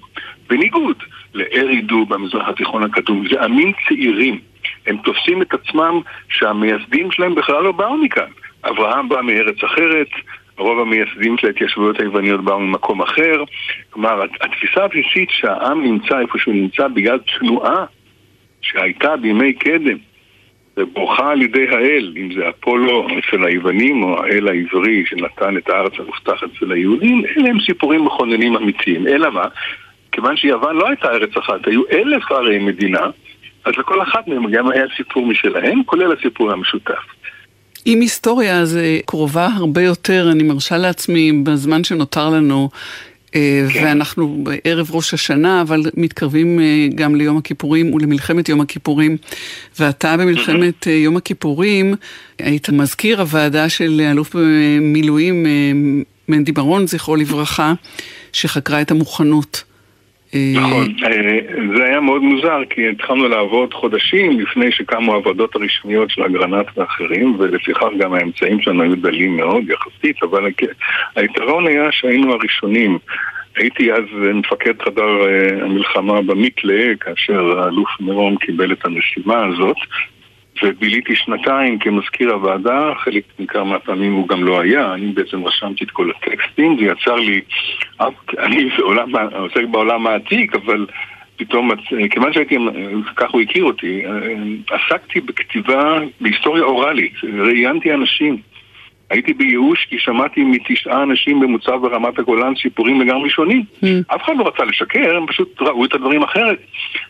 בניגוד 0.50 1.04
לארידו 1.34 2.06
במזרח 2.06 2.48
התיכון 2.48 2.84
הקדום, 2.84 3.24
זה 3.32 3.42
עמים 3.42 3.72
צעירים. 3.88 4.40
הם 4.88 4.98
תופסים 4.98 5.42
את 5.42 5.54
עצמם 5.54 6.02
שהמייסדים 6.30 7.12
שלהם 7.12 7.36
בכלל 7.36 7.64
לא 7.64 7.72
באו 7.72 7.98
מכאן. 7.98 8.30
אברהם 8.64 9.10
בא 9.10 9.22
מארץ 9.22 9.64
אחרת, 9.64 10.08
רוב 10.58 10.80
המייסדים 10.80 11.38
של 11.38 11.48
ההתיישבויות 11.48 12.00
היווניות 12.00 12.44
באו 12.44 12.60
ממקום 12.60 13.02
אחר. 13.02 13.44
כלומר, 13.90 14.24
התפיסה 14.42 14.84
הבסיסית 14.84 15.30
שהעם 15.30 15.84
נמצא 15.84 16.20
איפה 16.20 16.38
שהוא 16.38 16.54
נמצא 16.54 16.88
בגלל 16.88 17.20
תנועה 17.40 17.86
שהייתה 18.62 19.18
בימי 19.18 19.54
קדם 19.54 19.98
וברוכה 20.78 21.32
על 21.32 21.42
ידי 21.42 21.68
האל, 21.70 22.14
אם 22.18 22.30
זה 22.36 22.50
אפולו 22.50 23.08
אצל 23.08 23.46
היוונים 23.46 24.04
או 24.04 24.24
האל 24.24 24.48
העברי 24.48 25.04
שנתן 25.10 25.58
את 25.58 25.70
הארץ 25.70 25.94
המובטחת 26.00 26.48
אצל 26.58 26.72
היהודים, 26.72 27.24
אלה 27.38 27.50
הם 27.50 27.58
סיפורים 27.66 28.06
מכוננים 28.06 28.56
אמיתיים. 28.56 29.08
אלא 29.08 29.32
מה? 29.32 29.46
כיוון 30.12 30.38
שיוון 30.38 30.76
לא 30.76 30.88
הייתה 30.88 31.08
ארץ 31.08 31.38
אחת, 31.38 31.68
היו 31.68 31.82
אלף 31.92 32.32
ערי 32.32 32.60
מדינה, 32.60 33.06
אז 33.66 33.74
לכל 33.78 34.02
אחת 34.02 34.28
מהם 34.28 34.52
גם 34.52 34.72
היה 34.72 34.86
סיפור 34.98 35.26
משלהם, 35.26 35.84
כולל 35.86 36.14
הסיפור 36.14 36.52
המשותף. 36.52 37.04
אם 37.88 38.00
היסטוריה 38.02 38.66
זה 38.66 39.00
קרובה 39.06 39.48
הרבה 39.58 39.82
יותר, 39.82 40.30
אני 40.32 40.44
מרשה 40.44 40.78
לעצמי 40.78 41.32
בזמן 41.44 41.84
שנותר 41.84 42.30
לנו 42.30 42.70
כן. 43.32 43.86
ואנחנו 43.86 44.44
בערב 44.44 44.88
ראש 44.92 45.14
השנה, 45.14 45.62
אבל 45.62 45.84
מתקרבים 45.98 46.60
אה, 46.60 46.88
גם 46.96 47.16
ליום 47.16 47.38
הכיפורים 47.38 47.94
ולמלחמת 47.94 48.50
יום 48.50 48.62
הכיפורים. 48.62 49.18
ואתה 49.80 50.18
במלחמת 50.18 50.88
אה, 50.88 50.94
יום 50.94 51.18
הכיפורים 51.18 51.96
היית 52.40 52.70
מזכיר 52.70 53.22
הוועדה 53.22 53.70
של 53.70 54.02
אלוף 54.12 54.36
במילואים 54.36 55.46
מנדי 56.28 56.52
ברון, 56.52 56.88
זכרו 56.88 57.16
לברכה, 57.16 57.74
שחקרה 58.34 58.82
את 58.82 58.92
המוכנות. 58.92 59.64
נכון, 60.34 60.96
זה 61.78 61.84
היה 61.84 62.00
מאוד 62.00 62.22
מוזר 62.22 62.60
כי 62.70 62.90
התחלנו 62.90 63.28
לעבוד 63.28 63.74
חודשים 63.74 64.40
לפני 64.40 64.72
שקמו 64.72 65.14
העבודות 65.14 65.56
הרשמיות 65.56 66.10
של 66.10 66.24
אגרנט 66.24 66.66
ואחרים 66.78 67.36
ולפיכך 67.40 67.88
גם 67.98 68.14
האמצעים 68.14 68.62
שלנו 68.62 68.84
היו 68.84 68.96
דלים 68.96 69.38
מאוד 69.38 69.64
יחסית 69.70 70.24
אבל 70.24 70.52
היתרון 71.16 71.68
היה 71.68 71.92
שהיינו 71.92 72.34
הראשונים. 72.34 72.98
הייתי 73.56 73.94
אז 73.94 74.04
מפקד 74.34 74.82
חדר 74.82 75.28
אה, 75.28 75.66
המלחמה 75.66 76.22
במיתלה 76.22 76.96
כאשר 77.00 77.60
האלוף 77.60 77.90
מירון 78.00 78.36
קיבל 78.38 78.72
את 78.72 78.86
המשימה 78.86 79.46
הזאת 79.46 79.78
וביליתי 80.64 81.16
שנתיים 81.16 81.80
כמזכיר 81.80 82.34
הוועדה, 82.34 82.92
חלק 83.04 83.24
ניכר 83.40 83.64
מהפעמים 83.64 84.14
הוא 84.14 84.28
גם 84.28 84.44
לא 84.44 84.60
היה, 84.60 84.94
אני 84.94 85.06
בעצם 85.12 85.46
רשמתי 85.46 85.84
את 85.84 85.92
כל 85.92 86.12
הטקסטים, 86.12 86.78
זה 86.80 86.86
יצר 86.86 87.16
לי, 87.16 87.42
אני 88.40 88.70
עולם, 88.82 89.16
עוסק 89.16 89.64
בעולם 89.72 90.08
העתיק, 90.08 90.56
אבל 90.56 90.86
פתאום, 91.38 91.72
כיוון 92.12 92.34
שהייתי, 92.34 92.58
ככה 93.16 93.32
הוא 93.32 93.42
הכיר 93.42 93.64
אותי, 93.64 94.04
עסקתי 94.72 95.22
בכתיבה, 95.22 96.00
בהיסטוריה 96.22 96.64
אוראלית, 96.64 97.14
ראיינתי 97.24 97.94
אנשים. 97.94 98.38
הייתי 99.10 99.34
בייאוש 99.34 99.86
כי 99.90 100.00
שמעתי 100.00 100.44
מתשעה 100.44 101.04
אנשים 101.04 101.40
במוצב 101.40 101.76
ברמת 101.82 102.20
הגולן 102.20 102.54
סיפורים 102.62 103.02
לגמרי 103.02 103.30
שונים. 103.30 103.64
Mm. 103.84 103.88
אף 104.08 104.24
אחד 104.24 104.34
לא 104.38 104.48
רצה 104.48 104.64
לשקר, 104.64 105.18
הם 105.18 105.28
פשוט 105.28 105.62
ראו 105.62 105.86
את 105.86 105.94
הדברים 105.94 106.24
אחרת. 106.24 106.60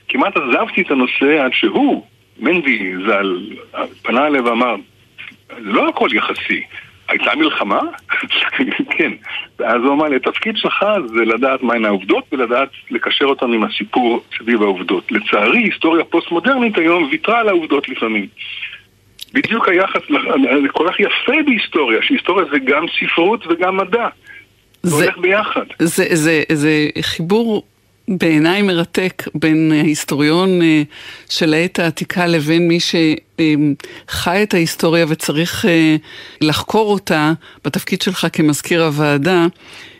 כמעט 0.10 0.34
עזבתי 0.38 0.82
את 0.82 0.92
הנושא 0.92 1.44
עד 1.46 1.52
שהוא, 1.54 2.06
מנדי 2.40 2.94
ז"ל 3.08 3.56
פנה 4.02 4.28
אליי 4.28 4.42
ואמר, 4.42 4.76
לא 5.58 5.90
הכל 5.90 6.10
יחסי. 6.14 6.64
הייתה 7.10 7.36
מלחמה? 7.36 7.82
כן. 8.98 9.12
ואז 9.60 9.82
הוא 9.84 9.94
אמר 9.94 10.08
לי, 10.08 10.16
התפקיד 10.16 10.58
שלך 10.58 10.86
זה 11.08 11.26
לדעת 11.26 11.64
מהן 11.64 11.86
העובדות 11.86 12.24
ולדעת 12.32 12.70
לקשר 12.92 13.26
אותן 13.26 13.54
עם 13.54 13.64
הסיפור 13.64 14.24
סביב 14.38 14.62
העובדות. 14.62 15.12
לצערי, 15.12 15.60
היסטוריה 15.60 16.06
פוסט-מודרנית 16.06 16.78
היום 16.78 17.08
ויתרה 17.12 17.40
על 17.40 17.50
העובדות 17.50 17.90
לפעמים. 17.90 18.28
בדיוק 19.34 19.70
היחס, 19.70 20.02
זה 20.62 20.70
כל 20.72 20.88
כך 20.90 21.00
יפה 21.00 21.44
בהיסטוריה, 21.46 22.00
שהיסטוריה 22.02 22.46
זה 22.52 22.60
גם 22.60 22.86
ספרות 23.00 23.48
וגם 23.48 23.78
מדע. 23.78 24.08
זה 24.84 24.96
הולך 24.96 25.18
ביחד. 25.18 25.66
זה, 25.80 26.06
זה, 26.16 26.44
זה 26.52 26.88
חיבור 27.02 27.64
בעיניי 28.18 28.62
מרתק 28.62 29.24
בין 29.36 29.72
ההיסטוריון 29.72 30.62
אה, 30.62 30.82
של 31.30 31.54
העת 31.54 31.80
העתיקה 31.80 32.28
לבין 32.28 32.68
מי 32.68 32.78
שחי 32.80 34.44
את 34.44 34.54
ההיסטוריה 34.54 35.06
וצריך 35.10 35.66
אה, 35.66 35.96
לחקור 36.42 36.94
אותה 36.94 37.32
בתפקיד 37.66 38.02
שלך 38.02 38.28
כמזכיר 38.34 38.84
הוועדה. 38.86 39.46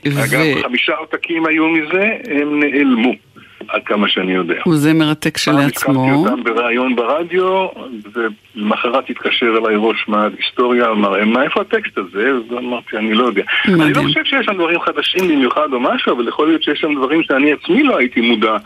אגב, 0.08 0.42
ו... 0.58 0.64
חמישה 0.64 0.94
עותקים 0.94 1.46
היו 1.46 1.68
מזה, 1.68 2.08
הם 2.26 2.60
נעלמו. 2.60 3.29
עד 3.68 3.82
כמה 3.86 4.10
שאני 4.10 4.32
יודע. 4.34 4.62
וזה 4.68 4.94
מרתק 4.94 5.36
כשלעצמו. 5.36 6.10
הזכרתי 6.10 6.32
אותם 6.32 6.44
בריאיון 6.44 6.96
ברדיו, 6.96 7.68
ולמחרת 8.14 9.10
התקשר 9.10 9.46
אליי 9.46 9.76
ראש 9.78 10.06
מההיסטוריה, 10.08 10.90
אמר, 10.92 11.26
מה 11.26 11.44
איפה 11.44 11.62
הטקסט 11.62 11.98
הזה? 11.98 12.32
ואמרתי, 12.50 12.98
אני 12.98 13.14
לא 13.14 13.26
יודע. 13.26 13.44
מדהים. 13.68 13.82
אני 13.82 13.94
לא 13.94 14.02
חושב 14.02 14.24
שיש 14.24 14.46
שם 14.46 14.54
דברים 14.54 14.80
חדשים 14.82 15.28
במיוחד 15.28 15.68
או 15.74 15.80
משהו, 15.80 16.14
אבל 16.16 16.28
יכול 16.28 16.48
להיות 16.48 16.64
שיש 16.64 16.80
שם 16.80 16.96
דברים 16.96 17.24
שאני 17.24 17.52
עצמי 17.54 17.84
לא 17.84 17.98
הייתי 17.98 18.22
מודע 18.22 18.58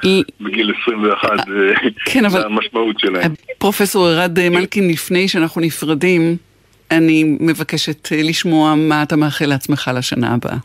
בגיל 0.42 0.74
21 0.84 1.30
אה, 1.32 1.44
כן, 2.12 2.26
אבל... 2.26 2.46
למשמעות 2.46 3.00
שלהם. 3.00 3.32
פרופסור 3.58 4.08
ערד 4.08 4.50
מלכין, 4.50 4.90
לפני 4.90 5.28
שאנחנו 5.28 5.62
נפרדים, 5.62 6.36
אני 6.92 7.38
מבקשת 7.40 8.08
לשמוע 8.12 8.76
מה 8.76 9.04
אתה 9.04 9.16
מאחל 9.16 9.46
לעצמך 9.46 9.92
לשנה 9.96 10.34
הבאה. 10.34 10.58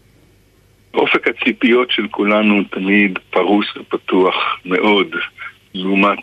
אופק 0.98 1.28
הציפיות 1.28 1.90
של 1.90 2.08
כולנו 2.10 2.62
תמיד 2.70 3.18
פרוס 3.30 3.66
ופתוח 3.76 4.58
מאוד 4.64 5.16
לעומת 5.74 6.18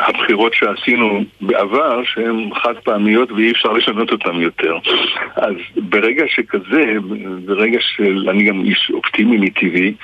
הבחירות 0.00 0.54
שעשינו 0.54 1.24
בעבר 1.40 2.04
שהן 2.04 2.50
חד 2.54 2.74
פעמיות 2.84 3.32
ואי 3.32 3.50
אפשר 3.50 3.72
לשנות 3.72 4.12
אותן 4.12 4.34
יותר. 4.34 4.78
אז 5.36 5.54
ברגע 5.76 6.24
שכזה, 6.28 6.92
ברגע 7.44 7.78
שאני 7.80 8.44
גם 8.44 8.64
איש 8.64 8.90
אופטימי 8.94 9.36
מטבעי 9.36 9.94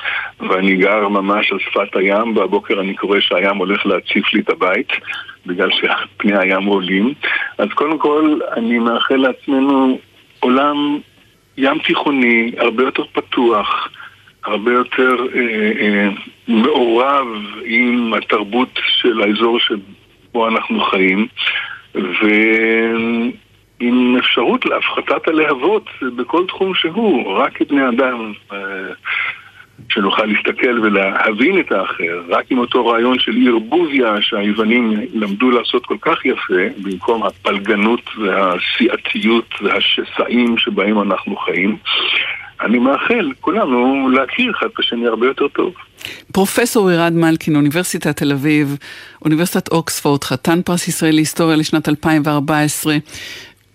ואני 0.40 0.76
גר 0.76 1.08
ממש 1.08 1.52
על 1.52 1.58
שפת 1.58 1.96
הים, 1.96 2.36
והבוקר 2.36 2.80
אני 2.80 2.94
קורא 2.94 3.20
שהים 3.20 3.56
הולך 3.56 3.86
להציף 3.86 4.34
לי 4.34 4.40
את 4.40 4.50
הבית 4.50 4.92
בגלל 5.46 5.70
שפני 5.70 6.38
הים 6.38 6.64
עולים. 6.64 7.14
אז 7.58 7.68
קודם 7.74 7.98
כל, 7.98 8.38
אני 8.56 8.78
מאחל 8.78 9.16
לעצמנו 9.16 9.98
עולם 10.40 10.98
ים 11.56 11.78
תיכוני, 11.78 12.52
הרבה 12.58 12.82
יותר 12.82 13.04
פתוח, 13.12 13.88
הרבה 14.44 14.72
יותר 14.72 15.16
אה, 15.34 15.72
אה, 15.80 16.08
מעורב 16.48 17.26
עם 17.64 18.14
התרבות 18.14 18.80
של 18.86 19.22
האזור 19.22 19.58
שבו 19.60 20.48
אנחנו 20.48 20.80
חיים, 20.80 21.26
ועם 21.94 23.32
אפשרות 24.18 24.66
להפחתת 24.66 25.28
הלהבות 25.28 25.86
בכל 26.16 26.46
תחום 26.48 26.74
שהוא, 26.74 27.32
רק 27.32 27.56
כבני 27.56 27.88
אדם. 27.88 28.32
אה, 28.52 28.58
שנוכל 29.88 30.24
להסתכל 30.24 30.78
ולהבין 30.82 31.60
את 31.60 31.72
האחר, 31.72 32.22
רק 32.28 32.44
עם 32.50 32.58
אותו 32.58 32.86
רעיון 32.86 33.18
של 33.18 33.32
ערבוביה 33.48 34.16
שהיוונים 34.20 34.94
למדו 35.14 35.50
לעשות 35.50 35.86
כל 35.86 35.96
כך 36.00 36.24
יפה, 36.24 36.82
במקום 36.82 37.22
הפלגנות 37.22 38.00
והסיעתיות 38.18 39.54
והשסעים 39.62 40.58
שבהם 40.58 41.02
אנחנו 41.02 41.36
חיים. 41.36 41.76
אני 42.60 42.78
מאחל 42.78 43.30
לכולנו 43.30 44.08
להכיר 44.08 44.52
אחד 44.58 44.66
את 44.74 44.78
השני 44.78 45.06
הרבה 45.06 45.26
יותר 45.26 45.48
טוב. 45.48 45.74
פרופסור 46.32 46.90
ירד 46.90 47.12
מלכין, 47.12 47.56
אוניברסיטת 47.56 48.16
תל 48.16 48.32
אביב, 48.32 48.76
אוניברסיטת 49.24 49.68
אוקספורד, 49.68 50.24
חתן 50.24 50.62
פרס 50.62 50.88
ישראל 50.88 51.14
להיסטוריה 51.14 51.56
לשנת 51.56 51.88
2014, 51.88 52.96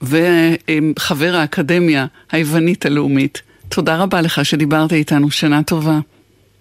וחבר 0.01 1.35
האקדמיה 1.35 2.05
היוונית 2.31 2.85
הלאומית. 2.85 3.41
תודה 3.69 4.03
רבה 4.03 4.21
לך 4.21 4.45
שדיברת 4.45 4.93
איתנו, 4.93 5.31
שנה 5.31 5.63
טובה. 5.63 5.99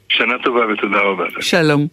שנה 0.08 0.34
טובה 0.44 0.60
ותודה 0.72 0.98
רבה. 0.98 1.24
שלום. 1.40 1.86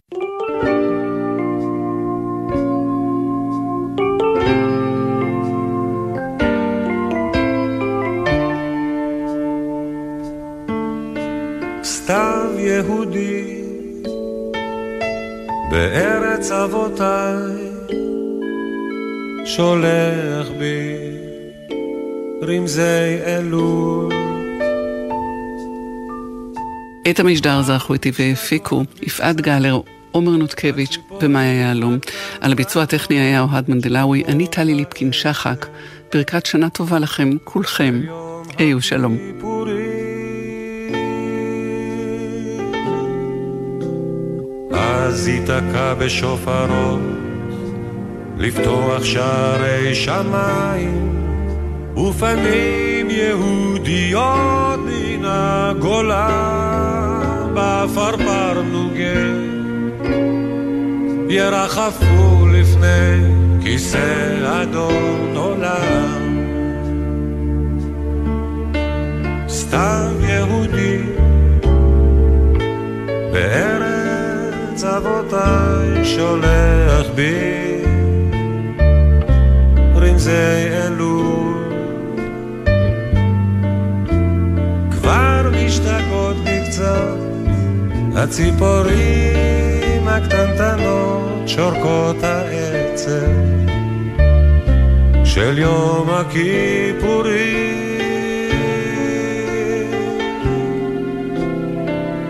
סתיו 11.84 12.50
יהודי 12.58 13.64
בארץ 15.72 16.52
אבותיי 16.52 17.74
שולח 19.46 20.48
בי 20.60 20.96
רמזי 22.48 23.18
אלול 23.26 24.33
את 27.10 27.20
המשדר 27.20 27.62
זרחו 27.62 27.94
איתי 27.94 28.12
והפיקו 28.20 28.84
יפעת 29.02 29.42
גלר, 29.42 29.80
עומר 30.12 30.32
נותקביץ' 30.32 30.98
ומאיה 31.22 31.54
יהלום. 31.54 31.98
על 32.42 32.52
הביצוע 32.52 32.84
הטכני 32.84 33.20
היה 33.20 33.42
אוהד 33.42 33.70
מנדלאווי, 33.70 34.24
אני 34.28 34.48
טלי 34.48 34.74
ליפקין 34.74 35.12
שחק. 35.12 35.66
ברכת 36.14 36.46
שנה 36.46 36.70
טובה 36.70 37.00
לכם, 37.00 37.30
כולכם. 37.44 38.02
היו 38.58 38.82
שלום. 38.82 39.18
אז 44.72 45.28
ייתקע 45.28 45.94
בשופרו 45.94 46.98
לפתוח 48.38 49.04
שערי 49.04 49.96
שמיים 49.96 51.10
ופנים 51.98 53.10
יהודיות 53.10 54.80
מן 55.24 55.30
הגולה 55.30 56.28
בפרפר 57.54 58.62
נוגה 58.62 59.20
ירחפו 61.30 62.48
לפני 62.52 63.34
כיסא 63.64 64.62
אדון 64.62 65.34
עולם 65.36 66.24
סתם 69.48 70.14
יהודי 70.28 70.98
בארץ 73.34 74.84
אבותיי 74.84 76.06
שולח 76.06 77.08
בי 77.16 77.84
רמזי 79.96 80.32
אלול 80.72 81.13
משתגעות 85.74 86.38
בקצת 86.44 87.18
הציפורים 88.16 90.08
הקטנטנות 90.08 91.48
שורקות 91.48 92.24
העצב. 92.24 93.12
של 95.26 95.58
יום 95.58 96.10
הכיפורים. 96.10 97.64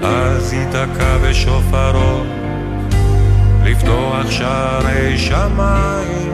אז 0.03 0.53
ייתקע 0.53 1.17
בשופרו 1.17 2.23
לפתוח 3.63 4.31
שערי 4.31 5.17
שמיים. 5.17 6.33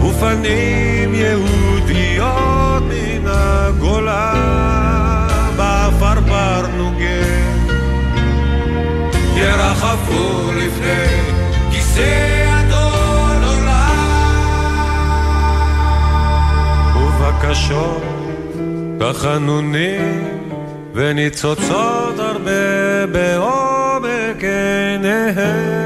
ופנים 0.00 1.14
יהודיות 1.14 2.82
מן 2.82 3.26
הגולה 3.26 5.13
בפרפר 5.96 6.66
נוגן 6.76 7.58
ירחפו 9.36 10.52
לפני 10.56 11.20
כיסא 11.70 12.46
אדון 12.60 13.42
עולם. 13.44 13.96
ובקשות 16.96 18.02
תחנונים 18.98 20.24
וניצוצות 20.94 22.18
הרבה 22.18 23.06
בעומק 23.12 24.42
עיניהם 24.42 25.83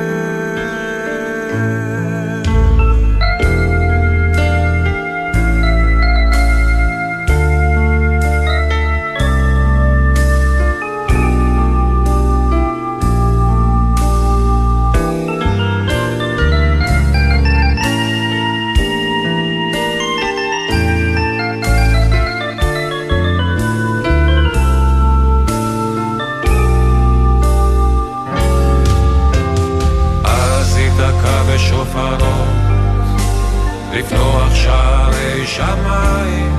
שמיים 35.49 36.53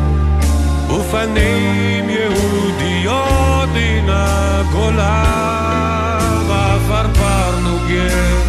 ופנים 0.90 2.10
יהודיות 2.10 3.70
מן 3.74 4.10
הגולה 4.10 5.24
ועפרפר 6.48 7.60
נוגן 7.64 8.40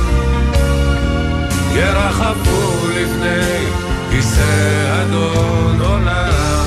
ירחפו 1.75 2.89
לפני 2.89 3.67
כיסא 4.11 5.03
אדון 5.03 5.81
עולם. 5.81 6.65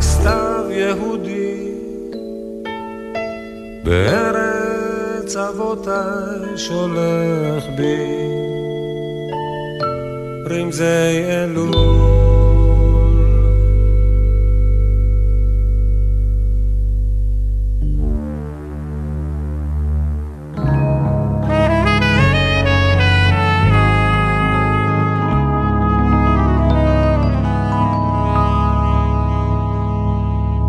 סתיו 0.00 0.64
יהודי 0.70 1.70
בארץ 3.84 5.36
אבותיי 5.36 6.58
שולח 6.58 7.64
בי 7.76 8.43
רמזי 10.54 11.24
אלול. 11.28 11.70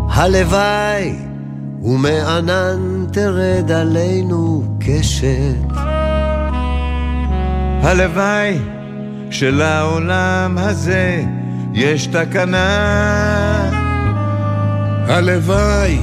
הלוואי 0.08 1.14
ומענן 1.82 3.06
תרד 3.12 3.70
עלינו 3.70 4.64
קשת. 4.80 5.76
הלוואי 7.82 8.75
שלעולם 9.38 10.58
הזה 10.58 11.24
יש 11.72 12.06
תקנה. 12.06 13.70
הלוואי 15.08 15.98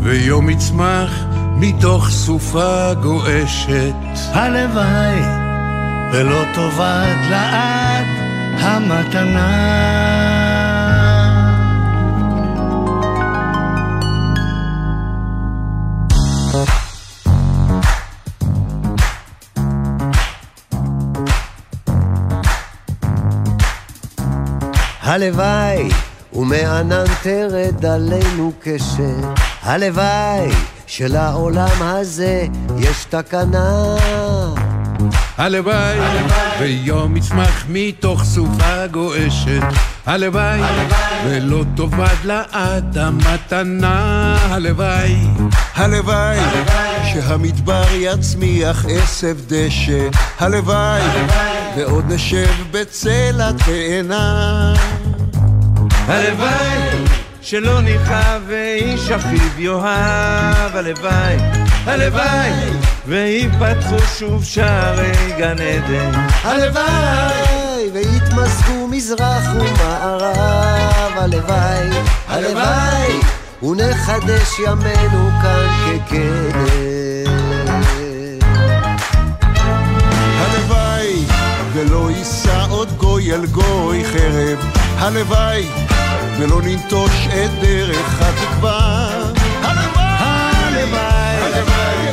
ויום 0.00 0.50
יצמח 0.50 1.24
מתוך 1.56 2.08
סופה 2.10 2.94
גועשת. 2.94 3.94
הלוואי 4.32 5.20
ולא 6.12 6.42
תאבד 6.54 7.16
לעד 7.30 8.06
המתנה. 8.60 10.45
הלוואי 25.06 25.88
ומענן 26.32 27.04
תרד 27.22 27.86
עלינו 27.86 28.52
קשת, 28.62 29.40
הלוואי 29.62 30.50
שלעולם 30.86 31.82
הזה 31.82 32.46
יש 32.78 33.04
תקנה. 33.04 33.96
הלוואי 35.38 35.98
ויום 36.60 37.16
יצמח 37.16 37.64
מתוך 37.68 38.24
סופה 38.24 38.86
גועשת, 38.86 39.62
הלוואי 40.06 40.60
ולא 41.28 41.64
תאבד 41.76 42.24
לעד 42.24 42.98
המתנה, 42.98 44.36
הלוואי. 44.50 45.16
הלוואי 45.74 46.38
שהמדבר 47.04 47.84
יצמיח 47.92 48.84
עשב 48.88 49.36
דשא, 49.46 50.08
הלוואי 50.38 51.02
ועוד 51.76 52.04
נשב 52.12 52.54
בצל 52.70 53.40
התאנה. 53.40 54.74
הלוואי 56.06 57.04
שלא 57.40 57.80
נכאב 57.80 58.42
ואיש 58.46 59.10
אחיו 59.10 59.60
יאהב, 59.60 60.76
הלוואי, 60.76 61.36
הלוואי, 61.84 62.52
ויפתחו 63.06 63.98
שוב 64.18 64.44
שערי 64.44 65.32
גן 65.38 65.56
עדן. 65.60 66.10
הלוואי 66.42 67.90
ויתמזגו 68.36 68.88
מזרח 68.88 69.44
ומערב, 69.54 71.12
הלוואי, 71.16 71.88
הלוואי, 72.28 73.20
ונחדש 73.62 74.58
ימינו 74.58 75.30
כאן 75.42 75.68
כקדם. 75.86 77.82
הלוואי 80.38 81.24
ולא 81.72 82.10
יישא 82.10 82.66
עוד 82.70 82.92
גוי 82.96 83.32
אל 83.32 83.46
גוי 83.46 84.04
חרב, 84.04 84.58
הלוואי 84.98 85.68
ולא 86.38 86.62
ננטוש 86.62 87.26
את 87.26 87.50
דרך 87.60 88.22
התקווה. 88.22 89.08
הלוואי, 89.62 90.92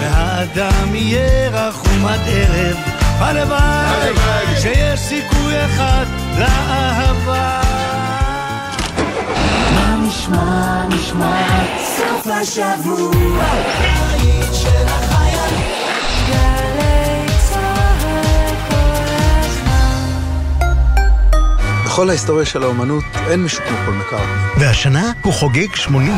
והאדם 0.02 0.96
יהיה 0.96 1.50
רחום 1.50 2.06
עד 2.06 2.20
ערב, 2.26 2.78
הלוואי, 3.20 4.14
שיש 4.62 5.00
סיכוי 5.00 5.66
אחד 5.66 6.06
לאהבה. 6.40 7.62
מה 9.76 9.96
נשמע, 10.08 10.86
נשמע, 10.88 11.44
סוף 11.98 12.28
השבוע, 12.28 13.44
בית 13.80 14.54
של 14.54 14.86
החיילים. 14.88 15.68
גלי 16.28 17.26
צהל 17.50 18.56
כל 18.70 19.14
הזמן. 19.40 20.06
בכל 21.86 22.10
ההיסטוריה 22.10 22.46
של 22.46 22.64
האומנות 22.64 23.04
אין 23.30 23.44
מישהו 23.44 23.64
כמו 23.68 23.78
פול 23.86 23.94
מקארטני. 23.94 24.34
והשנה 24.60 25.12
הוא 25.22 25.34
חוגג 25.34 25.76
80. 25.76 26.14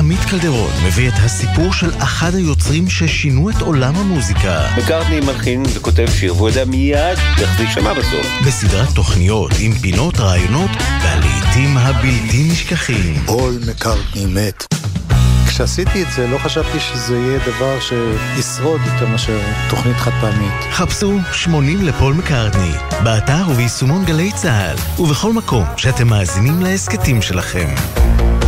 עמית 0.00 0.24
קלדרון 0.30 0.70
מביא 0.86 1.08
את 1.08 1.14
הסיפור 1.16 1.72
של 1.72 1.90
אחד 1.98 2.34
היוצרים 2.34 2.90
ששינו 2.90 3.50
את 3.50 3.60
עולם 3.60 3.96
המוזיקה. 3.96 4.66
מקארטני 4.78 5.20
מלחין 5.20 5.62
וכותב 5.74 6.06
שיר 6.10 6.36
והוא 6.36 6.48
יודע 6.48 6.64
מיד 6.64 7.18
איך 7.40 7.56
זה 7.58 7.62
יישמע 7.64 7.94
בסוף. 7.94 8.26
בסדרת 8.46 8.88
תוכניות 8.94 9.50
עם 9.60 9.72
פינות, 9.72 10.18
רעיונות 10.18 10.70
והלעיתים 11.02 11.76
הבלתי 11.78 12.48
נשכחים. 12.52 13.14
פול 13.26 13.58
מקארטני 13.68 14.26
מת. 14.26 14.64
כשעשיתי 15.48 16.02
את 16.02 16.06
זה 16.16 16.26
לא 16.26 16.38
חשבתי 16.38 16.80
שזה 16.80 17.16
יהיה 17.16 17.38
דבר 17.46 17.78
שישרוד 17.80 18.80
יותר 18.86 19.06
מאשר 19.06 19.38
תוכנית 19.70 19.96
חד 19.96 20.12
פעמית. 20.20 20.72
חפשו 20.72 21.18
80 21.32 21.86
לפול 21.86 22.14
מקארטני, 22.14 22.72
באתר 23.04 23.42
וביישומון 23.50 24.04
גלי 24.04 24.32
צה"ל, 24.32 25.02
ובכל 25.02 25.32
מקום 25.32 25.64
שאתם 25.76 26.08
מאזינים 26.08 26.62
להסכתים 26.62 27.22
שלכם. 27.22 27.74